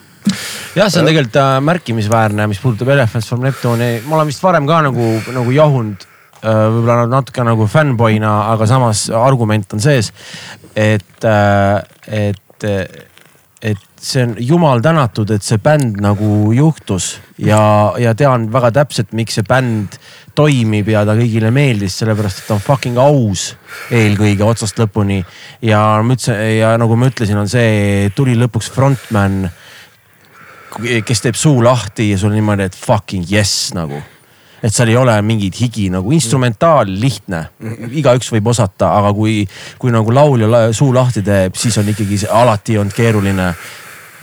[0.75, 4.69] jah, see on tegelikult äh, märkimisväärne, mis puudutab Elephants from Neptune'i, ma olen vist varem
[4.69, 10.13] ka nagu, nagu jahunud äh, võib-olla natuke nagu fännboina, aga samas argument on sees,
[10.75, 12.65] et äh,, et,
[13.65, 19.15] et see on jumal tänatud, et see bänd nagu juhtus ja, ja tean väga täpselt,
[19.17, 19.97] miks see bänd
[20.37, 23.53] toimib ja ta kõigile meeldis, sellepärast et ta on fucking aus
[23.95, 25.23] eelkõige otsast lõpuni.
[25.63, 29.45] ja ma ütlesin ja nagu ma ütlesin, on see, tuli lõpuks frontman
[31.07, 34.01] kes teeb suu lahti ja sul on niimoodi, et fucking yes nagu.
[34.65, 37.43] et seal ei ole mingit higi nagu instrumentaal lihtne,
[38.01, 39.43] igaüks võib osata, aga kui,
[39.79, 43.51] kui nagu laulja la- suu lahti teeb, siis on ikkagi see alati olnud keeruline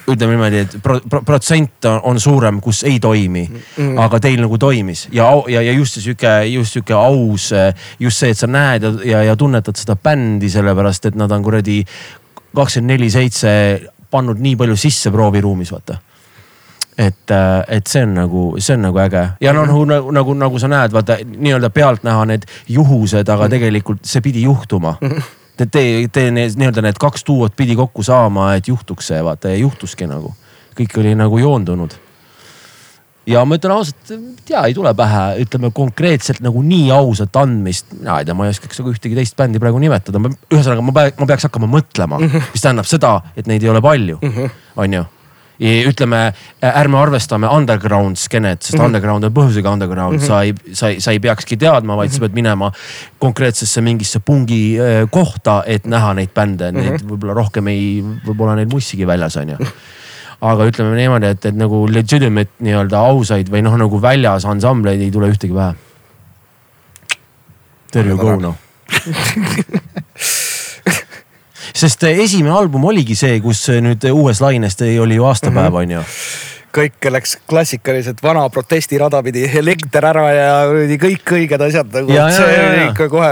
[0.09, 4.57] ütleme niimoodi, et pro, pro, protsent on, suurem, kus ei toimi mm., aga teil nagu
[4.57, 7.51] toimis ja, ja, ja just sihuke, just sihuke aus,
[7.99, 11.45] just see, et sa näed ja, ja, ja tunnetad seda bändi, sellepärast et nad on
[11.45, 11.83] kuradi
[12.55, 13.51] kakskümmend neli seitse
[14.11, 16.01] pannud nii palju sisse prooviruumis, vaata
[17.01, 17.33] et,
[17.67, 20.69] et see on nagu, see on nagu äge ja noh, nagu, nagu, nagu, nagu sa
[20.71, 24.97] näed, vaata nii-öelda pealtnäha need juhused, aga tegelikult see pidi juhtuma.
[25.61, 29.63] tee, tee need nii-öelda need kaks duot pidi kokku saama, et juhtuks see vaata ja
[29.63, 30.35] juhtuski nagu.
[30.77, 31.97] kõik oli nagu joondunud
[33.27, 34.13] ja ma ütlen ausalt,
[34.47, 37.93] tea ei tule pähe, ütleme konkreetselt nagu nii ausat andmist.
[37.97, 41.29] mina ei tea, ma ei oskaks nagu ühtegi teist bändi praegu nimetada, ühesõnaga ma, ma
[41.29, 42.53] peaks hakkama mõtlema -hmm.
[42.53, 44.61] mis tähendab seda, et neid ei ole palju mm, -hmm.
[44.75, 45.05] on ju
[45.61, 46.33] ütleme,
[46.65, 48.85] ärme arvestame underground skeenet, sest mm -hmm.
[48.85, 50.27] underground on põhjusega underground mm, -hmm.
[50.27, 52.15] sa ei, sa ei, sa ei peakski teadma, vaid mm -hmm.
[52.15, 52.71] sa pead minema
[53.19, 54.77] konkreetsesse mingisse pungi
[55.09, 57.11] kohta, et näha neid bände, neid mm -hmm.
[57.11, 59.57] võib-olla rohkem ei, võib-olla neid mussigi väljas on ju
[60.41, 65.11] aga ütleme niimoodi, et, et nagu legitimate nii-öelda ausaid või noh, nagu väljas ansambleid ei
[65.11, 65.75] tule ühtegi pähe.
[67.91, 68.55] There you go noh
[71.75, 75.81] sest esimene album oligi see, kus nüüd uues laines oli ju aastapäev mm, -hmm.
[75.81, 76.01] on ju
[76.71, 80.65] kõik läks klassikaliselt vana protestirada pidi, elekter ära ja
[81.01, 82.07] kõik õiged asjad nagu.
[82.07, 83.31] see oli ikka kohe,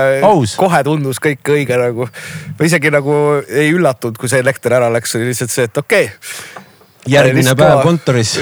[0.58, 2.10] kohe tundus kõik õige nagu.
[2.60, 3.14] ma isegi nagu
[3.48, 6.68] ei üllatunud, kui see elekter ära läks, oli lihtsalt see, et okei okay
[7.08, 8.38] järgmine päev kontoris.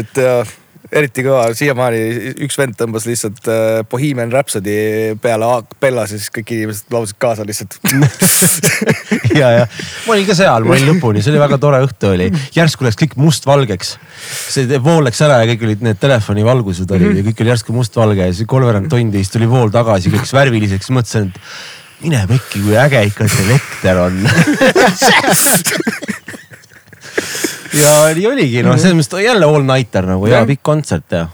[0.00, 0.44] et ja
[0.94, 2.00] eriti kõva, siiamaani
[2.44, 4.76] üks vend tõmbas lihtsalt äh, Bohemian Rhapsody
[5.22, 5.48] peale
[5.82, 7.76] ja siis kõik inimesed laulsid kaasa lihtsalt
[9.40, 9.66] ja, ja
[10.06, 12.98] ma olin ka seal, ma olin lõpuni, see oli väga tore õhtu oli, järsku läks
[13.00, 13.94] kõik mustvalgeks.
[14.54, 17.22] see vool läks ära ja kõik olid need telefonivalgused olid mm -hmm.
[17.22, 20.90] ja kõik oli järsku mustvalge ja siis kolmveerand tundi, siis tuli vool tagasi, kõik värviliseks,
[20.94, 24.14] mõtlesin, et mine pekki, kui äge ikka see elekter on
[27.78, 31.26] ja nii oligi, noh, selles mõttes jälle all nighter nagu ja pikk kontsert ja.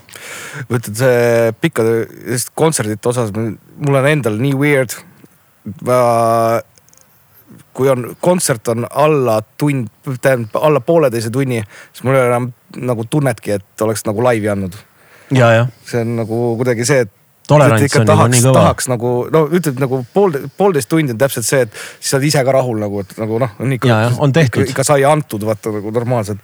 [0.71, 4.97] mõtled see pikkade kontserdite osas, mul on endal nii weird.
[5.87, 6.01] ma,
[7.77, 11.63] kui on kontsert on alla tund, tähendab alla pooleteise tunni,
[11.93, 12.51] siis mul ei ole enam
[12.91, 14.77] nagu tunnetki, et oleks nagu laivi andnud.
[15.87, 17.15] see on nagu kuidagi see, et
[17.51, 18.57] tolerants on tahaks, nii kõva.
[18.61, 22.29] tahaks nagu no ütled nagu pool, poolteist tundi on täpselt see, et siis sa oled
[22.31, 24.01] ise ka rahul nagu, et nagu noh, on ikka.
[24.23, 24.69] on tehtud.
[24.71, 26.41] ikka sai antud vaata nagu normaalselt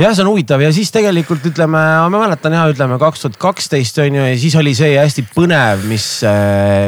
[0.00, 4.02] jah, see on huvitav ja siis tegelikult ütleme, ma mäletan ja ütleme kaks tuhat kaksteist
[4.04, 6.08] on ju ja siis oli see hästi põnev, mis,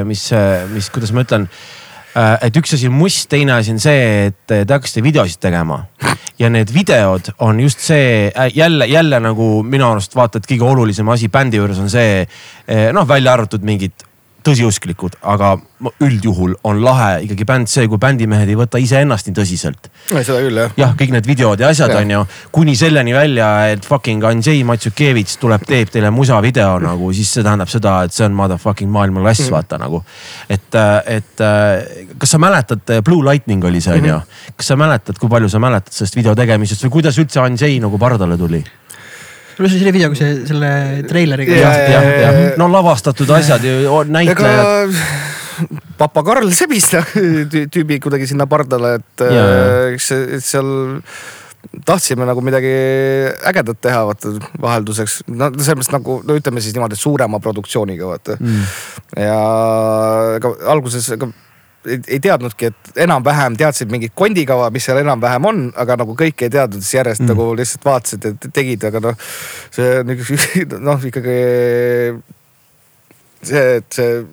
[0.09, 0.29] mis,
[0.75, 1.84] mis, kuidas ma ütlen Äh,
[2.15, 5.85] et üks asi on must, teine asi on see, et te hakkasite videosid tegema.
[6.39, 10.67] ja need videod on just see äh, jälle, jälle nagu minu arust vaata, et kõige
[10.67, 14.07] olulisem asi bändi juures on see äh, noh, välja arvatud mingid
[14.45, 15.55] tõsiusklikud, aga
[16.05, 19.89] üldjuhul on lahe ikkagi bänd see, kui bändimehed ei võta iseennast nii tõsiselt.
[20.11, 20.75] seda küll jah.
[20.81, 22.01] jah, kõik need videod ja asjad ja.
[22.01, 22.21] on ju,
[22.55, 27.73] kuni selleni välja, et fucking Andrzej Matsukevitš tuleb, teeb teile musavideo nagu, siis see tähendab
[27.73, 30.03] seda, et see on motherfucking maailma klass mm., vaata nagu.
[30.49, 30.81] et,
[31.17, 31.45] et
[32.19, 34.55] kas sa mäletad, Blue Lightning oli see on ju, mhm.
[34.57, 38.01] kas sa mäletad, kui palju sa mäletad sellest video tegemisest või kuidas üldse Andrzej nagu
[38.01, 38.65] pardale tuli?
[39.59, 40.73] Pluss selle videoga see, selle
[41.11, 41.61] treileriga.
[41.61, 44.99] jah, jah, jah, no lavastatud asjad ju, näitlejad.
[46.01, 46.91] papa Karl sebis
[47.71, 49.27] tüübi kuidagi sinna pardale, et
[49.95, 50.13] eks
[50.45, 50.71] seal
[51.87, 52.73] tahtsime nagu midagi
[53.49, 55.23] ägedat teha, vaata vahelduseks.
[55.33, 58.75] no selles mõttes nagu, no ütleme siis niimoodi, suurema produktsiooniga vaata mm..
[59.25, 59.39] ja
[60.39, 61.31] ega alguses, ega
[61.87, 66.49] ei, ei teadnudki, et enam-vähem teadsid mingit kondikava, mis seal enam-vähem on, aga nagu kõike
[66.49, 67.32] ei teadnud, siis järjest mm.
[67.32, 69.28] nagu lihtsalt vaatasid, et tegid, aga noh,
[69.74, 70.49] see üks
[70.89, 71.37] noh, ikkagi
[73.45, 74.24] see, et see,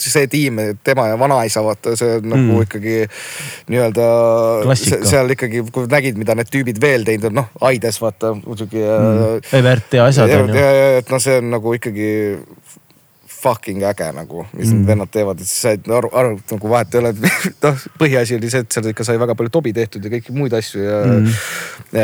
[0.00, 2.66] see tiim, tema ja vanaisa, vaata, see on nagu mm.
[2.66, 2.96] ikkagi
[3.72, 4.08] nii-öelda.
[5.10, 9.48] seal ikkagi, kui nägid, mida need tüübid veel teinud on, noh, Aides vaata muidugi mm..
[9.60, 10.68] Evert ja asjad on ju.
[11.00, 12.10] et noh, see on nagu ikkagi
[13.44, 14.78] fucking äge nagu, mis mm.
[14.78, 17.12] need vennad teevad, et siis said aru, aru, nagu vahet ei ole,
[17.64, 20.56] noh, põhiasi oli see, et seal ikka sai väga palju tobi tehtud ja kõiki muid
[20.56, 21.38] asju ja mm.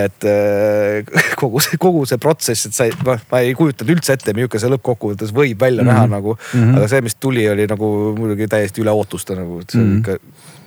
[0.00, 4.36] et äh, kogu see, kogu see protsess, et sai, noh, ma ei kujutanud üldse ette,
[4.36, 5.92] milline see lõppkokkuvõttes võib välja mm.
[5.92, 6.54] näha nagu mm.
[6.60, 6.78] -hmm.
[6.80, 10.00] aga see, mis tuli, oli nagu muidugi täiesti üle ootuste nagu, et see mm.
[10.00, 10.58] ikka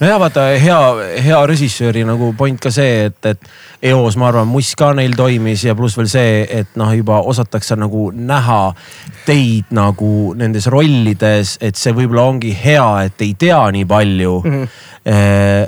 [0.00, 0.78] nojah, vaata hea,
[1.24, 5.64] hea režissööri nagu point ka see, et, et eos ma arvan, must ka neil toimis
[5.66, 8.60] ja pluss veel see, et noh, juba osatakse nagu näha
[9.26, 14.56] teid nagu nendes rollides, et see võib-olla ongi hea, et ei tea nii palju mm.
[14.56, 14.68] -hmm.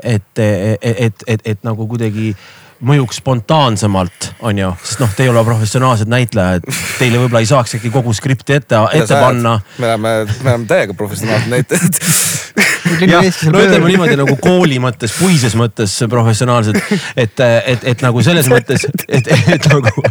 [0.02, 2.34] et, et, et, et, et, et nagu kuidagi
[2.82, 6.66] mõjuks spontaansemalt, on ju, sest noh, te ei ole professionaalsed näitlejad,
[6.98, 9.58] teile võib-olla ei saaks äkki kogu skripti ette, ette panna.
[9.78, 12.00] me oleme, me oleme täiega professionaalsed näitlejad
[13.06, 16.78] jah, no ütleme niimoodi nagu kooli mõttes, puises mõttes professionaalsed,
[17.16, 20.04] et, et, et nagu selles mõttes, et, et nagu,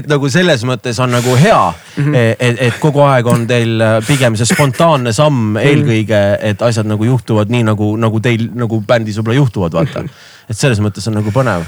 [0.00, 2.36] et nagu selles mõttes on nagu hea mm, -hmm.
[2.38, 7.52] et, et kogu aeg on teil pigem see spontaanne samm eelkõige, et asjad nagu juhtuvad
[7.52, 10.04] nii nagu, nagu teil nagu bändis võib-olla juhtuvad, vaata.
[10.48, 11.66] et selles mõttes on nagu põnev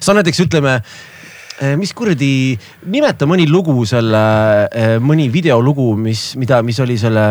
[0.00, 0.80] sa näiteks ütleme
[1.78, 2.54] mis kuradi,
[2.90, 4.20] nimeta mõni lugu selle,
[5.02, 7.24] mõni videolugu, mis, mida, mis oli selle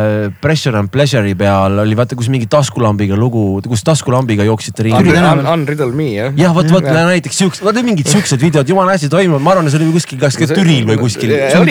[0.44, 5.15] Pressure and Pleasure'i peal oli vaata, kus mingi taskulambiga lugu, kus taskulambiga jooksite ringi.
[5.53, 6.35] Unriddle me jah.
[6.35, 9.76] jah, vot, vot näiteks siuksed, vaata mingid siuksed videod, jumala hästi toimuvad, ma arvan, et
[9.76, 11.31] see oli kuskil, kas ka Türil või kuskil.
[11.31, 11.64] jah,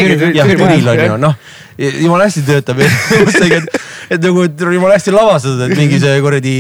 [0.56, 1.36] Türil on ju noh,
[1.78, 3.68] jumala hästi töötab et,
[4.10, 6.56] et nagu jumala hästi lavastatud, et mingi see kuradi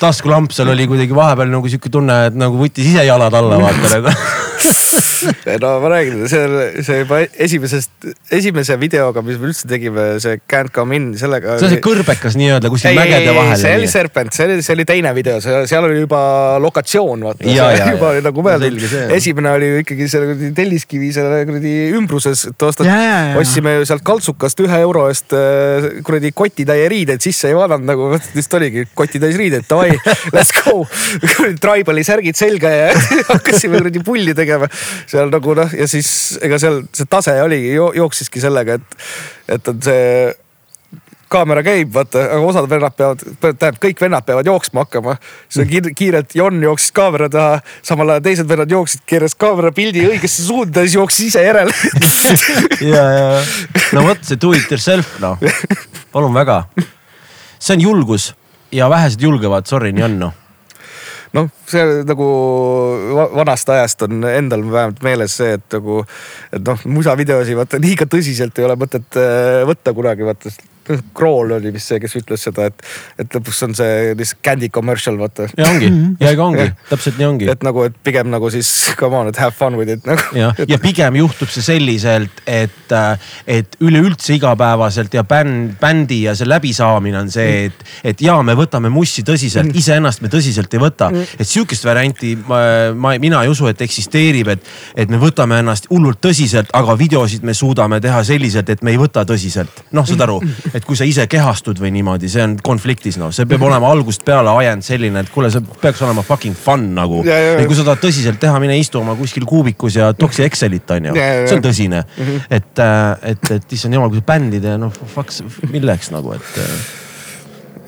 [0.00, 3.94] taskulamp seal oli kuidagi vahepeal nagu sihuke tunne, et nagu võttis ise jalad alla vaata
[3.96, 4.16] nagu
[5.62, 7.90] no ma räägin, see, see juba esimesest,
[8.34, 11.56] esimese videoga, mis me üldse tegime, see Can't come in, sellega.
[11.60, 13.56] see on see kõrbekas nii-öelda kuskil mägede vahel.
[13.60, 16.22] see oli Serpent, see oli, see oli teine video, seal oli juba
[16.62, 17.48] lokatsioon, vaata.
[17.94, 18.96] juba oli nagu mõeldud.
[19.16, 22.90] esimene oli ju ikkagi selle kuradi Telliskivi selle kuradi ümbruses, et ostad,
[23.40, 28.10] ostsime ju sealt kaltsukast ühe euro eest äh, kuradi kotitäie riideid sisse ei vaadanud nagu,
[28.36, 29.94] vist oligi kotitäis riideid, davai,
[30.36, 30.82] let's go.
[31.62, 32.90] Tribali särgid selga ja
[33.30, 34.51] hakkasime kuradi pulli tegema
[35.10, 38.96] seal nagu noh, ja siis ega seal see tase oligi jo,, jooksiski sellega, et,
[39.56, 40.06] et on see
[41.32, 45.14] kaamera käib, vaata, aga osad vennad peavad, tähendab kõik vennad peavad jooksma hakkama.
[45.48, 49.72] siis on kiir, kiirelt Jon jooksis kaamera taha, samal ajal teised vennad jooksid, keeras kaamera
[49.76, 51.72] pildi õigesse suunda, siis jooksis ise järele.
[52.82, 53.26] Ja, ja,
[53.94, 55.40] no vot see do it yourself noh,
[56.12, 56.62] palun väga.
[57.58, 58.32] see on julgus
[58.74, 60.41] ja vähesed julgevad, sorry, nii on noh
[61.36, 62.26] noh, see nagu
[63.36, 66.02] vanast ajast on endal vähemalt meeles see, et nagu,
[66.52, 70.52] et noh, musavideosi vaata liiga tõsiselt ei ole mõtet äh, võtta kunagi, vaata
[71.14, 72.80] Krool oli vist see, kes ütles seda, et,
[73.22, 75.46] et lõpuks on see lihtsalt candy commercial, vaata.
[75.54, 77.48] ja ongi ja ega ongi, täpselt nii ongi.
[77.52, 80.24] et nagu, et pigem nagu siis come on, et have fun with it nagu.
[80.38, 82.94] ja, ja pigem juhtub see selliselt, et,
[83.46, 88.56] et üleüldse igapäevaselt ja bänd, bändi ja see läbisaamine on see, et, et ja me
[88.58, 89.78] võtame mussi tõsiselt, mm.
[89.78, 91.12] iseennast me tõsiselt ei võta.
[91.12, 91.38] Mm.
[91.38, 92.60] et sihukest varianti ma,
[92.96, 97.46] ma, mina ei usu, et eksisteerib, et, et me võtame ennast hullult tõsiselt, aga videosid
[97.46, 99.84] me suudame teha selliselt, et me ei võta tõsiselt.
[99.94, 100.40] noh, saad aru
[100.76, 104.24] et kui sa ise kehastud või niimoodi, see on konfliktis noh, see peab olema algusest
[104.26, 107.22] peale ajend selline, et kuule, see peaks olema fucking fun nagu.
[107.26, 111.10] et kui sa tahad tõsiselt teha, mine istu oma kuskil kuubikus ja toksi Excelit on
[111.10, 112.02] ju, see on tõsine.
[112.02, 112.44] -hmm.
[112.50, 115.32] et, äh, et, et issand jumal, kui sa bändi teed, noh fuck,
[115.70, 116.54] milleks nagu, et.
[116.58, 116.86] Äh.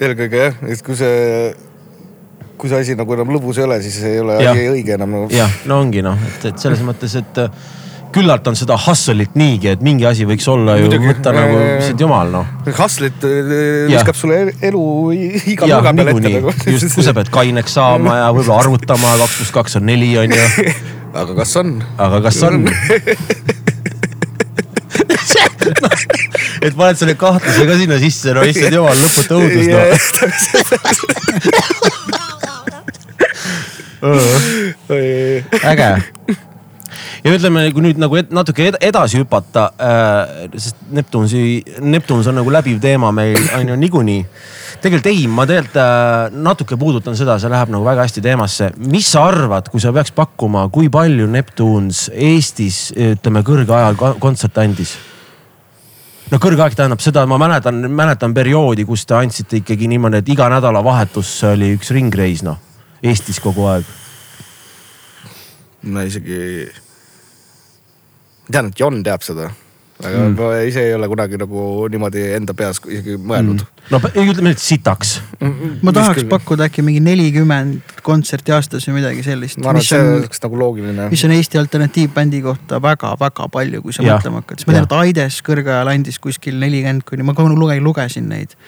[0.01, 1.55] eelkõige jah, et kui see
[2.59, 5.31] kui see asi nagu enam lõbus ei ole, siis ei ole asi õige enam nagu.
[5.35, 7.43] jah, no ongi noh, et, et selles mõttes, et
[8.15, 12.05] küllalt on seda hustle'it niigi, et mingi asi võiks olla ju Muidugi, võtta nagu, issand
[12.05, 12.47] jumal noh.
[12.69, 13.53] Hustle'it äh,
[13.91, 14.85] viskab sulle elu
[15.55, 16.55] iga nurga peal ette nagu.
[16.71, 20.35] just, kui sa pead kaineks saama ja võib-olla arvutama, kaks pluss kaks on neli on
[20.35, 20.73] ju.
[21.15, 21.77] aga kas on?
[21.99, 22.65] aga kas on
[26.65, 29.85] et paned selle kahtluse ka sinna sisse, no issand jumal, lõputu õudus noh.
[35.73, 35.91] äge
[37.25, 42.83] ja ütleme, kui nüüd nagu natuke edasi hüpata äh,, sest Neptunsi, Neptunus on nagu läbiv
[42.83, 44.27] teema meil on ju niikuinii.
[44.85, 48.71] tegelikult ei, ma tegelikult äh, natuke puudutan seda, see läheb nagu väga hästi teemasse.
[48.77, 54.61] mis sa arvad, kui sa peaks pakkuma, kui palju Neptuns Eestis ütleme kõrge ajal kontserte
[54.61, 54.95] andis?
[56.29, 60.33] no kõrge aeg tähendab seda, ma mäletan, mäletan perioodi, kus te andsite ikkagi niimoodi, et
[60.37, 62.61] iga nädalavahetus oli üks ringreis noh,
[63.05, 63.93] Eestis kogu aeg.
[65.89, 66.84] ma isegi
[68.51, 69.51] tean, et Jon teab seda
[70.03, 70.35] aga mm.
[70.39, 73.93] ma ise ei ole kunagi nagu niimoodi enda peas isegi mõelnud mm..
[73.93, 75.77] no ütleme nüüd sitaks mm,.
[75.87, 76.31] ma tahaks küll.
[76.33, 79.61] pakkuda äkki mingi nelikümmend kontserti aastas või midagi sellist.
[79.63, 81.07] ma arvan, et see oleks nagu loogiline.
[81.13, 84.19] mis on Eesti alternatiivbändi kohta väga-väga palju, kui sa ja.
[84.19, 88.29] mõtlema hakkad, siis ma tean, et Aides kõrgajal andis kuskil nelikümmend kuni, ma lugesin, lugesin
[88.35, 88.59] neid.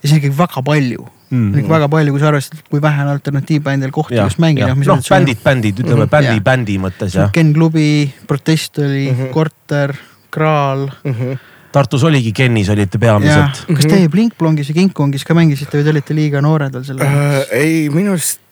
[0.00, 1.54] ja see on ikkagi väga palju mm.
[1.54, 1.70] -hmm.
[1.74, 4.74] väga palju, kui sa arvestad, kui vähe on alternatiivbändidel kohti, kus mängida.
[4.74, 6.14] noh, bändid, bändid, ütleme mm -hmm.
[6.16, 7.32] bändi, bändi mõttes jah.
[7.32, 9.32] Ken klubi, Protest oli mm, -hmm.
[9.32, 9.94] Korter,
[10.30, 11.12] Kraal mm.
[11.12, 11.42] -hmm.
[11.74, 13.64] Tartus oligi Kennis olite peamiselt.
[13.66, 16.84] kas teie Blink Blongis ja King Kongis ka mängisite või te olite liiga noored veel
[16.86, 17.48] selle ajal uh,?
[17.50, 18.43] ei, minu arust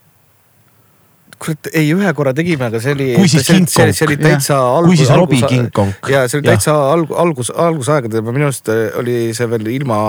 [1.43, 3.09] kurat, ei ühe korra tegime, aga see oli.
[3.17, 3.95] kui siis King Kong.
[3.97, 4.91] see oli täitsa algus.
[4.93, 5.95] kui siis Robbie King Kong.
[6.11, 8.71] ja see oli täitsa alg, algus, algusaegadel, minu arust
[9.01, 10.03] oli see veel ilma,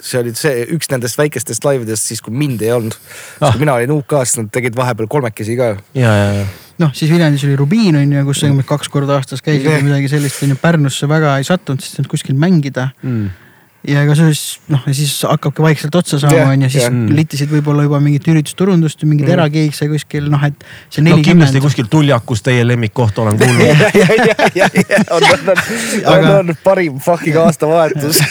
[0.00, 2.96] see oli see üks nendest väikestest laividest siis, kui mind ei olnud
[3.40, 3.54] ah..
[3.60, 5.74] mina olin UK-st, nad tegid vahepeal kolmekesi ka.
[5.98, 6.48] ja, ja, ja
[6.80, 8.64] noh, siis Viljandis oli Rubiin on ju, kus mm.
[8.68, 12.02] kaks korda aastas käisid või midagi sellist on ju, Pärnusse väga ei sattunud, sest ei
[12.02, 13.46] olnud kuskil mängida mm
[13.88, 16.98] ja ega see siis noh, ja siis hakkabki vaikselt otsa saama on ju, siis yeah.
[17.16, 19.34] litisid võib-olla juba mingit üritusturundust või mingit mm.
[19.38, 21.28] erakeikse kuskil noh, et see nelikümmend no,.
[21.30, 23.70] kindlasti kuskil Tuljakus teie lemmikkoht olen kuulnud
[25.16, 25.56] on, on, on,
[26.12, 28.20] on, on parim fucking aastavahetus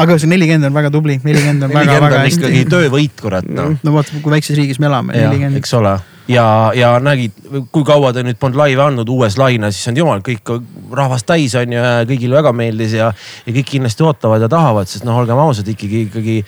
[0.00, 2.40] aga see nelikümmend on väga tubli, nelikümmend on väga-väga hästi.
[2.40, 3.76] ikkagi töövõit, kurat noh.
[3.82, 5.60] no vaata, kui väikses riigis me elame, nelikümmend.
[5.60, 5.98] eks ole
[6.30, 6.46] ja,
[6.76, 7.38] ja nägid,
[7.72, 10.54] kui kaua ta nüüd polnud laive andnud uues laines, on jumal, kõik
[10.92, 13.10] rahvast täis on ju ja kõigile väga meeldis ja,
[13.46, 16.38] ja kõik kindlasti ootavad ja tahavad, sest noh, olgem ausad, ikkagi, ikkagi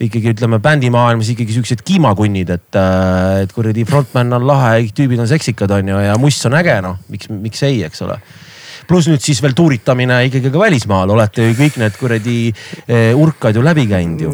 [0.00, 2.76] ikkagi ütleme bändimaailmas ikkagi siuksed kiimakunnid, et,
[3.42, 6.78] et kuradi frontman on lahe, kõik tüübid on seksikad, on ju, ja muss on äge,
[6.84, 8.16] noh, miks, miks ei, eks ole
[8.90, 13.56] pluss nüüd siis veel tuuritamine ikkagi ka välismaal, olete ju kõik need kuradi eh, urkad
[13.56, 14.32] ju läbi käinud ju.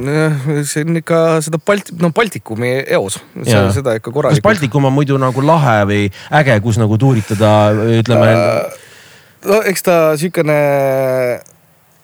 [0.65, 4.47] see on ikka seda Balti, no Baltikumi eos, seda ikka kas korralikult.
[4.47, 6.07] Baltikum on muidu nagu lahe või
[6.41, 7.53] äge, kus nagu tuuritada,
[8.01, 8.79] ütleme äh,.
[9.47, 10.57] no eks ta siukene,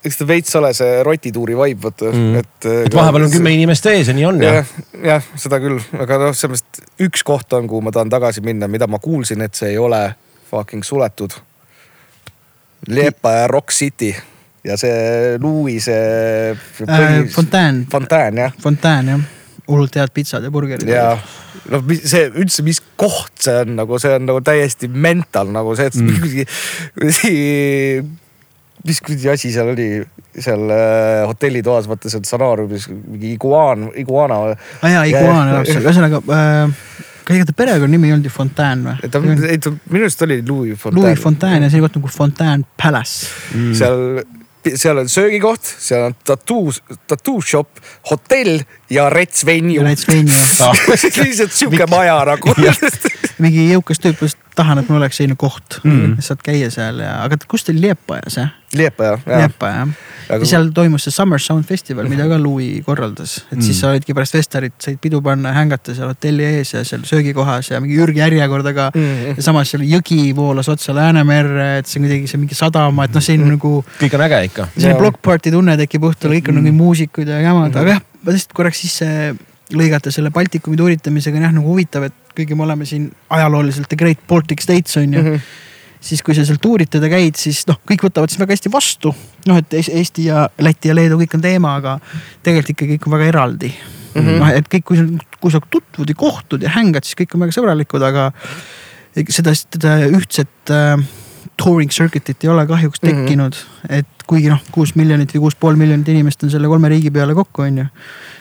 [0.04, 2.42] eks ta veits ole see rotituuri vibe, vaata Mm.
[2.42, 2.66] et.
[2.88, 4.58] et vahepeal on kümme inimest ees ja nii on ja.
[4.60, 4.74] jah,
[5.12, 8.68] jah, seda küll, aga noh, selles mõttes üks koht on, kuhu ma tahan tagasi minna,
[8.68, 10.02] mida ma kuulsin, et see ei ole
[10.52, 11.38] fucking suletud.
[12.88, 14.14] Liepaja Rock City
[14.64, 15.94] ja see Louis see
[16.86, 17.24] äh,.
[17.30, 19.20] Fontaine, Fontaine jah, Fontaine jah,
[19.68, 20.88] hullult head pitsad ja burgerid.
[20.88, 21.16] ja
[21.70, 25.90] noh, see üldse, mis koht see on nagu, see on nagu täiesti mental nagu see,
[25.90, 26.10] et mm.
[28.86, 29.88] mis kuradi asi seal oli
[30.32, 34.38] seal äh, hotellitoas, vaata seal stsenaariumis mingi iguaan, iguana.
[34.42, 36.66] aa Ah, jaa, iguaan elab seal, ühesõnaga äh,,
[37.30, 39.38] ega ta perekonnanimi ei olnud ju Fontaine ta, või?
[39.48, 41.06] ei ta minu arust oli Louis Fontaine.
[41.06, 43.28] Louis Fontaine ja see koht nagu Fontaine Palace.
[43.54, 43.74] Mm.
[43.78, 44.22] seal,
[44.74, 46.74] seal on söögikoht, seal on tattoo,
[47.10, 48.62] tattoo shop, hotell
[48.92, 50.70] ja rets venue veini ja
[51.24, 52.56] lihtsalt sihuke maja nagu.
[53.42, 55.92] mingi jõukas tüüp just tahan, et mul oleks selline koht Mm.
[55.92, 58.50] mm., saad käia seal ja, aga kus oli Liepajas jah?
[58.76, 59.40] Liepa jah, jah.
[59.42, 59.88] Liepa jah.
[60.30, 63.62] ja seal toimus see Summer Sound Festival, mida ka Louis korraldas, et Mm.
[63.66, 67.70] siis sa olidki pärast Vesterit, said pidu panna, hängata seal hotelli ees ja seal söögikohas
[67.70, 69.36] ja mingi Jürgi järjekordaga Mm.
[69.36, 73.12] ja samas seal jõgi voolas otsa Läänemerre, et see on kuidagi see mingi sadama, et
[73.14, 74.68] noh, see on nagu kõik on äge ikka.
[74.76, 78.32] selline block party tunne tekib õhtul, kõik on nagu muusikud ja jamad, aga jah, ma
[78.32, 79.34] lihtsalt korraks sisse
[79.76, 83.98] lõigata selle Baltikumi tuuritamisega on jah nagu huvitav, et kuigi me oleme siin ajalooliselt The
[84.00, 85.28] Great Baltic States on ju mm.
[85.28, 85.68] -hmm
[86.02, 89.14] siis kui sa seal tuuritada käid, siis noh, kõik võtavad siis väga hästi vastu.
[89.46, 92.00] noh, et Es- Eesti ja Läti ja Leedu kõik on teema, aga
[92.42, 93.70] tegelikult ikkagi kõik on väga eraldi
[94.14, 94.20] mm.
[94.20, 94.38] -hmm.
[94.38, 95.06] noh, et kõik, kui sa,
[95.40, 98.32] kui sa tutvud ja kohtud ja hängad, siis kõik on väga sõbralikud, aga
[99.28, 100.98] seda, seda ühtset äh,
[101.56, 103.10] touring circuit'it ei ole kahjuks Mhm.
[103.10, 103.98] tekkinud mm, -hmm.
[103.98, 107.34] et kuigi noh, kuus miljonit või kuus pool miljonit inimest on selle kolme riigi peale
[107.34, 107.84] kokku, on ju.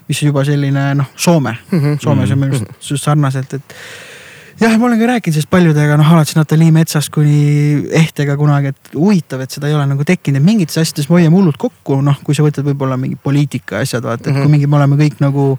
[0.07, 1.85] mis juba selline noh, Soome mm, Mhm.
[1.93, 1.99] -hmm.
[2.01, 3.75] Soomes on minu arust just sarnaselt, et
[4.61, 8.89] jah, ma olen ka rääkinud sellest paljudega, noh alates Natalii Metsast kuni Ehtega kunagi, et
[8.95, 12.19] huvitav, et seda ei ole nagu tekkinud, et mingites asjades me hoiame hullult kokku, noh,
[12.23, 14.41] kui sa võtad võib-olla mingi poliitika asjad, vaata, et Mhm.
[14.43, 15.57] kui mingi, me oleme kõik nagu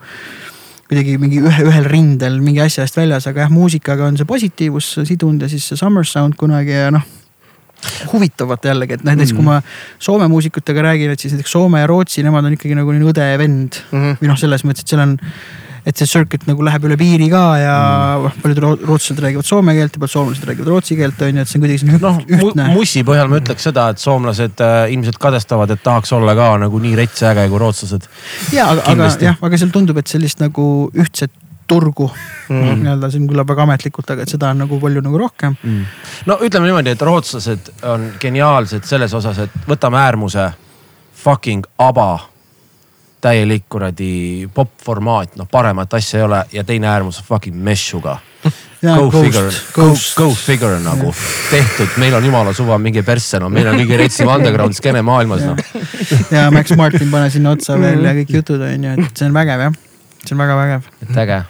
[0.89, 4.99] kuidagi mingi ühe, ühel rindel mingi asja eest väljas, aga jah, muusikaga on see positiivus
[5.05, 7.03] sidunud ja siis see Summer Sound kunagi ja noh
[8.13, 9.41] huvitav vaata jällegi, et näiteks mm.
[9.41, 9.61] kui ma
[10.03, 13.39] Soome muusikutega räägin, et siis näiteks Soome ja Rootsi, nemad on ikkagi nagu õde ja
[13.41, 14.17] vend Mhm.
[14.21, 15.19] või noh, selles mõttes, et seal on,
[15.85, 17.75] et see circuit nagu läheb üle piiri ka ja
[18.21, 18.43] mm.
[18.45, 21.51] paljud roo- rootslased räägivad soome keelt ja paljud soomlased räägivad rootsi keelt on ju, et
[21.51, 22.69] see on kuidagi selline noh üht,, ühtne.
[22.77, 26.83] mussi põhjal ma ütleks seda, et soomlased äh, ilmselt kadestavad, et tahaks olla ka nagu
[26.87, 28.07] nii rets ja äge kui rootslased.
[28.55, 31.35] ja, aga, aga jah, aga seal tundub, et sellist nagu ühtset
[31.73, 32.57] turgu mm.
[32.57, 32.83] Mhm.
[32.83, 35.57] nii-öelda, see on kõlab väga ametlikult, aga et seda on nagu palju nagu rohkem.
[36.27, 40.51] no ütleme niimoodi, et rootslased on geniaalsed selles osas, et võtame äärmuse
[41.23, 42.29] fucking aba.
[43.23, 48.17] täielik kuradi popp-formaat, noh paremat asja ei ole ja teine äärmus fucking Meshuga.
[48.83, 49.85] Go figure, go,
[50.17, 51.13] go figure nagu
[51.51, 55.45] tehtud, meil on jumala suva mingi persse, no meil on kõige retsim underground skeene maailmas
[55.47, 55.63] noh.
[56.35, 59.39] ja Max Martin pane sinna otsa veel ja kõik jutud on ju, et see on
[59.39, 59.83] vägev jah,
[60.25, 60.95] see on väga vägev.
[61.07, 61.43] et äge.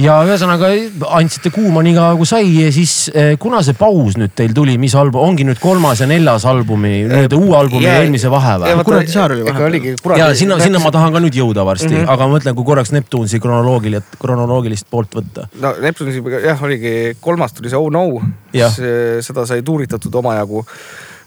[0.00, 0.70] Ja ühesõnaga
[1.18, 4.78] andsite kuuma nii kaua kui sai ja siis eh, kuna see paus nüüd teil tuli,
[4.80, 8.56] mis album, ongi nüüd kolmas ja neljas albumi, nii-öelda uue albumi ja Jaa, eelmise vahe
[8.62, 8.86] või?
[8.88, 10.16] Kuradi saar oli vahepeal.
[10.20, 11.98] ja sinna, sinna ma tahan ka nüüd jõuda varsti mm.
[12.00, 12.12] -hmm.
[12.14, 15.48] aga ma mõtlen, kui korraks Neptunsi kronoloogilit, kronoloogilist poolt võtta.
[15.60, 18.22] no Neptunis jah, oligi kolmas tuli see Oh No,
[18.56, 18.72] Jah.
[19.20, 20.64] seda sai tuuritatud omajagu.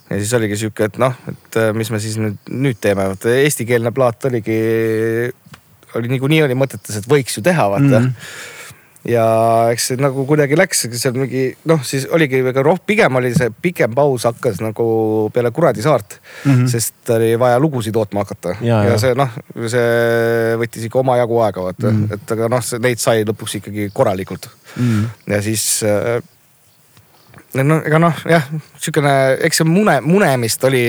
[0.10, 3.32] ja siis oligi sihuke, et noh, et äh, mis me siis nüüd, nüüd teeme, vaata
[3.42, 4.58] eestikeelne plaat oligi,
[5.96, 8.12] oli niikuinii oli mõtetes, et võiks ju teha, vaata mm.
[8.12, 8.52] -hmm
[9.06, 9.24] ja
[9.74, 13.52] eks see nagu kuidagi läks seal mingi noh, siis oligi väga roh-, pigem oli see
[13.62, 14.86] pikem paus hakkas nagu
[15.34, 16.52] peale Kuradi saart mm.
[16.52, 16.68] -hmm.
[16.72, 19.30] sest oli vaja lugusid tootma hakata Ja, ja, see noh,
[19.70, 22.14] see võttis ikka omajagu aega vaata mm, -hmm.
[22.14, 25.06] et aga noh, neid sai lõpuks ikkagi korralikult Mm.
[25.32, 26.20] ja siis äh,
[27.64, 28.48] no ega noh, jah,
[28.82, 29.14] sihukene,
[29.48, 30.84] eks see mune, munemist oli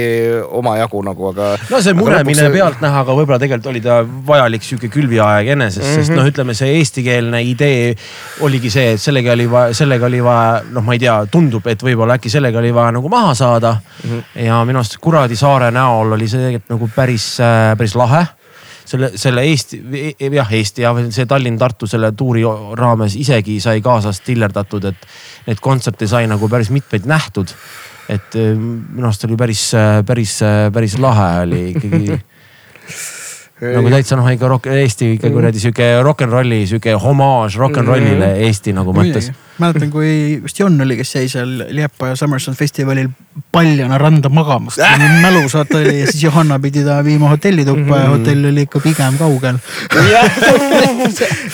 [0.59, 1.51] omajagu nagu, aga.
[1.71, 6.01] no see munemine pealtnäha, aga võib-olla tegelikult oli ta vajalik sihuke külviaeg enesest mm, -hmm.
[6.01, 6.19] sest Mhm.
[6.21, 7.95] noh, ütleme see eestikeelne idee
[8.47, 11.83] oligi see, et sellega oli vaja, sellega oli vaja, noh, ma ei tea, tundub, et
[11.83, 14.11] võib-olla äkki sellega oli vaja nagu maha saada mm.
[14.11, 14.47] -hmm.
[14.47, 17.37] ja minu arust Kuradi saare näol oli see tegelikult nagu päris,
[17.79, 18.27] päris lahe
[18.87, 19.81] selle, selle Eesti,
[20.33, 22.45] jah Eesti ja see Tallinn-Tartu selle tuuri
[22.79, 25.09] raames isegi sai kaasas tillerdatud, et
[25.49, 27.55] neid kontserte sai nagu päris mitmeid nähtud.
[28.09, 29.63] et minu arust oli päris,
[30.07, 30.39] päris,
[30.73, 32.15] päris lahe oli ikkagi
[33.61, 37.81] nagu täitsa noh, ikka rock, Eesti ikka kuradi sihuke rock n rolli, sihuke homaaž rock
[37.81, 42.57] n rollile Eesti nagu mõttes mäletan, kui vist Jon oli, kes jäi seal Liepaja Summerson
[42.57, 43.09] festivalil
[43.53, 45.05] paljana randa magamas äh!.
[45.23, 49.17] mälus vaata oli ja siis Johanna pidi ta viima hotellituppa ja hotell oli ikka pigem
[49.21, 49.57] kaugel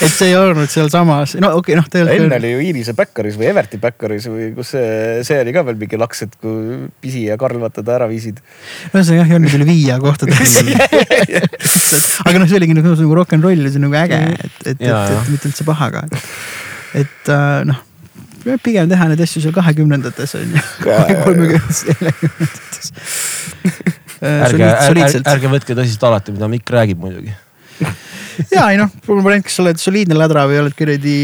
[0.02, 2.26] et see ei olnud sealsamas, no okei okay,, noh tegelikult.
[2.26, 5.78] enne oli ju Iirise Backeris või Everti Backeris või kus see, see oli ka veel
[5.80, 8.42] mingi laks, et kui Pisi ja Karl vaata ta ära viisid.
[8.90, 10.64] ühesõnaga jah, Jonni tuli viia kohtadesse
[12.26, 14.60] aga noh, see oligi nagu, nagu rock n roll ja see on nagu äge, et,
[14.64, 16.04] et, et, et mitte üldse paha ka.
[16.98, 17.80] et äh, noh
[18.62, 20.62] pigem teha neid asju seal kahekümnendates on ju,
[21.26, 22.92] kolmekümnendates, neljakümnendates.
[24.22, 27.34] ärge, ärge, ärge võtke tõsiselt alati, mida Mikk räägib muidugi
[28.56, 31.16] ja ei noh, probleem, kas sa oled soliidne ladra või oled kuradi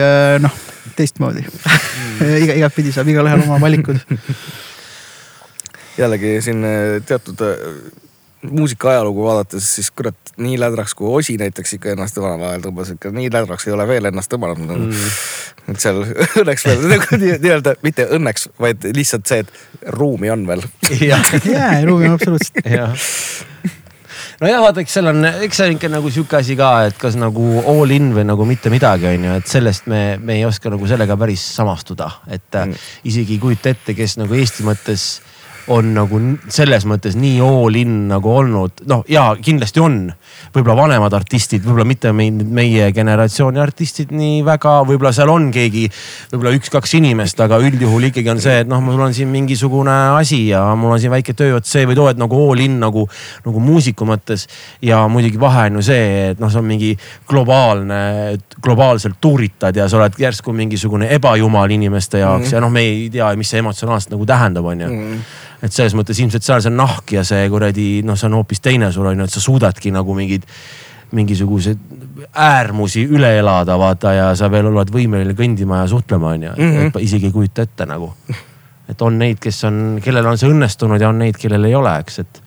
[0.00, 0.54] äh, noh,
[0.98, 2.32] teistmoodi mm.
[2.44, 4.00] iga, igatpidi saab igalühel oma valikud.
[5.96, 7.44] jällegi siin äh, teatud
[8.50, 12.92] muusika ajalugu vaadates, siis kurat, nii lädraks kui Osi näiteks ikka ennast omal ajal tõmbas,
[12.96, 15.10] ikka nii lädraks ei ole veel ennast tõmmanud nagu mm..
[15.72, 16.02] et seal
[16.42, 20.64] õnneks veel nagu nii-öelda, mitte õnneks, vaid lihtsalt see, et ruumi on veel.
[21.00, 21.20] ja,
[21.54, 22.66] ja ruumi on absoluutselt.
[24.40, 27.16] nojah, vaata, eks seal on, eks see on ikka nagu sihuke asi ka, et kas
[27.20, 30.72] nagu all in või nagu mitte midagi, on ju, et sellest me, me ei oska
[30.72, 32.76] nagu sellega päris samastuda, et mm.
[33.08, 35.08] isegi ei kujuta ette, kes nagu Eesti mõttes
[35.72, 36.20] on nagu
[36.52, 39.98] selles mõttes nii all in nagu olnud, noh ja kindlasti on
[40.54, 45.86] võib-olla vanemad artistid, võib-olla mitte meie, generatsiooni artistid nii väga, võib-olla seal on keegi,
[46.32, 50.42] võib-olla üks-kaks inimest, aga üldjuhul ikkagi on see, et noh, mul on siin mingisugune asi
[50.50, 53.06] ja mul on siin väike töö, vot see või too, et nagu all in nagu,
[53.46, 54.46] nagu muusiku mõttes.
[54.82, 56.92] ja muidugi vahe on ju see, et noh, see on mingi
[57.28, 58.00] globaalne,
[58.62, 63.08] globaalselt tuuritad ja sa oled järsku mingisugune ebajumal inimeste jaoks mm ja noh, me ei
[63.10, 65.20] tea, mis see emotsionaalselt nagu tähendab, on ju mm.
[65.62, 68.90] Et selles mõttes ilmselt seal see nahk ja see kuradi noh, see on hoopis teine
[68.92, 70.44] sul on ju, et sa suudadki nagu mingeid
[71.16, 71.78] mingisuguseid
[72.34, 76.54] äärmusi üle elada, vaata ja sa veel oled võimeline kõndima ja suhtlema, onju.
[76.56, 76.88] -hmm.
[76.88, 78.12] et isegi ei kujuta ette nagu.
[78.88, 81.94] et on neid, kes on, kellel on see õnnestunud ja on neid, kellel ei ole,
[82.00, 82.42] eks, et.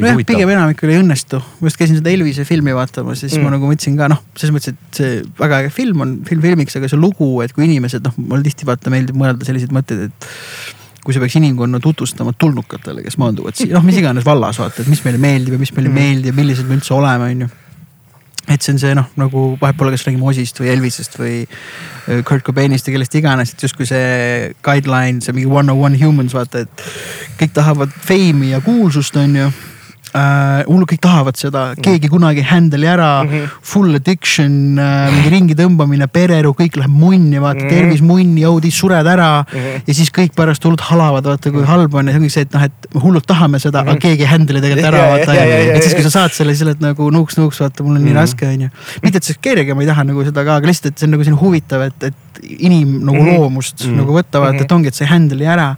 [0.00, 1.42] nojah, pigem enamikul ei õnnestu.
[1.60, 3.44] ma just käisin seda Elvise filmi vaatamas ja siis mm.
[3.44, 6.78] ma nagu mõtlesin ka noh, selles mõttes, et see väga äge film on film filmiks,
[6.78, 10.30] aga see lugu, et kui inimesed noh, mulle tihti vaata meeldib mõelda selliseid mõtteid, et
[11.04, 14.90] kui sa peaks inimkonna tutvustama tulnukatele, kes maanduvad siia, noh, mis iganes vallas vaata, et
[14.90, 16.00] mis meile meeldib ja mis meile ei mm.
[16.00, 17.50] meeldi ja millised me üldse oleme, on ju.
[18.48, 22.24] et see on see noh, nagu vahet pole, kas räägime Osist või Elvisest või äh,
[22.26, 26.36] Kurt Cobainist ja kellest iganes, et justkui see guideline, see mingi one on one humans
[26.36, 26.88] vaata, et
[27.40, 29.52] kõik tahavad feimi ja kuulsust, on ju
[30.14, 30.62] äh,.
[30.68, 33.54] hullult kõik tahavad seda, keegi kunagi handle'i ära mm, -hmm.
[33.72, 37.74] full addiction äh,, mingi ringi tõmbamine, pereelu, kõik läheb munni, vaata mm -hmm.
[37.74, 39.58] tervis munni, jõud, sured ära mm.
[39.58, 39.82] -hmm.
[39.86, 42.54] ja siis kõik pärast hullult halavad, vaata kui halb on ja see ongi see, et
[42.54, 43.90] noh, et hullult tahame seda mm, -hmm.
[43.90, 45.34] aga keegi ei handle'i tegelikult ära, vaata.
[45.34, 48.46] et siis, kui sa saad selle, siis oled nagu nuuks-nuuks, vaata, mul on nii raske,
[48.46, 48.68] onju.
[49.02, 51.16] mitte, et see kerge, ma ei taha nagu seda ka, aga lihtsalt, et see on
[51.16, 53.96] nagu selline huvitav, et, et inim nagu loomust mm -hmm.
[54.02, 55.74] nagu võtta, vaata, et ongi, et sa ei handle'i ära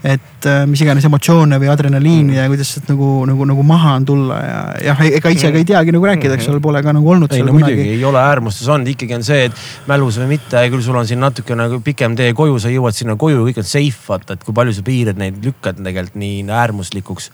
[0.00, 2.36] et äh, mis iganes emotsioone või adrenaliini mm.
[2.38, 5.66] ja kuidas sealt nagu, nagu, nagu maha on tulla ja jah, ega ise ka ei
[5.68, 7.32] teagi nagu rääkida, eks ole, pole ka nagu olnud.
[7.36, 7.84] ei no kunagi.
[7.96, 11.20] ei ole äärmustes olnud, ikkagi on see, et mälus või mitte, küll sul on siin
[11.20, 14.56] natuke nagu pikem tee koju, sa jõuad sinna koju, kõik on safe, vaata, et kui
[14.56, 17.28] palju sa piirad neid lükkad tegelikult nii äärmuslikuks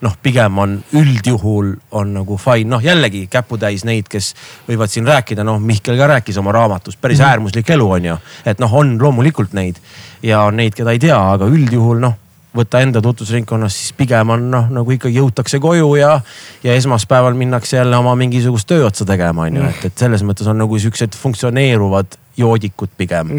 [0.00, 4.34] noh, pigem on üldjuhul on nagu fine, noh jällegi käputäis neid, kes
[4.68, 7.30] võivad siin rääkida, noh Mihkel ka rääkis oma raamatus, päris mm -hmm.
[7.30, 8.16] äärmuslik elu on ju.
[8.46, 9.76] et noh, on loomulikult neid
[10.22, 12.14] ja on neid, keda ei tea, aga üldjuhul noh
[12.56, 16.20] võtta enda tutvusringkonnas, siis pigem on noh, nagu ikkagi jõutakse koju ja,
[16.64, 20.58] ja esmaspäeval minnakse jälle oma mingisugust tööotsa tegema, on ju, et, et selles mõttes on
[20.58, 23.34] nagu siuksed funktsioneeruvad joodikud pigem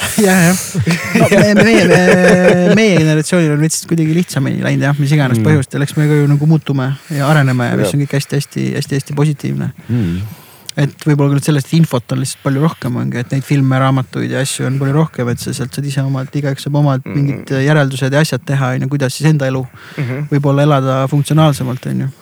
[0.26, 0.58] ja, jah.
[1.20, 5.46] no meie, meie, meie generatsioonil on lihtsalt kuidagi lihtsamini läinud jah, mis iganes mm.
[5.46, 9.70] põhjustel, eks me ka ju nagu muutume ja areneme ja mis on kõik hästi-hästi-hästi-hästi positiivne
[9.82, 10.36] mm.
[10.84, 14.44] et võib-olla küll sellest infot on lihtsalt palju rohkem ongi, et neid filme, raamatuid ja
[14.44, 17.16] asju on palju rohkem, et sa sealt saad ise omalt, igaüks saab omad mm.
[17.18, 20.30] mingid järeldused ja asjad teha, on ju, kuidas siis enda elu mm -hmm.
[20.32, 22.12] võib-olla elada funktsionaalsemalt, on ju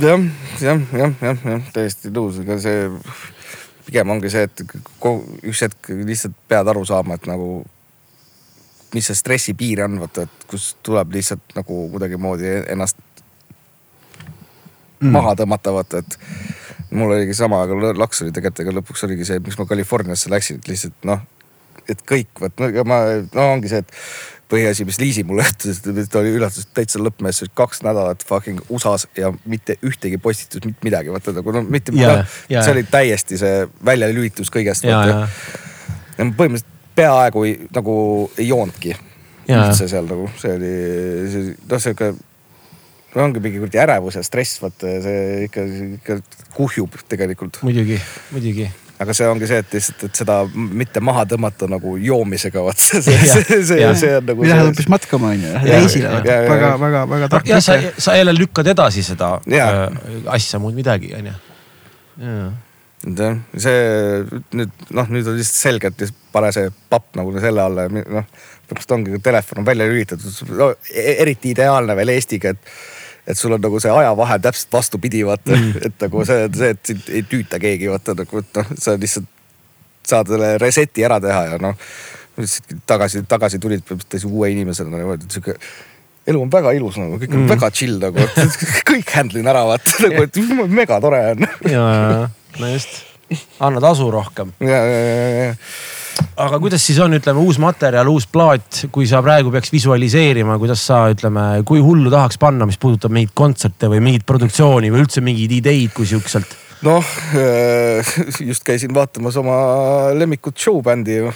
[0.00, 0.20] jah,
[0.60, 2.88] jah, jah, jah, jah, täiesti nõus, ega see
[3.86, 4.64] pigem ongi see, et
[5.42, 7.62] üks hetk lihtsalt pead aru saama, et nagu
[8.92, 12.98] mis see stressi piir on, vaata, et kus tuleb lihtsalt nagu kuidagimoodi ennast
[15.00, 15.12] mm.
[15.14, 16.18] maha tõmmata, vaata, et
[16.92, 20.60] mul oligi sama, aga laks oli tegelikult, ega lõpuks oligi see, miks ma Californiasse läksin,
[20.60, 21.24] et lihtsalt noh,
[21.88, 23.00] et kõik, vot no, ma,
[23.32, 23.96] no ongi see, et
[24.52, 29.08] põhiasi, mis Liisi mulle ütles, et ta oli üllatus täitsa lõppmees, kaks nädalat fucking USA-s
[29.18, 32.18] ja mitte ühtegi postitust, mitte midagi, vaata nagu no mitte no,,
[32.52, 32.64] jaa.
[32.64, 34.86] see oli täiesti see väljalülitus kõigest.
[34.88, 35.22] ja, ja,
[36.22, 37.94] ma põhimõtteliselt peaaegu ei, nagu
[38.38, 38.92] ei joonudki
[39.48, 39.64] Jaa.
[39.66, 40.74] üldse seal nagu, see oli,
[41.32, 42.12] see noh, sihuke.
[43.14, 45.66] no ongi mingi kuradi ärevus ja stress, vaata see ikka,
[45.98, 46.18] ikka
[46.54, 47.62] kuhjub tegelikult.
[47.66, 47.98] muidugi,
[48.30, 48.68] muidugi.
[49.02, 53.02] Aga see ongi see, et lihtsalt, et seda mitte maha tõmmata nagu joomisega, vaat see,
[53.04, 54.40] see, see, see, on nagu.
[54.40, 58.04] või lähed hoopis matkama on ju, lähed reisile väga väga, väga tark ja sa mõte.,
[58.06, 59.70] sa jälle lükkad edasi seda Jaa.
[59.88, 61.34] äh, asja, muud midagi, onju.
[62.22, 63.76] jah, see
[64.54, 68.26] nüüd noh, nüüd on lihtsalt selge, et pane see papp nagu selle alla ja noh,
[68.72, 72.74] põhimõtteliselt ongi, telefon on välja lülitatud no,, eriti ideaalne veel Eestiga, et
[73.26, 76.90] et sul on nagu see ajavahe täpselt vastupidi, vaata mm., et nagu see, see, et
[76.90, 79.30] sind ei tüüta keegi, vaata nagu, et noh, sa lihtsalt
[80.06, 81.78] saad selle reset'i ära teha ja noh,
[82.90, 85.56] tagasi, tagasi tulid põhimõtteliselt uue inimesena niimoodi, et sihuke
[86.32, 87.54] elu on väga ilus nagu, kõik on mm.
[87.54, 88.26] väga chill nagu,
[88.90, 92.20] kõik handle in ära vaata nagu, et mega tore on ja, ja,
[92.58, 93.02] no just,
[93.62, 94.54] anna tasu rohkem.
[94.62, 95.54] ja, ja, ja, ja
[96.36, 100.84] aga kuidas siis on, ütleme uus materjal, uus plaat, kui sa praegu peaks visualiseerima, kuidas
[100.88, 105.24] sa ütleme, kui hullu tahaks panna, mis puudutab mingeid kontserte või mingit produktsiooni või üldse
[105.24, 106.58] mingeid ideid kui siukselt?
[106.82, 107.12] noh,
[108.48, 109.56] just käisin vaatamas oma
[110.18, 111.30] lemmikut showbändi ju,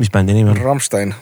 [0.00, 0.60] mis bändi nimi on?
[0.60, 1.14] Rammstein.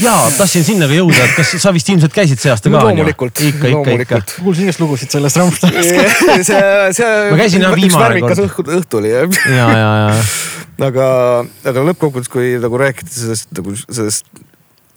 [0.00, 2.88] jaa, tahtsin sinna ka jõuda, et kas sa vist ilmselt käisid see aasta no ka?
[2.88, 3.76] loomulikult, ikka, ikka, ikka.
[3.76, 4.36] loomulikult.
[4.44, 6.20] kuulsin igast lugusid sellest Rammsteinist.
[6.48, 6.62] see,
[6.96, 7.12] see.
[7.30, 8.44] Ma käisin jah viimane kord.
[8.46, 9.40] õhtu, õhtu oli jah.
[9.48, 10.14] ja, ja, ja,
[10.82, 11.06] aga,
[11.66, 14.26] aga lõppkokkuvõttes, kui nagu rääkida sellest nagu sellest.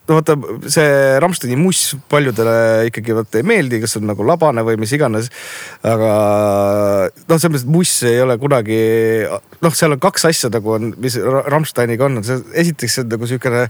[0.07, 0.35] No vaata
[0.71, 0.89] see
[1.23, 1.81] Rammsteini muss
[2.11, 5.29] paljudele ikkagi vaata ei meeldi, kas on nagu labane või mis iganes.
[5.83, 6.11] aga
[7.27, 8.79] noh, selles mõttes, et muss ei ole kunagi,
[9.63, 13.11] noh, seal on kaks asja nagu on, mis Ra- Rammsteiniga on, see esiteks see on
[13.15, 13.65] nagu siukene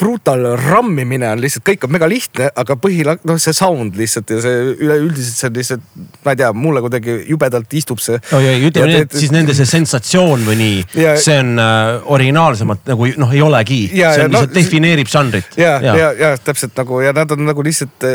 [0.00, 4.40] brutal rammimine on lihtsalt, kõik on mega lihtne, aga põhila-, noh, see sound lihtsalt ja
[4.44, 5.88] see üleüldiselt see on lihtsalt,
[6.24, 8.20] ma ei tea, mulle kuidagi jubedalt istub see.
[8.36, 12.00] oi, oi, ütleme nii, et siis nende see sensatsioon või nii Ja-, see on äh,
[12.16, 13.82] originaalsemalt nagu noh, ei olegi.
[13.96, 15.56] Ja- see ja on lihtsalt no- defineerib žanrit.
[15.60, 18.08] ja, ja, ja, ja täpselt nagu ja nad on nagu lihtsalt,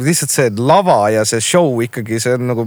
[0.00, 2.66] lihtsalt see lava ja see show ikkagi, see on nagu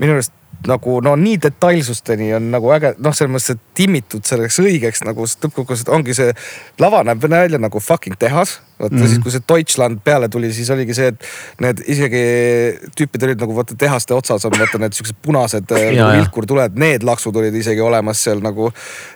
[0.00, 0.34] minu arust
[0.66, 5.26] nagu no nii detailsusteni on nagu äge, noh, selles mõttes, et timmitud selleks õigeks nagu
[5.28, 6.32] lõppkokkuvõttes ongi see
[6.82, 8.60] lava näeb välja nagu fucking tehas.
[8.78, 9.08] Vaata mm -hmm.
[9.08, 11.24] siis, kui see Deutschland peale tuli, siis oligi see, et
[11.60, 12.22] need isegi
[12.98, 15.92] tüüpid olid nagu vaata tehaste otsas on vaata need siuksed punased ja.
[15.94, 18.72] nagu vilkurtuled, need laksud olid isegi olemas seal nagu.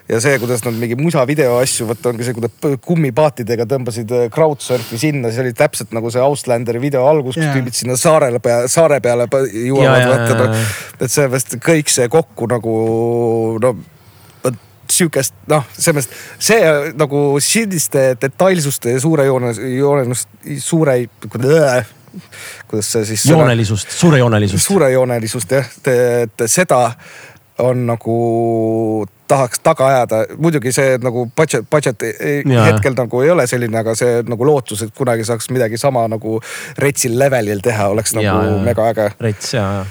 [0.09, 4.11] ja see, kuidas nad mingi musavideo asju, vaata ongi see, kui nad põ- kummipaatidega tõmbasid
[4.11, 8.39] äh, crowdsurfi sinna, see oli täpselt nagu see Outlanderi video algus, kus tüübid sinna saarele
[8.39, 10.57] pea, saare peale jõuavad vaata noh
[11.01, 12.75] et sellepärast kõik see kokku nagu
[13.61, 13.73] no
[15.01, 20.29] sihukest noh, selles mõttes see nagu selliste detailsuste ja suure joone, joonenust,
[20.61, 20.97] suure,
[22.67, 23.25] kuidas see siis.
[23.31, 24.67] joonelisust, suurejoonelisust.
[24.67, 26.83] suurejoonelisust jah, et seda
[27.61, 28.15] on nagu
[29.31, 32.65] tahaks taga ajada, muidugi see nagu budget, budget Jaa.
[32.65, 36.39] hetkel nagu ei ole selline, aga see nagu lootus, et kunagi saaks midagi sama nagu
[36.81, 38.61] retsil levelil teha, oleks nagu Jaa, jaa.
[38.65, 39.09] mega äge.
[39.21, 39.89] rets ja, ja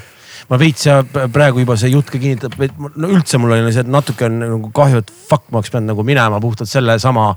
[0.51, 3.87] ma veits ja praegu juba see jutt ka kinnitab, et no üldse mul oli see
[3.87, 7.29] natuke on nagu kahju, et fuck, ma oleks pidanud nagu minema puhtalt sellesama,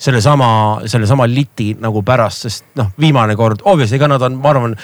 [0.00, 0.48] sellesama,
[0.88, 4.78] sellesama liti nagu pärast, sest noh, viimane kord, obviously ega nad on, ma arvan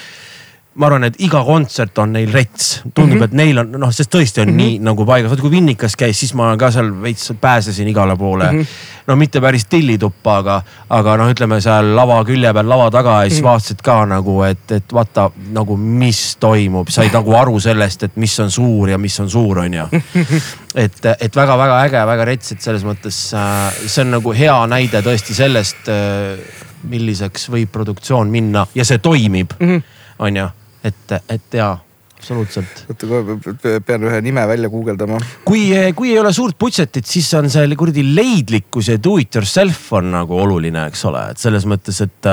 [0.78, 3.24] ma arvan, et iga kontsert on neil rets, tundub mm, -hmm.
[3.24, 4.62] et neil on noh, sest tõesti on mm -hmm.
[4.62, 8.52] nii nagu paigas, vaata kui Vinnikas käis, siis ma ka seal veits pääsesin igale poole
[8.52, 8.60] mm.
[8.60, 8.66] -hmm.
[9.06, 13.30] no mitte päris tillituppa, aga, aga noh, ütleme seal lava külje peal, lava taga ja
[13.30, 13.50] siis mm -hmm.
[13.50, 18.38] vaatasid ka nagu, et, et vaata nagu, mis toimub, said nagu aru sellest, et mis
[18.40, 19.88] on suur ja mis on suur, on ju.
[20.84, 25.02] et, et väga-väga äge, väga rets, et selles mõttes äh, see on nagu hea näide
[25.02, 26.38] tõesti sellest äh,,
[26.82, 29.82] milliseks võib produktsioon minna ja see toimib mm, -hmm.
[30.18, 30.48] on ju,
[30.84, 31.74] et, et jaa,
[32.18, 32.84] absoluutselt.
[32.90, 35.20] oota kohe pean ühe nime välja guugeldama.
[35.44, 35.68] kui,
[35.98, 40.10] kui ei ole suurt budget'it, siis on see kuradi leidlikkus ja do it yourself on
[40.16, 42.32] nagu oluline, eks ole, et selles mõttes, et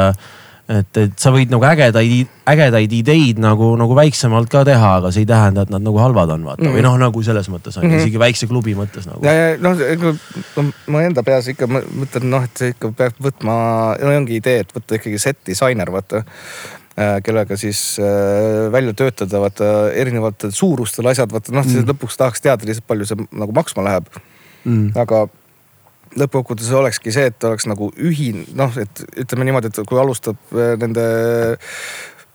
[0.66, 5.22] et, et sa võid nagu ägedaid, ägedaid ideid nagu, nagu väiksemalt ka teha, aga see
[5.26, 6.78] ei tähenda, et nad nagu halvad on, vaata mm -hmm.
[6.78, 9.78] või noh, nagu selles mõttes on ju, isegi väikse klubi mõttes nagu ja, ja noh,
[10.58, 13.54] no, ma enda peas ikka mõ- mõtlen noh, et see ikka peab võtma,
[14.02, 16.26] no ongi idee, et võtta ikkagi set disainer, vaata.
[16.96, 22.68] Kellega siis äh, välja töötada vaata erinevatel suurustel asjad, vaata noh mm., lõpuks tahaks teada
[22.68, 24.08] lihtsalt palju see nagu maksma läheb
[24.64, 24.94] mm..
[25.04, 25.26] aga
[26.16, 30.76] lõppkokkuvõttes olekski see, et oleks nagu ühine, noh, et ütleme niimoodi, et kui alustab äh,
[30.80, 31.04] nende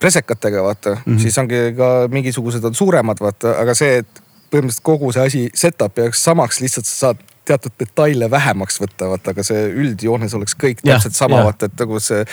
[0.00, 1.22] presekatega, vaata mm, -hmm.
[1.22, 5.98] siis ongi ka mingisugused on suuremad, vaata, aga see, et põhimõtteliselt kogu see asi, setup
[5.98, 10.84] jääks samaks, lihtsalt sa saad teatud detaile vähemaks võtta, vaata, aga see üldjoones oleks kõik
[10.84, 12.24] täpselt sama, vaata, et nagu see,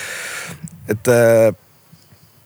[0.91, 1.55] et äh,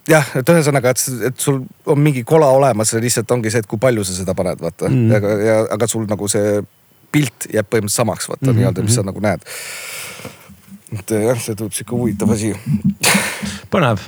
[0.09, 3.79] jah, et ühesõnaga, et, et sul on mingi kola olemas lihtsalt ongi see, et kui
[3.81, 5.07] palju sa seda paned, vaata Mm.
[5.07, 5.11] mm.
[5.11, 6.61] ja, ja aga sul nagu see
[7.11, 8.59] pilt jääb põhimõtteliselt samaks, vaata mm -hmm.
[8.59, 9.41] nii-öelda, mis sa nagu näed.
[10.99, 12.53] et jah, see tundub sihuke huvitav asi
[13.71, 13.99] põnev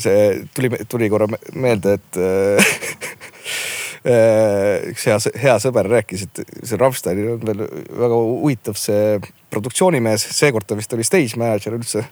[0.00, 2.76] see tuli, tuli korra me- meelde, et äh,
[4.92, 9.16] üks hea, hea sõber rääkis, et see Rammsteinil on veel väga huvitav see
[9.50, 12.04] produktsioonimees, seekord ta vist oli stage manager üldse,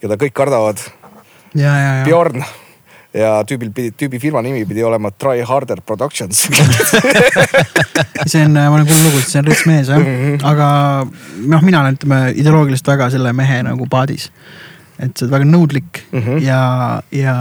[0.00, 0.80] keda kõik kardavad.
[2.06, 2.44] Bjorn
[3.16, 6.42] ja tüübil pidi, tüübi firma nimi pidi olema Try Harder Productions
[8.26, 10.02] see on, ma olen kuulnud lugu, et see on rets mees jah,
[10.50, 10.68] aga
[11.48, 14.28] noh, mina olen, ütleme ideoloogiliselt väga selle mehe nagu paadis.
[14.98, 16.28] et see on väga nõudlik mm Mhm.
[16.28, 16.44] -hmm.
[16.44, 16.60] ja,
[17.12, 17.34] ja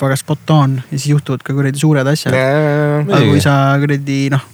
[0.00, 2.34] väga spot on ja siis juhtuvad ka kuradi suured asjad.
[2.34, 3.30] aga Muidugi.
[3.30, 4.44] kui sa kuradi noh,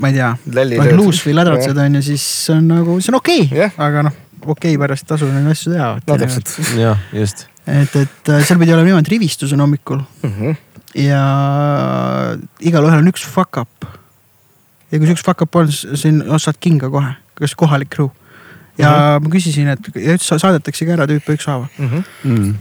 [0.00, 0.96] ma ei tea, lööd.
[0.96, 3.72] luus või lädratsed on ju, siis on nagu, see on okei okay, Jah.
[3.78, 4.12] aga noh,
[4.46, 5.98] okei okay, pärast tasu neid asju teha.
[6.06, 7.46] no täpselt jah, just.
[7.66, 10.32] et, et äh, seal pidi olema niimoodi, et rivistus on hommikul mm.
[10.32, 10.56] -hmm.
[11.00, 11.22] ja
[12.60, 13.86] igalühel on üks fuck up.
[14.90, 18.10] ja kui see üks fuck up on, siis no, saad kinga kohe, kas kohalik crew.
[18.78, 19.22] Ja mm -hmm.
[19.24, 22.02] ma küsisin, et ja saadetaksegi ära tüüpe ükshaaval, Mm -hmm.
[22.24, 22.54] Mm.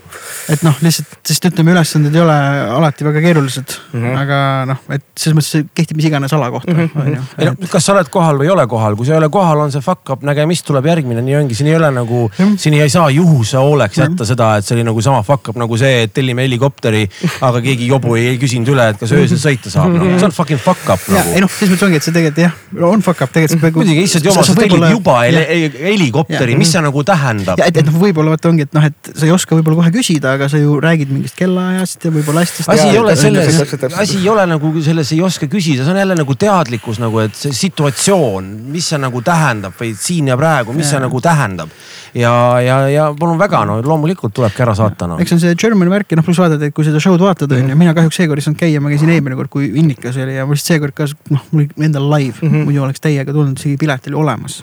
[0.49, 2.33] et noh, lihtsalt, sest ütleme, ülesanded ei ole
[2.77, 4.05] alati väga keerulised mm, Mhm.
[4.11, 4.17] -hmm.
[4.21, 7.21] aga noh, et selles mõttes see kehtib mis iganes ala kohta Mhm, on ju.
[7.39, 9.57] ei no kas sa oled kohal või ei ole kohal, kui sa ei ole kohal,
[9.59, 12.49] on see fuck up, nägemist tuleb järgmine, nii ongi, siin ei ole nagu, Jah.
[12.57, 14.09] siin ei saa juhuse hooleks Jah.
[14.09, 17.09] jätta seda, et see oli nagu sama fuck up nagu see, et tellime helikopteri,
[17.41, 20.03] aga keegi jobu ei, ei küsinud üle, et kas öösel sõita saab no..
[20.19, 21.39] see on fucking fuck up ja ei nagu.
[21.41, 22.53] noh, selles mõttes ongi, et see tegelikult jah,
[22.93, 25.71] on fuck up, tegelikult muidugi, issand jumal, sa tellid juba heli-
[26.03, 27.67] helikopteri, mis see nagu tähendab ja?
[27.69, 30.35] et, et noh, võib-olla vaata ongi, et noh, et sa ei oska võib-olla kohe küsida,
[30.37, 32.69] aga sa ju räägid mingist kellaajast ja võib-olla asjadest.
[32.73, 36.17] asi ei ole selles asi ei ole nagu selles ei oska küsida, see on jälle
[36.19, 40.89] nagu teadlikkus nagu, et see situatsioon, mis see nagu tähendab või siin ja praegu, mis
[40.89, 41.05] see Jaa.
[41.07, 41.73] nagu tähendab.
[42.13, 45.21] ja, ja, ja palun väga, no loomulikult tulebki ära saata noh.
[45.21, 47.51] eks see on see German värk ja noh, pluss vaatad, et kui seda show'd vaatad
[47.55, 50.37] on ju, mina kahjuks seekord ei saanud käia, ma käisin eelmine kord, kui Innikas oli
[50.37, 52.67] ja mul seekord ka noh, mul endal live mm, -hmm.
[52.69, 54.61] muidu oleks täiega tulnud, isegi pilet oli olemas.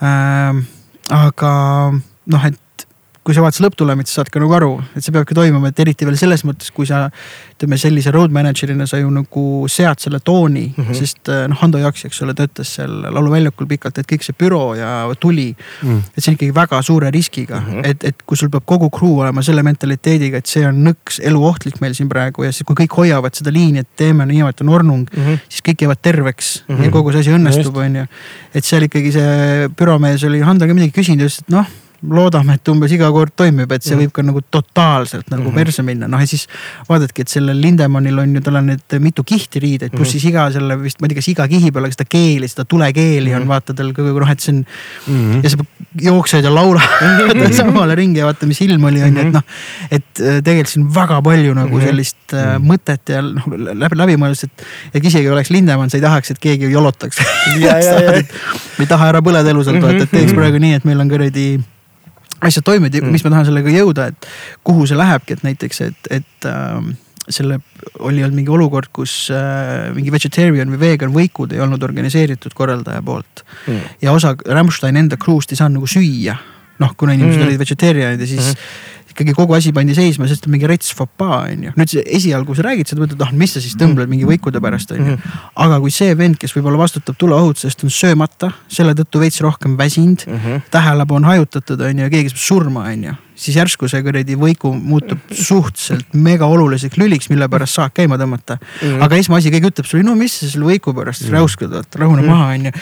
[0.00, 1.90] Aga
[2.26, 2.54] noh, et
[3.28, 6.06] kui sa vaatad lõpptulemit, siis saad ka nagu aru, et see peabki toimuma, et eriti
[6.08, 7.10] veel selles mõttes, kui sa
[7.52, 10.94] ütleme sellise road manager'ina sa ju nagu sead selle tooni mm, -hmm.
[10.96, 14.74] sest äh, noh, Hando Jaks, eks ole, töötas seal lauluväljakul pikalt, et kõik see büroo
[14.78, 15.98] ja tuli Mm.
[16.16, 17.76] et see on ikkagi väga suure riskiga mm, Mhm.
[17.80, 17.86] -hmm.
[17.90, 21.80] et, et kui sul peab kogu crew olema selle mentaliteediga, et see on nõks eluohtlik
[21.80, 25.08] meil siin praegu ja siis, kui kõik hoiavad seda liini, et teeme niimoodi, on ornung
[25.10, 25.28] mm, Mhm.
[25.34, 25.38] -hmm.
[25.48, 26.80] siis kõik jäävad terveks mm Mhm.
[26.80, 26.84] -hmm.
[26.84, 28.06] ja kogu see asi õnnestub, onju.
[28.54, 31.66] et seal ikkagi see büromees oli Handoga midagi küsinud ja ütles, et noh
[32.02, 34.04] loodame, et umbes iga kord toimib, et see Mhm.
[34.04, 35.54] võib ka nagu totaalselt nagu Mhm.
[35.54, 36.46] perse minna, noh ja siis
[36.88, 40.18] vaadake, et sellel Lindemannil on ju, tal on nüüd mitu kihti riideid, pluss Mhm.
[40.18, 42.64] siis iga selle vist, ma ei tea, kas iga kihi peal, aga seda keeli, seda
[42.64, 43.48] tulekeeli on Mhm.
[43.48, 44.66] vaata tal kogu aeg noh, et see on
[45.08, 45.42] Mm.
[45.42, 45.56] ja sa
[45.96, 46.82] jooksed ja laulad
[47.52, 49.42] samale ringi ja vaata, mis ilm oli, onju, et noh.
[49.90, 51.86] et äh, tegelikult siin on väga palju nagu Mhm.
[51.86, 52.70] sellist äh, Mhm.
[52.70, 54.62] mõtet ja noh läbi, läbimõeldust, et.
[54.94, 57.18] et isegi oleks Lindemann, sa ei tahaks, et keegi jolotaks.
[57.58, 58.12] Ja, ja, ja.
[58.12, 60.36] me ei taha ära põleda elusalt vaata, et teeks Mhm.
[60.38, 61.60] praegu nii, et meil on kuradi
[62.40, 63.12] asjad toimivad ja Mhm.
[63.12, 64.26] mis ma tahan sellega jõuda, et
[64.64, 66.92] kuhu see lähebki, et näiteks, et, et ähm,
[67.28, 67.58] selle
[67.98, 73.02] oli olnud mingi olukord, kus äh, mingi vegetarian või vegan võikud ei olnud organiseeritud korraldaja
[73.02, 73.80] poolt Mm.
[74.02, 76.36] ja osa Rammstein enda crew'st ei saanud nagu süüa.
[76.78, 78.97] noh, kuna inimesed mm olid vegetarianid ja siis mm -hmm.
[79.18, 81.72] Ikkagi kogu asi pandi seisma, sest on mingi rets fopaa on ju.
[81.76, 84.92] nüüd see esialgu sa räägid seda, mõtled, ah mis sa siis tõmbled mingi võikude pärast
[84.94, 85.16] on ju.
[85.16, 85.38] Mhm.
[85.66, 90.22] aga kui see vend, kes võib-olla vastutab tuleohutusest, on söömata, selle tõttu veits rohkem väsinud
[90.26, 90.46] mm, Mhm.
[90.46, 90.60] -hmm.
[90.70, 93.12] tähelepanu hajutatud on ju ja keegi saab surma on ju.
[93.34, 98.56] siis järsku see kuradi võiku muutub suhteliselt mega oluliseks lüliks, mille pärast saak käima tõmmata
[98.58, 98.88] mm.
[98.88, 99.02] -hmm.
[99.02, 101.32] aga esmaasi keegi ütleb sulle, no mis sa selle võiku pärast mm -hmm.
[101.32, 102.30] räuskad, vaata rahune mm -hmm.
[102.30, 102.72] maha on ju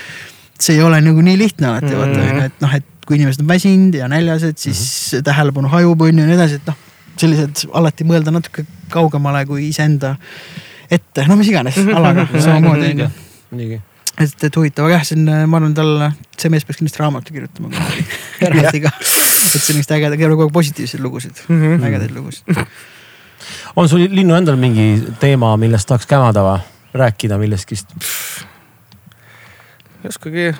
[0.60, 1.96] see ei ole nagu nii lihtne alati Mhm.
[1.96, 5.24] vaata onju, et noh, et kui inimesed on väsinud ja näljased, siis mm -hmm.
[5.24, 6.76] tähelepanu hajub onju ja nii edasi, et noh.
[7.16, 10.16] sellised alati mõelda natuke kaugemale kui iseenda
[10.90, 13.08] ette, no mis iganes alaga samamoodi onju.
[13.50, 13.80] muidugi.
[14.18, 17.32] et, et huvitav, aga jah, see on, ma arvan, tal, see mees peaks kindlasti raamatu
[17.32, 17.70] kirjutama
[18.40, 18.92] eraldi ka.
[19.54, 21.62] et sellist ägedat, kogu aeg positiivseid lugusid mm.
[21.62, 21.88] -hmm.
[21.88, 22.44] ägedaid lugusid.
[23.76, 26.58] on sul Linnu endal mingi teema, millest tahaks kämada või
[26.96, 27.78] rääkida millestki?
[30.02, 30.54] ei oskagi.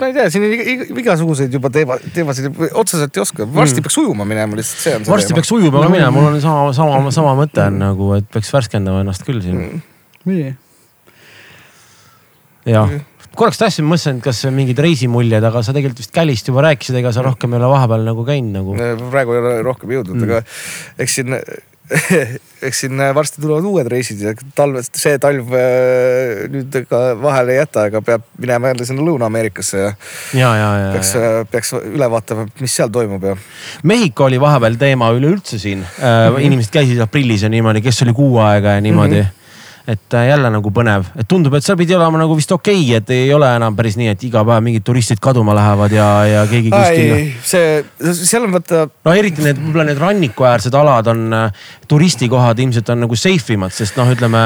[0.00, 3.80] Ma ei tea, siin on iga- iga- igasuguseid juba teema, teemasid otseselt ei oska, varsti
[3.80, 3.86] Mm.
[3.86, 5.40] peaks ujuma minema lihtsalt, see on see varsti teema.
[5.42, 8.52] peaks ujuma ka No, minema, mul on sama, sama, sama mõte on nagu, et peaks
[8.52, 9.82] värskendama ennast küll siin Mm.
[10.26, 10.56] muidugi.
[12.66, 12.82] ja
[13.36, 17.12] korraks tahtsin, mõtlesin, et kas mingid reisimuljed, aga sa tegelikult vist Kälist juba rääkisid, ega
[17.12, 18.76] sa rohkem ei ole vahepeal nagu käinud nagu.
[19.10, 20.24] praegu ei ole rohkem jõudnud Mm.
[20.24, 20.42] mm., aga
[21.04, 21.36] eks siin
[22.66, 27.60] eks siin varsti tulevad uued reisid ja talvest, see talv äh, nüüd ka vahele ei
[27.60, 29.94] jäta, ega peab minema jälle sinna Lõuna-Ameerikasse ja.
[30.34, 30.90] ja, ja, ja.
[30.96, 31.14] peaks,
[31.52, 33.36] peaks üle vaatama, mis seal toimub ja.
[33.86, 36.02] Mehhiko oli vahepeal teema üleüldse siin mm.
[36.02, 36.44] -hmm.
[36.50, 39.26] inimesed käisid aprillis ja niimoodi, kes oli kuu aega ja niimoodi mm.
[39.26, 39.42] -hmm
[39.86, 42.98] et äh, jälle nagu põnev, et tundub, et seal pidi olema nagu vist okei okay,,
[42.98, 46.40] et ei ole enam päris nii, et iga päev mingid turistid kaduma lähevad ja, ja
[46.50, 47.12] keegi kuskil.
[47.46, 48.80] see, seal on vaata.
[49.06, 53.74] no eriti need, võib-olla need rannikuäärsed alad on, äh, turistikohad ilmselt on nagu safe imad,
[53.76, 54.40] sest noh, ütleme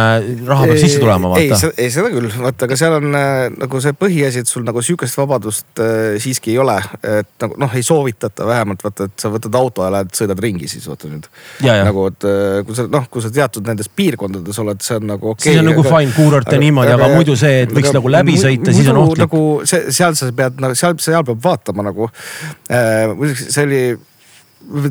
[0.48, 1.32] raha peab sisse tulema.
[1.40, 1.48] ei,
[1.86, 5.16] ei seda küll, vaata, aga seal on äh, nagu see põhiasi, et sul nagu sihukest
[5.22, 6.76] vabadust äh, siiski ei ole.
[7.00, 10.68] et nagu noh, ei soovitata vähemalt vaata, et sa võtad auto ja lähed sõidad ringi
[10.68, 11.32] siis vaata nüüd.
[11.64, 12.30] nagu, et
[12.68, 15.54] kui sa noh, kui sa teatud nendes piirkondades oled, see on nagu okei okay,.
[15.54, 18.74] siis on nagu fine kuurort ja niimoodi, aga muidu see, et võiks nagu läbi sõita,
[18.76, 19.26] siis on ohtlik.
[19.26, 22.10] nagu see, seal sa pead nagu seal, seal peab vaatama nagu
[22.70, 23.12] äh,.
[23.40, 23.82] see oli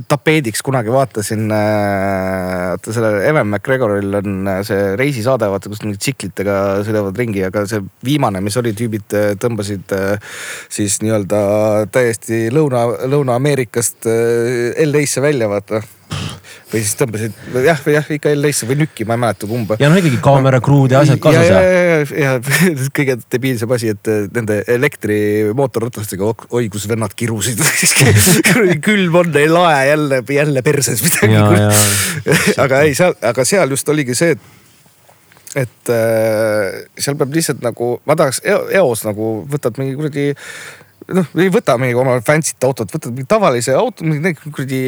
[0.10, 6.02] tapeediks kunagi vaatasin äh,, vaata sellel Evan McGregoril on äh, see reisisaade, vaata kus mingid
[6.02, 6.58] tsiklitega
[6.88, 9.94] sõidavad ringi, aga see viimane, mis oli, tüübid äh, tõmbasid
[10.74, 11.44] siis nii-öelda
[11.94, 14.10] täiesti Lõuna, Lõuna-Ameerikast
[14.90, 15.84] LA-sse välja, vaata
[16.70, 19.78] või siis tõmbasid jah, või jah ikka LA-sse või nükki, ma ei mäleta kumba.
[19.82, 21.48] ja no ikkagi kaamera, kruud ja asjad kaasas.
[21.50, 22.36] ja, ja, ja, ja
[22.98, 26.30] kõige debiilsem asi, et nende elektrimootorratastega,
[26.60, 27.64] oi kus vennad kirusid
[28.88, 31.42] külm on, ei lae jälle, jälle perses midagi.
[32.64, 34.48] aga ei, seal, aga seal just oligi see, et
[35.58, 40.28] et äh, seal peab lihtsalt nagu, ma tahaks eos nagu võtad mingi kuradi
[41.18, 44.84] noh, ei võta mingi oma fancy't autot, võtad mingi tavalise auto, mingi kuradi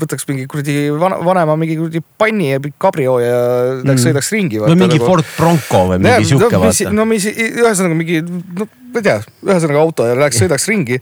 [0.00, 3.40] võtaks mingi kuradi vanema mingi kuradi panni ja kabrio ja
[3.80, 4.04] läheks mm.
[4.06, 4.60] sõidaks ringi.
[4.62, 5.08] või mingi nagu...
[5.08, 6.94] Ford Bronco või mingi ja, sihuke no, vaata.
[6.96, 11.00] no mis, ühesõnaga mingi, no ma ei tea, ühesõnaga auto ja läheks sõidaks ringi.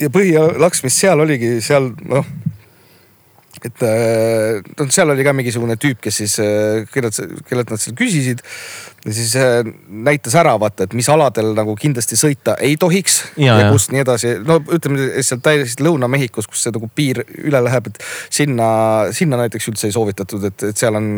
[0.00, 2.28] ja põhilaks, mis seal oligi, seal noh
[3.62, 8.42] et noh, seal oli ka mingisugune tüüp, kes siis, äh, kellelt, kellelt nad seal küsisid
[9.04, 13.48] ja siis äh, näitas ära vaata, et mis aladel nagu kindlasti sõita ei tohiks ja,
[13.48, 14.34] ja, ja kust nii edasi.
[14.46, 17.98] no ütleme seal täiesti Lõuna-Mehhikos, kus see nagu piir üle läheb, et
[18.30, 18.68] sinna,
[19.14, 21.08] sinna näiteks üldse ei soovitatud, et, et seal on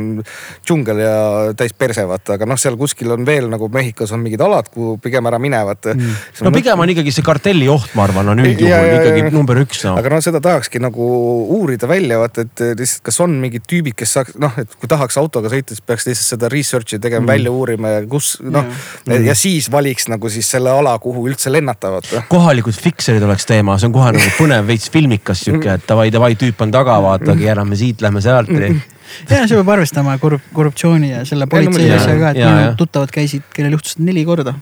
[0.65, 1.16] džungel ja
[1.59, 4.97] täis perse vaata, aga noh, seal kuskil on veel nagu Mehhikos on mingid alad, kuhu
[5.05, 5.93] pigem ära mine vaata.
[5.93, 6.16] Mm..
[6.48, 9.98] no pigem on ikkagi see kartelli oht, ma arvan, on üldjuhul ikkagi number üks no..
[10.01, 11.11] aga no seda tahakski nagu
[11.59, 15.20] uurida välja vaata, et lihtsalt kas on mingid tüübid, kes saaks noh, et kui tahaks
[15.20, 18.65] autoga sõita, siis peaks lihtsalt seda research'i tegema mm., välja uurima uurima ja kus noh
[19.09, 19.19] ja.
[19.31, 22.23] ja siis valiks nagu siis selle ala, kuhu üldse lennata vaata.
[22.29, 26.35] kohalikud fikserid oleks teema, see on kohe nagu põnev veits filmikas sihuke, et davai, davai,
[26.39, 31.25] tüüp on taga, vaata, keerame siit, lähme sealt ja see peab arvestama korrup-, korruptsiooni ja
[31.29, 34.57] selle politsei asjaga, et minu tuttavad käisid, kellel juhtus neli korda.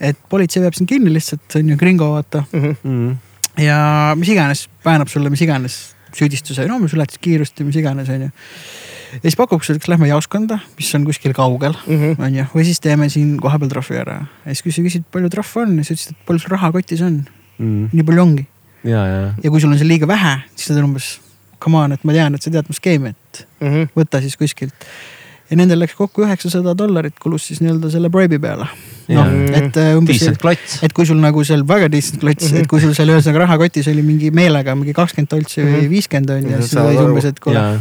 [0.00, 2.76] et politsei peab sind kinni lihtsalt, see on ju gringo vaata mm.
[2.84, 3.16] -hmm.
[3.64, 3.80] ja
[4.18, 5.80] mis iganes, väänab sulle mis iganes
[6.16, 8.30] süüdistuse, no mis ületasid kiirust ja mis iganes, on ju
[9.14, 12.80] ja siis sulle, kas lähme jaoskonda, mis on kuskil kaugel mm, on ju, või siis
[12.82, 14.20] teeme siin kohapeal trahvi ära.
[14.44, 17.20] ja siis, sa küsid, palju trahve on, siis ütlesid, et palju sul raha kotis on
[17.58, 17.88] mm..
[17.92, 18.46] nii palju ongi.
[18.84, 19.22] ja, ja.
[19.34, 21.12] ja kui sul on seal liiga vähe, siis sa oled umbes,
[21.62, 23.90] come on, et ma tean, et sa tead mu skeemi, et mm -hmm.
[23.98, 24.88] võta siis kuskilt.
[25.50, 28.68] ja nendel läks kokku üheksasada dollarit kulus siis nii-öelda selle bribe'i peale
[29.10, 30.22] noh, et äh, umbes,
[30.82, 32.60] et kui sul nagu seal väga decent klots mm, -hmm.
[32.62, 35.90] et kui sul seal ühesõnaga rahakotis oli mingi meelega mingi kakskümmend toltsi või mhm.
[35.90, 37.80] viiskümmend on ju, siis oli umbes, et kuule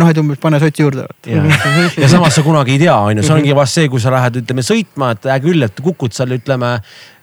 [0.00, 1.04] noh, et umbes pane sott juurde.
[1.28, 4.40] ja samas sa kunagi ei tea, on ju, see ongi vast see, kui sa lähed,
[4.42, 6.72] ütleme sõitma, et hea küll, et kukud seal, ütleme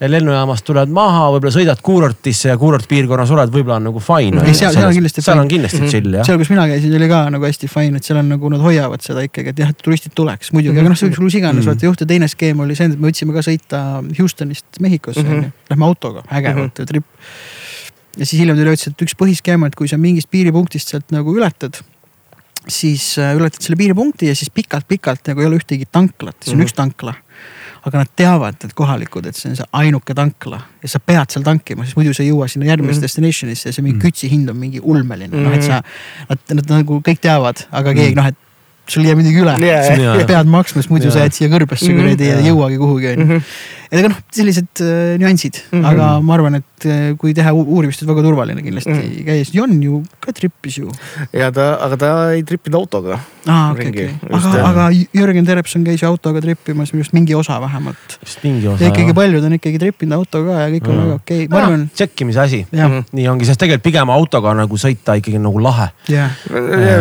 [0.02, 4.46] lennujaamast tuled maha, võib-olla sõidad kuurortisse ja kuurortpiirkonnas oled, võib-olla on nagu fine.
[4.54, 5.26] seal, seal on kindlasti.
[5.26, 6.28] seal on kindlasti chill jah.
[6.28, 9.06] seal, kus mina käisin, oli ka nagu hästi fine, et seal on nagu nad hoiavad
[9.06, 11.90] seda ikkagi, et jah, et turistid tuleks muidugi, aga noh, see võiks kus iganes vaata
[11.90, 12.10] juhtuda.
[12.16, 13.86] teine skeem oli see, et me võtsime ka sõita
[14.18, 17.06] Houstonist Mehhikosse on ju, lähme autoga, äge vaata trip
[18.18, 21.36] ja siis hiljem tuli ütles, et üks põhiskeem, et kui sa mingist piiripunktist sealt nagu
[21.38, 21.80] ületad
[22.68, 26.60] siis äh, ületad selle piiripunkti ja siis pikalt-pikalt nagu ei ole ühtegi tanklat, siis on
[26.60, 26.70] mm -hmm.
[26.70, 27.14] üks tankla.
[27.82, 31.44] aga nad teavad, et kohalikud, et see on see ainuke tankla ja sa pead seal
[31.44, 33.08] tankima, sest muidu sa ei jõua sinna järgmisesse mm -hmm.
[33.08, 34.06] destination'isse ja see mingi mm -hmm.
[34.06, 35.50] kütsi hind on mingi ulmeline mm, -hmm.
[35.50, 35.82] noh et sa.
[36.30, 38.22] Nad, nad nagu kõik teavad, aga keegi mm -hmm.
[38.22, 38.38] noh, et
[38.88, 40.26] sul jääb midagi üle yeah,, yeah.
[40.28, 41.14] pead maksma, sest muidu yeah.
[41.14, 42.02] sa jääd siia kõrbesse mm -hmm.
[42.02, 43.26] kuradi ja ei jõuagi kuhugi onju.
[43.26, 43.44] Mhm.
[43.92, 45.88] Et ega noh, sellised äh, nüansid mm, -hmm.
[45.90, 49.26] aga ma arvan, et äh, kui teha uurimist, et väga turvaline kindlasti mm -hmm.
[49.28, 50.92] käia, Jon ju ka trippis ju.
[51.34, 53.20] ja ta, aga ta ei trippinud autoga.
[53.48, 57.60] aa, okei, okei, aga, aga Jürgen Terepson käis ju autoga trippimas minu arust mingi osa
[57.62, 58.18] vähemalt.
[58.24, 58.84] vist mingi osa.
[58.84, 61.04] ja ikkagi paljud on ikkagi trippinud autoga ja kõik on mm.
[61.04, 61.90] väga okei okay., ma arvan.
[61.94, 62.66] tšekkimise asi,
[63.12, 65.90] nii ongi, sest tegelikult pigem autoga nagu sõita ikkagi nagu lahe.
[66.08, 66.32] jah,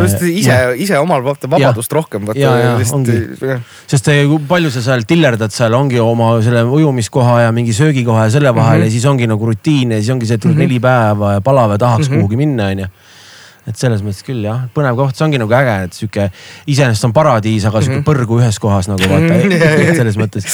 [0.03, 2.27] just ise, ise omal vaata vabadust vabadust rohkem.
[3.91, 4.11] sest
[4.49, 8.79] palju sa seal tillerdad seal ongi oma selle ujumiskoha ja mingi söögikoha ja selle vahel
[8.79, 8.91] mm -hmm.
[8.91, 10.69] ja siis ongi nagu rutiin ja siis ongi see, et tuleb mm -hmm.
[10.69, 12.21] neli päeva ja palav ja tahaks mm -hmm.
[12.21, 12.87] kuhugi minna, onju
[13.69, 16.31] et selles mõttes küll jah, põnev koht, see ongi nagu äge, et sihuke
[16.67, 19.91] iseenesest on paradiis, aga sihuke põrgu ühes kohas nagu vaata Mhm, jah.
[19.91, 20.45] et selles mõttes.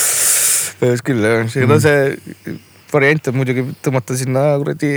[0.81, 2.57] põhimõtteliselt küll jah, see, no see
[2.93, 4.93] variant on muidugi tõmmata sinna kuradi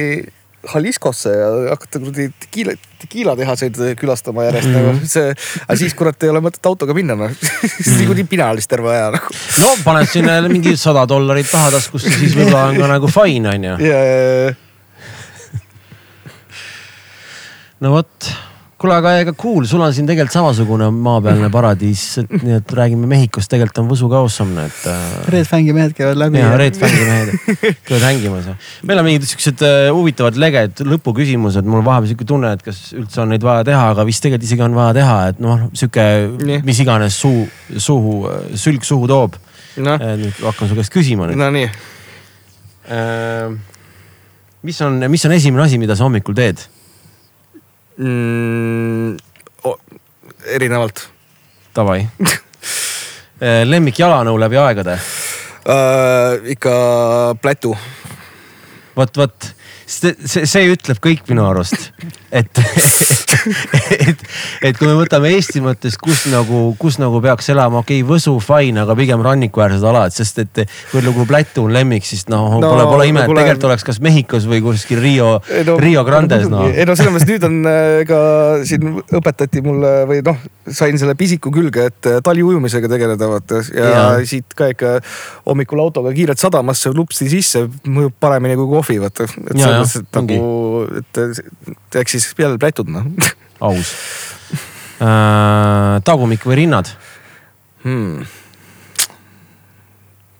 [0.59, 4.75] Jaliscosse ja hakata kuradi tekiila, tekiilatehaseid külastama järjest Mhm.
[4.75, 5.29] nagu see,
[5.63, 7.31] aga siis kurat ei ole mõtet autoga minna noh,
[7.83, 9.31] siis niikuinii pina lihtsalt terve aja nagu.
[9.61, 13.53] no paned sinna jälle mingi sada dollarit taha taskusse, siis võib-olla on ka nagu fine
[13.53, 13.77] on ju.
[17.79, 18.29] no vot,
[18.79, 23.09] kuule, aga ega cool, sul on siin tegelikult samasugune maapealne paradiis, et nii et räägime
[23.11, 25.01] Mehhikost, tegelikult on Võsu ka awesome, et äh,
[25.33, 26.39] Red Fangi mehed käivad läbi.
[26.39, 27.57] ja Red Fangi mehed
[27.87, 28.55] käivad hängimas ja
[28.87, 33.23] meil on mingid siuksed äh, huvitavad leged, lõpuküsimused, mul vahepeal sihuke tunne, et kas üldse
[33.25, 36.07] on neid vaja teha, aga vist tegelikult isegi on vaja teha, et noh, sihuke
[36.39, 36.63] Nii.
[36.67, 37.45] mis iganes suu,
[37.75, 38.17] suhu,
[38.59, 39.35] sülg suhu toob.
[39.83, 41.67] noh, nüüd hakkan su käest küsima nüüd no nii,
[42.95, 43.53] äh,
[44.63, 46.63] mis on, mis on esimene asi, mida sa hommikul teed?
[47.99, 49.17] Mm,
[50.55, 51.05] erinevalt
[51.75, 52.01] Davai
[53.71, 54.97] lemmik jalanõu läbi aegade?
[55.69, 56.73] uh, ikka
[57.41, 57.75] plätu.
[58.95, 59.49] vot, vot
[59.85, 61.91] see, see, see ütleb kõik minu arust,
[62.31, 62.59] et,
[64.09, 64.23] et,
[64.69, 68.35] et kui me võtame Eesti mõttes, kus nagu, kus nagu peaks elama, okei okay,, Võsu
[68.43, 72.59] fine, aga pigem rannikuäärsed alad, sest et kui nagu Plätu on lemmik, siis noh no,
[72.59, 76.03] No, pole, pole ime, et kuule- tegelikult oleks kas Mehhikos või kuskil Rio no,, Rio
[76.07, 76.67] Grandes noh.
[76.69, 78.19] ei no selles mõttes nüüd on äh, ka
[78.67, 80.39] siin õpetati mulle või noh,
[80.69, 84.95] sain selle pisiku külge, et äh, taliujumisega tegeleda vaata ja, ja siit ka ikka
[85.47, 89.25] hommikul autoga kiirelt sadamasse lupsti sisse mõjub paremini kui kohvi vaata.
[89.25, 90.39] et selles mõttes, et nagu,
[90.99, 93.05] et eks siis jälle plätud noh
[93.59, 93.93] aus
[95.01, 96.01] äh,.
[96.03, 96.91] tagumik või rinnad?
[97.83, 98.25] hmm..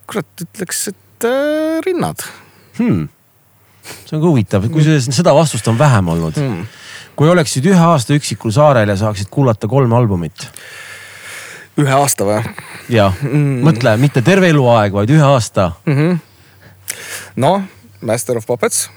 [0.10, 2.26] kurat, ütleks, et äh, rinnad
[2.80, 3.10] Hmm.
[4.06, 6.68] see on ka huvitav, kusjuures seda vastust on vähem olnud hmm..
[7.19, 10.47] kui oleksid ühe aasta üksikul saarel ja saaksid kuulata kolme albumit
[11.80, 12.39] ühe aasta või
[12.89, 13.60] ja Mm.
[13.65, 15.72] mõtle, mitte terve eluaeg, vaid ühe aasta.
[15.85, 15.97] mm?
[15.97, 16.19] -hmm.
[17.35, 17.61] noh,
[18.01, 18.89] Master of Puppets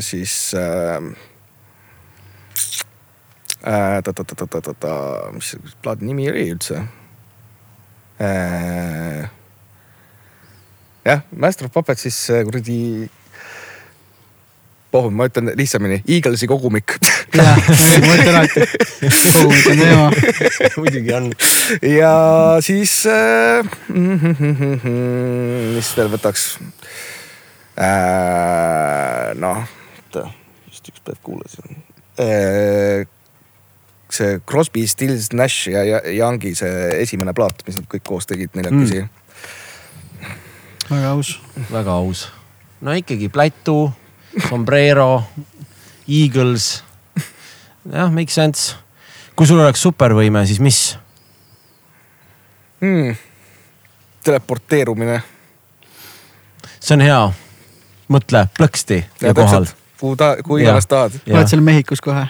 [0.00, 1.00] siis äh,
[3.66, 4.94] äh, ta-ta-ta-ta-ta-ta,
[5.34, 6.86] mis see plaadi nimi oli üldse
[8.20, 9.28] äh,?
[11.04, 13.10] jah, Master of Puppets, siis äh, kuradi
[14.94, 16.96] oh, ma ütlen lihtsamini, Eaglesi kogumik
[17.36, 18.68] jah, ma mõtlen alati,
[19.04, 20.08] kogumik on teema.
[20.80, 21.32] muidugi on.
[21.84, 22.14] ja
[22.64, 23.74] siis äh,,
[25.76, 27.12] mis veel võtaks äh,.
[27.74, 29.64] noh,
[29.98, 30.28] oota,
[30.70, 31.82] just üks päev kuulasin
[32.20, 33.06] äh,.
[34.14, 39.02] see Crosby, Stills, Nash ja Youngi see esimene plaat, mis nad kõik koos tegid neljakesi
[39.02, 40.30] mm..
[40.92, 41.34] väga aus.
[41.72, 42.28] väga aus.
[42.80, 43.90] no ikkagi Plätu,
[44.48, 45.24] Sombrero,
[46.06, 46.84] Eagles.
[47.90, 48.76] jah, make sense.
[49.34, 50.82] kui sul oleks supervõime, siis mis?
[52.84, 53.16] Hmm.
[54.22, 55.22] teleporteerumine.
[56.78, 57.24] see on hea.
[58.12, 59.66] Mõtle, plõksti ja kohal.
[60.00, 61.16] kuhu ta, kuhu iganes tahad.
[61.30, 62.26] oled seal Mehhikos kohe?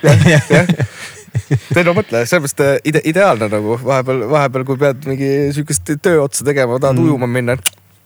[1.77, 6.23] ei no mõtle, selles mõttes ide, ideaalne nagu vahepeal, vahepeal, kui pead mingi sihukest töö
[6.25, 7.09] otsa tegema, tahad mm.
[7.09, 7.57] ujuma minna,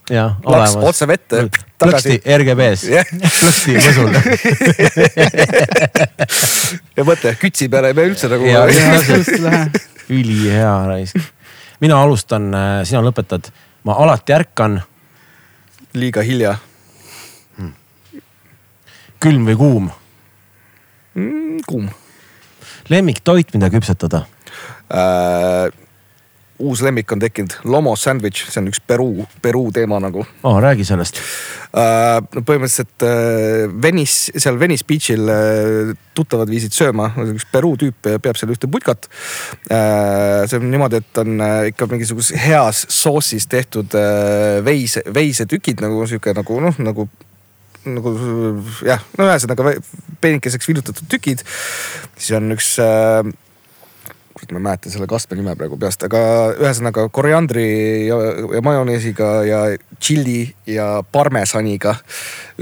[0.08, 0.88] jah, laks olemas.
[0.90, 1.42] otse vette,
[1.78, 2.18] plõksti.
[2.38, 3.10] RGB-s Jah.
[3.12, 4.16] plõksti Võsul.
[6.98, 8.48] ja mõtle, kütsi peale ei pea üldse nagu.
[10.18, 11.20] Ülihea raisk.
[11.84, 12.48] mina alustan,
[12.88, 13.52] sina lõpetad.
[13.84, 14.80] ma alati ärkan,
[15.94, 16.56] liiga hilja
[19.22, 19.88] külm või kuum.
[21.14, 21.64] mm,.
[21.66, 21.88] kuum
[22.88, 24.24] lemmiktoit, mida küpsetada.
[24.90, 25.72] äh,.
[26.58, 30.56] uus lemmik on tekkinud, lomo sandwich, see on üks Peruu, Peruu teema nagu oh,.
[30.62, 31.20] räägi sellest.
[31.70, 32.18] äh,.
[32.34, 38.40] no põhimõtteliselt äh, Venice, seal Venice Beach'il äh, tuttavad viisid sööma, üks Peruu tüüp peab
[38.40, 39.10] seal ühte putkat
[39.70, 40.48] äh,.
[40.48, 46.08] see on niimoodi, et on äh, ikka mingisuguses heas soossis tehtud äh, veise, veisetükid nagu
[46.10, 47.06] sihuke nagu noh, nagu
[47.96, 48.14] nagu
[48.86, 49.74] jah, no ühesõnaga
[50.22, 51.44] peenikeseks villutatud tükid.
[52.16, 53.28] siis on üks äh,
[54.38, 56.20] kurat, ma ei mäleta selle kastme nime praegu peast, aga
[56.58, 57.66] ühesõnaga koriandri
[58.06, 58.18] ja,
[58.54, 59.60] ja majoneesiga ja
[59.98, 60.40] tšilli
[60.70, 61.96] ja parmesaniga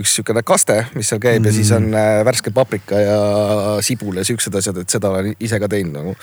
[0.00, 1.48] üks sihukene kaste, mis seal käib mm.
[1.50, 3.18] ja siis on äh, värske paprika ja
[3.84, 6.14] sibul ja siuksed asjad, et seda olen ise ka teinud nagu.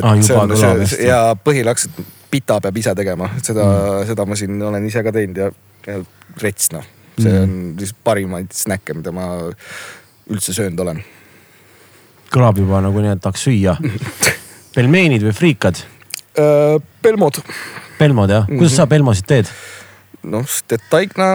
[0.00, 4.62] Ah, on see ja põhilaks, et pita peab ise tegema, seda mm., seda ma siin
[4.70, 5.50] olen ise ka teinud ja,
[5.86, 6.00] ja
[6.42, 6.86] rets noh,
[7.18, 7.42] see Mm.
[7.42, 9.28] on lihtsalt parimaid snäkke, mida ma
[10.30, 11.02] üldse söönud olen.
[12.34, 13.76] kõlab juba nagu nii, et tahaks süüa.
[14.76, 15.78] pelmeenid või friikad?
[16.34, 17.38] Äh, Pelmod
[17.98, 18.76] pelmod jah, kuidas Mhm.
[18.76, 19.46] sa pelmosid teed?
[20.24, 21.26] noh, teed taigna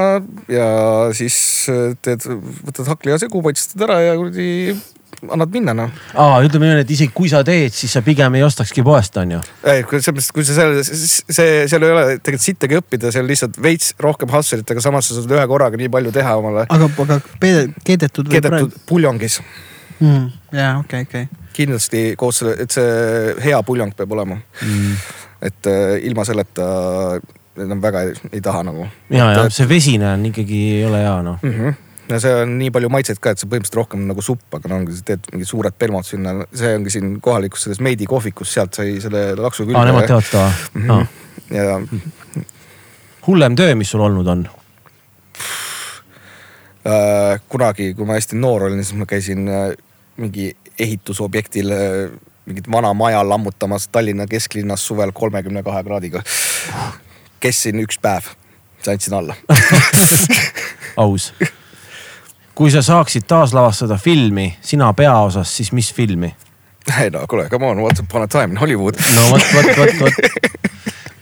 [0.49, 0.65] ja
[1.13, 2.25] siis äh, teed,
[2.65, 4.73] võtad hakkli ja segu, paistad ära ja kuradi
[5.27, 5.91] annad minna noh.
[6.15, 9.35] aa, ütleme niimoodi, et isegi kui sa teed, siis sa pigem ei ostakski poest, on
[9.35, 9.41] ju.
[9.63, 13.27] ei, kui selles mõttes, kui sa seal, see, seal ei ole tegelikult sittagi õppida, seal
[13.29, 16.67] lihtsalt veits rohkem hustle'it, aga samas sa saad ühe korraga nii palju teha omale.
[16.69, 19.39] aga, aga peede- keedetud keedetud puljongis
[19.99, 20.29] mm,?
[20.51, 21.27] jaa, okei, okei.
[21.53, 24.95] kindlasti koos selle, et see hea puljong peab olema mm..
[25.49, 26.69] et äh, ilma selleta
[27.59, 28.87] enam väga ei, ei taha nagu.
[29.11, 31.39] ja, ja see vesine on ikkagi, ei ole hea noh.
[31.43, 31.53] mm.
[31.59, 31.85] -hmm.
[32.09, 34.79] Ja see on nii palju maitseid ka, et see põhimõtteliselt rohkem nagu supp, aga no
[34.81, 38.73] ongi, sa teed mingid suured pelmod sinna, see ongi siin kohalikus selles Meidi kohvikus, sealt
[38.79, 39.77] sai selle laksu külge.
[39.79, 40.87] aa, nemad teevad seda või Mhm.
[40.87, 41.07] no.?
[41.49, 41.79] ja
[43.27, 44.47] hullem töö, mis sul olnud on?
[46.87, 49.69] äh, kunagi, kui ma hästi noor olin, siis ma käisin äh,
[50.17, 50.49] mingi
[50.79, 52.17] ehitusobjektil äh,
[52.49, 56.23] mingit vana maja lammutamas Tallinna kesklinnas suvel kolmekümne kahe kraadiga.
[57.39, 58.31] kestsin üks päev,
[58.79, 59.35] siis andsin alla.
[61.05, 61.33] aus.
[62.59, 66.33] Kui sa saaksid taaslavastada filmi sina peaosas, siis mis filmi?
[66.99, 68.99] ei no kuule, come on, once upon a time in Hollywood.
[69.15, 70.13] no vot, vot, vot, vot,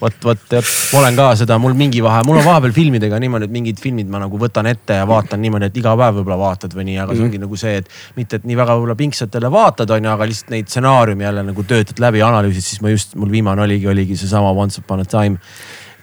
[0.01, 3.49] vot, vot, vot, ma olen ka seda, mul mingi vahe, mul on vahepeal filmidega niimoodi,
[3.49, 6.73] et mingid filmid ma nagu võtan ette ja vaatan niimoodi, et iga päev võib-olla vaatad
[6.77, 9.93] või nii, aga see ongi nagu see, et mitte, et nii väga võib-olla pingsatele vaatad,
[9.93, 13.33] on ju, aga lihtsalt neid stsenaariume jälle nagu töötad läbi, analüüsid, siis ma just, mul
[13.33, 15.37] viimane oligi, oligi seesama Once upon a time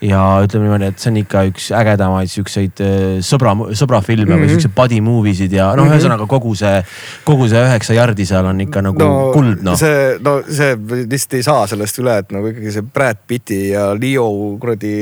[0.05, 4.45] ja ütleme niimoodi, et see on ikka üks ägedamaid siukseid äh, sõbra, sõbrafilme mm -hmm.
[4.45, 6.83] või siukseid buddy movie sid ja noh, ühesõnaga kogu see,
[7.25, 9.79] kogu see üheksa jardi seal on ikka nagu no, kuld noh.
[9.81, 10.75] see, no see
[11.05, 14.29] lihtsalt ei saa sellest üle, et nagu ikkagi see Brad Pitti ja Leo
[14.61, 14.95] kuradi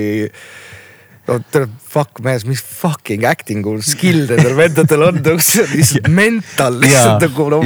[1.28, 6.80] no tere, fuck mees, mis fucking acting skill nendel vendadel on, nagu on lihtsalt mental
[6.82, 7.62] lihtsalt nagu no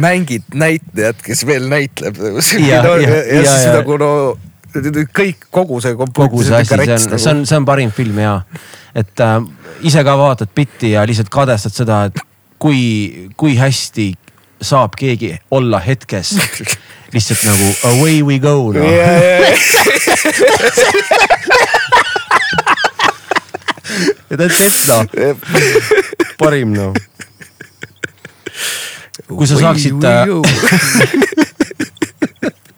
[0.00, 2.16] mängid näitlejat, kes veel näitleb.
[2.16, 4.10] Ja, ja, ja, ja, ja ja, siis nagu no
[5.14, 5.94] kõik, kogu see.
[5.96, 8.40] kogu see asi, see on, see on, see on parim film ja,
[8.94, 9.38] et äh,
[9.86, 12.18] ise ka vaatad bitti ja lihtsalt kadestad seda, et
[12.58, 14.12] kui, kui hästi
[14.64, 16.34] saab keegi olla hetkes
[17.14, 18.84] lihtsalt nagu away we go noh.
[24.30, 25.04] ja that's it noh,
[26.38, 26.94] parim noh.
[29.24, 30.26] Kui sa saaksid, äh,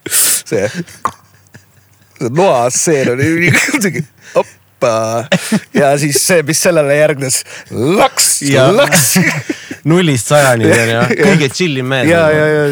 [0.47, 0.69] see,
[2.17, 4.03] see loastseen oli kuidagi
[4.35, 4.93] oppa
[5.75, 8.69] ja siis see, mis sellele järgnes, laks, Ja.
[8.77, 9.15] laks.
[9.85, 12.09] nullist sajani on ju, kõige chill im mees.
[12.11, 12.67] ja, ja, ja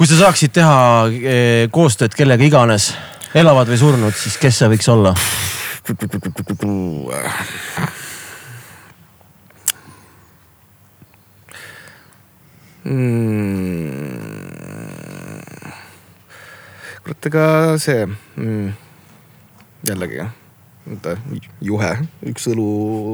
[0.00, 0.76] kui sa saaksid teha
[1.12, 2.90] eh, koostööd kellega iganes,
[3.36, 5.12] elavad või surnud, siis kes see võiks olla?
[12.84, 14.59] mm..
[17.10, 17.44] kurat, ega
[17.82, 18.70] see mm.,
[19.88, 20.20] jällegi,
[20.90, 21.16] oota,
[21.64, 21.90] juhe,
[22.30, 22.66] üks õlu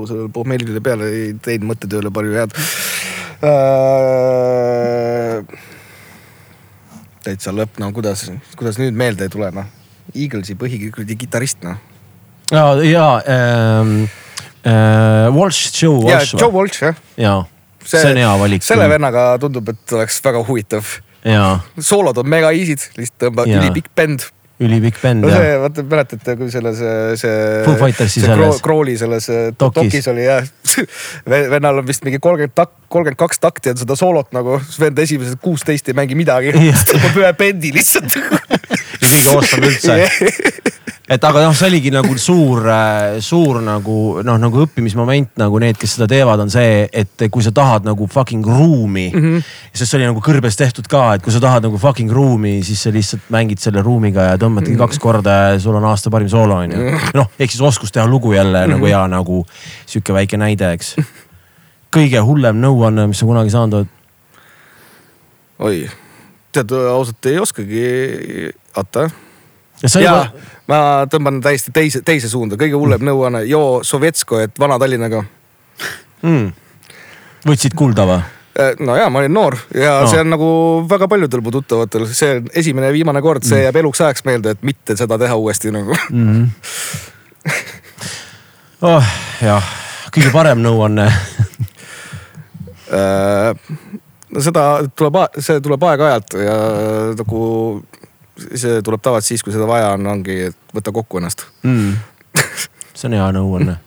[0.08, 2.52] sellele pohmeelile peale ei teinud mõttetööle palju head
[3.46, 5.40] äh,.
[7.24, 8.26] täitsa lõpp, no kuidas,
[8.58, 9.66] kuidas nüüd meelde ei tule, noh.
[10.14, 11.80] Eaglesi põhikuradi kitarrist, noh.
[12.52, 14.04] ja, ja ähm,
[14.60, 17.00] äh, Walsh, Joe Walsh Joe Walsh, jah.
[17.16, 17.40] jaa,
[17.80, 18.62] see on hea valik.
[18.66, 18.92] selle.
[18.92, 20.84] vennaga tundub, et oleks väga huvitav.
[21.82, 23.62] Soolod on mega easy'd, lihtsalt tõmbab Jaa.
[23.62, 24.24] ülipikk bänd.
[24.62, 26.78] ülipikk bänd no see, vaata mäletate, kui selles,
[27.20, 27.32] see.
[27.66, 28.38] Foo Fightersi selles.
[28.40, 29.90] Craw- Crawley selles äh, Dokis.
[29.90, 30.46] dokis oli jah.
[31.54, 35.42] vennal on vist mingi kolmkümmend tak-, kolmkümmend kaks takti on seda soolot nagu, vend esimesed
[35.44, 36.54] kuusteist ei mängi midagi.
[36.92, 38.16] Tõmbab ühe bändi lihtsalt.
[39.16, 39.96] kõige awesome üldse.
[41.14, 42.64] et aga noh, see oligi nagu suur,
[43.22, 47.52] suur nagu noh, nagu õppimismoment nagu need, kes seda teevad, on see, et kui sa
[47.54, 49.18] tahad nagu fucking ruumi mm.
[49.20, 49.36] Mhm.
[49.36, 49.42] -hmm.
[49.72, 52.82] sest see oli nagu kõrbes tehtud ka, et kui sa tahad nagu fucking ruumi, siis
[52.82, 54.78] sa lihtsalt mängid selle ruumiga ja tõmbadki Mhm.
[54.82, 56.78] kaks korda ja sul on aasta parim soolo on ju.
[57.14, 58.70] noh, ehk siis oskus teha lugu jälle Mhm.
[58.74, 59.46] nagu hea nagu
[59.86, 60.96] sihuke väike näide, eks.
[61.96, 63.88] kõige hullem nõuanne, mis sa kunagi saanud oled?
[65.58, 65.88] oi,
[66.52, 67.84] tead ausalt ei oskagi,
[68.76, 69.08] oota
[69.82, 70.78] ja see ja oli, ma
[71.12, 75.24] tõmban täiesti teise, teise suunda, kõige hullem nõuanne, joo Sovetsko, et Vana-Tallinnaga
[76.22, 76.48] mm..
[77.46, 78.22] võtsid kulda või?
[78.80, 80.02] no ja ma olin noor ja No.
[80.02, 80.10] no.
[80.10, 80.48] see on nagu
[80.88, 84.56] väga paljudel mu tuttavatel, see on esimene ja viimane kord, see jääb eluks ajaks meelde,
[84.56, 85.96] et mitte seda teha uuesti nagu.
[86.10, 86.26] mm.
[86.32, 87.52] -hmm.
[88.92, 89.04] oh,
[89.42, 89.72] jah,
[90.14, 91.10] kõige parem nõuanne.
[94.30, 94.64] no seda
[94.96, 96.56] tuleb, see tuleb aeg-ajalt ja
[97.18, 97.40] nagu
[98.36, 101.46] see tuleb tavaliselt siis, kui seda vaja on, ongi, et võta kokku ennast.
[101.62, 101.92] mm.
[102.96, 103.78] see on hea nõuanne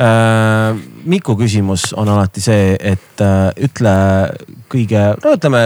[0.00, 0.80] äh,.
[1.10, 3.92] Miku küsimus on alati see, et äh, ütle
[4.72, 5.62] kõige, no ütleme,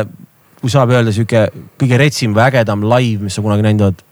[0.61, 1.49] kui saab öelda sihuke
[1.81, 4.05] kõige retsim või ägedam live, mis sa kunagi näinud oled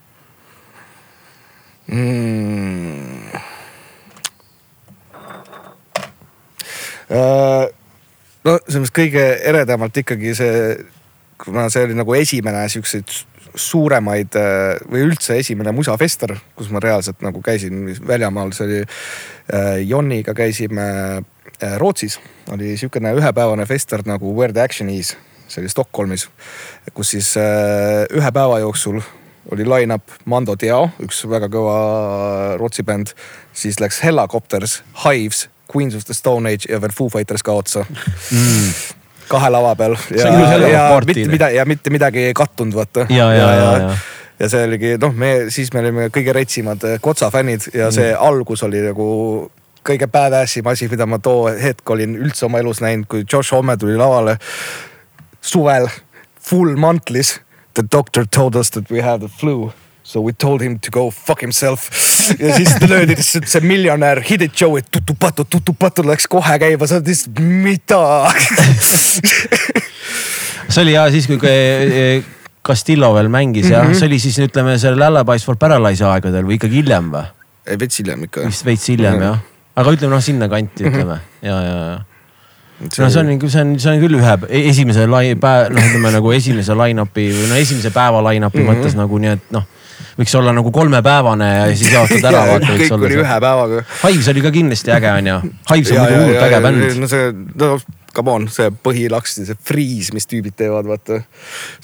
[1.92, 3.40] mm..
[7.12, 7.66] Äh,
[8.46, 10.76] no selles mõttes kõige eredamalt ikkagi see,
[11.42, 13.12] kuna see oli nagu esimene siukseid
[13.54, 19.80] suuremaid äh, või üldse esimene musafester, kus ma reaalselt nagu käisin väljamaal, see oli äh,
[19.86, 20.86] Jonniga käisime
[21.18, 22.18] äh, Rootsis,
[22.52, 25.16] oli sihukene ühepäevane fester nagu Where the action is,
[25.48, 26.28] see oli Stockholmis,
[26.94, 29.02] kus siis ühe päeva jooksul
[29.52, 31.76] oli line-up Mando Diao, üks väga kõva
[32.60, 33.12] Rootsi bänd,
[33.52, 37.86] siis läks Hellacopters, Hives, Queens of the Stone Age ja veel Foo Fighters ka otsa.
[38.30, 39.00] Mm
[39.32, 40.32] kahe lava peal ja,
[40.68, 43.06] ja, mitte midagi ja mitte midagi ei kattunud, vaata.
[43.08, 43.96] ja, ja, ja, ja, ja
[44.42, 48.08] ja see oligi noh, me siis me olime kõige retsimad eh, Kotsa fännid ja see
[48.10, 48.22] mm.
[48.26, 49.06] algus oli nagu
[49.86, 53.54] kõige badass im asi, mida ma too hetk olin üldse oma elus näinud, kui Josh
[53.54, 54.38] Homme tuli lavale
[55.42, 55.88] suvel
[56.40, 57.40] full mantlis.
[57.74, 59.72] The doctor told us that we have the flu
[60.04, 61.88] So we told him to go fuck himself.
[62.38, 66.86] Ja siis löödi lihtsalt see miljonär Hit It Joe, et tutupatu, tutupatu läks kohe käima,
[66.86, 68.02] sa oled lihtsalt mida
[70.72, 71.38] see oli ja siis, kui
[72.66, 73.74] Castillo veel mängis mm -hmm.
[73.74, 73.94] ja mhm.
[73.98, 77.26] see oli siis ütleme seal Lullabies for Paralyze'i aegadel või ikkagi hiljem või?
[77.78, 78.46] veits hiljem ikka.
[78.46, 79.24] vist veits hiljem mm -hmm.
[79.24, 79.38] jah,
[79.76, 81.48] aga ütleme noh, sinnakanti ütleme mm -hmm.
[81.48, 82.00] ja, ja, ja
[82.98, 84.38] no see on nagu, see on, see on küll ühe
[84.70, 88.82] esimese lai-, noh, ütleme nagu esimese line-up'i või no esimese päeva line-up'i mm -hmm.
[88.82, 89.66] mõttes nagu nii, et noh
[90.18, 92.76] võiks olla nagu kolmepäevane ja siis jaotada ära vaata.
[92.78, 93.84] kõik oli ühe päevaga.
[94.04, 95.38] Hives oli ka kindlasti äge onju.
[95.72, 96.88] Hives on muidu hullult äge bänd.
[97.02, 97.30] no see,
[97.62, 97.70] no
[98.16, 101.22] come on, see põhilaks, see freeze, mis tüübid teevad, vaata.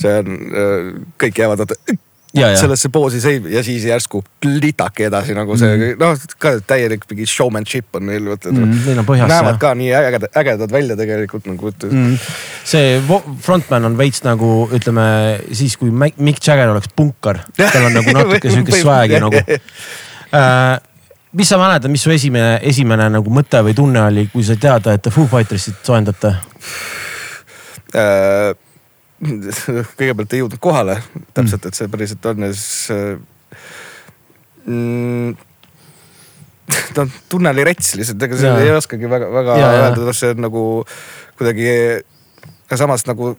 [0.01, 0.93] see on, äh,
[1.25, 1.99] kõik jäävad vaata
[2.37, 6.01] sellesse poosi seib ja siis järsku litake edasi nagu see mm.
[6.01, 8.75] noh, ka täielik mingi showmanship on neil mm,.
[8.85, 9.31] Neil on põhjas.
[9.31, 9.61] näevad jah.
[9.63, 12.19] ka nii ägedad, ägedad välja tegelikult nagu mm..
[12.69, 12.99] see
[13.45, 15.07] frontman on veits nagu ütleme
[15.53, 19.41] siis, kui Mick Jagger oleks punkar, tal on nagu natuke sihukest swag'i nagu
[20.39, 20.77] äh,
[21.33, 24.97] mis sa mäletad, mis su esimene, esimene nagu mõte või tunne oli, kui sa teada,
[24.97, 26.37] et te Foo Fightersit soojendate
[27.97, 28.57] äh,?
[29.99, 31.01] kõigepealt ei jõudnud kohale
[31.35, 32.93] täpselt, et see päriselt on ja siis
[34.69, 35.35] mm,
[36.95, 40.63] ta on tunnelirets lihtsalt, ega seda ei oskagi väga, väga öelda, noh see on nagu
[41.39, 41.75] kuidagi,
[42.75, 43.35] samas nagu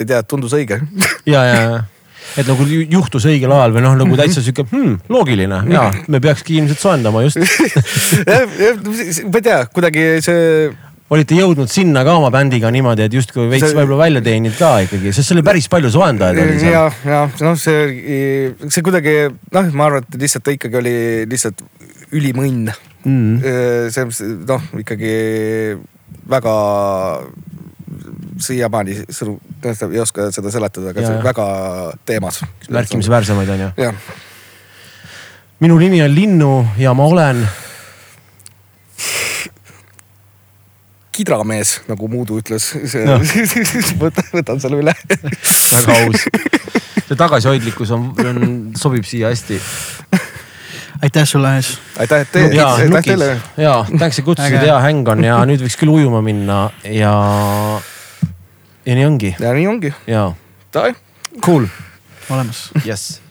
[0.00, 0.80] ei tea, tundus õige.
[1.34, 1.82] ja, ja, ja
[2.40, 5.58] et nagu juhtus õigel ajal või noh, nagu täitsa sihuke hmm, loogiline.
[5.70, 7.38] Ja me peakski ilmselt soojendama just.
[8.24, 10.40] Ma ei tea, kuidagi see
[11.12, 13.76] olite jõudnud sinna ka oma bändiga niimoodi, et justkui veits see...
[13.76, 16.72] võib-olla välja teeninud ka ikkagi, sest seal oli päris palju soojendajaid oli seal.
[16.72, 19.16] ja, ja noh, see, see kuidagi
[19.54, 20.94] noh, ma arvan, et lihtsalt ikkagi oli
[21.30, 21.60] lihtsalt
[22.14, 22.72] ülim õnn
[23.04, 23.90] mm..
[23.92, 25.14] see noh, ikkagi
[26.30, 26.54] väga
[28.44, 31.46] siiamaani sõnu, ei oska seda seletada, aga ja, see on väga
[32.08, 32.40] teemas.
[32.72, 33.92] märkimisväärsemaid on ju.
[35.64, 37.44] minu nimi on Linnu ja ma olen
[41.14, 42.72] kidramees, nagu Muudu ütles
[43.06, 43.18] no.
[44.02, 46.26] võtan, võtan selle üle väga aus.
[47.06, 49.60] see tagasihoidlikkus on, on, sobib siia hästi.
[51.06, 51.74] aitäh sulle, Aes.
[52.00, 53.32] aitäh, et te, aitäh teile.
[53.60, 57.16] ja, tänks, et kutsusid, hea häng on ja nüüd võiks küll ujuma minna ja,
[58.84, 59.34] ja nii ongi.
[59.38, 59.94] ja nii ongi.
[60.10, 60.30] ja.
[61.44, 61.68] Cool.
[62.30, 62.68] olemas.
[62.84, 63.23] jess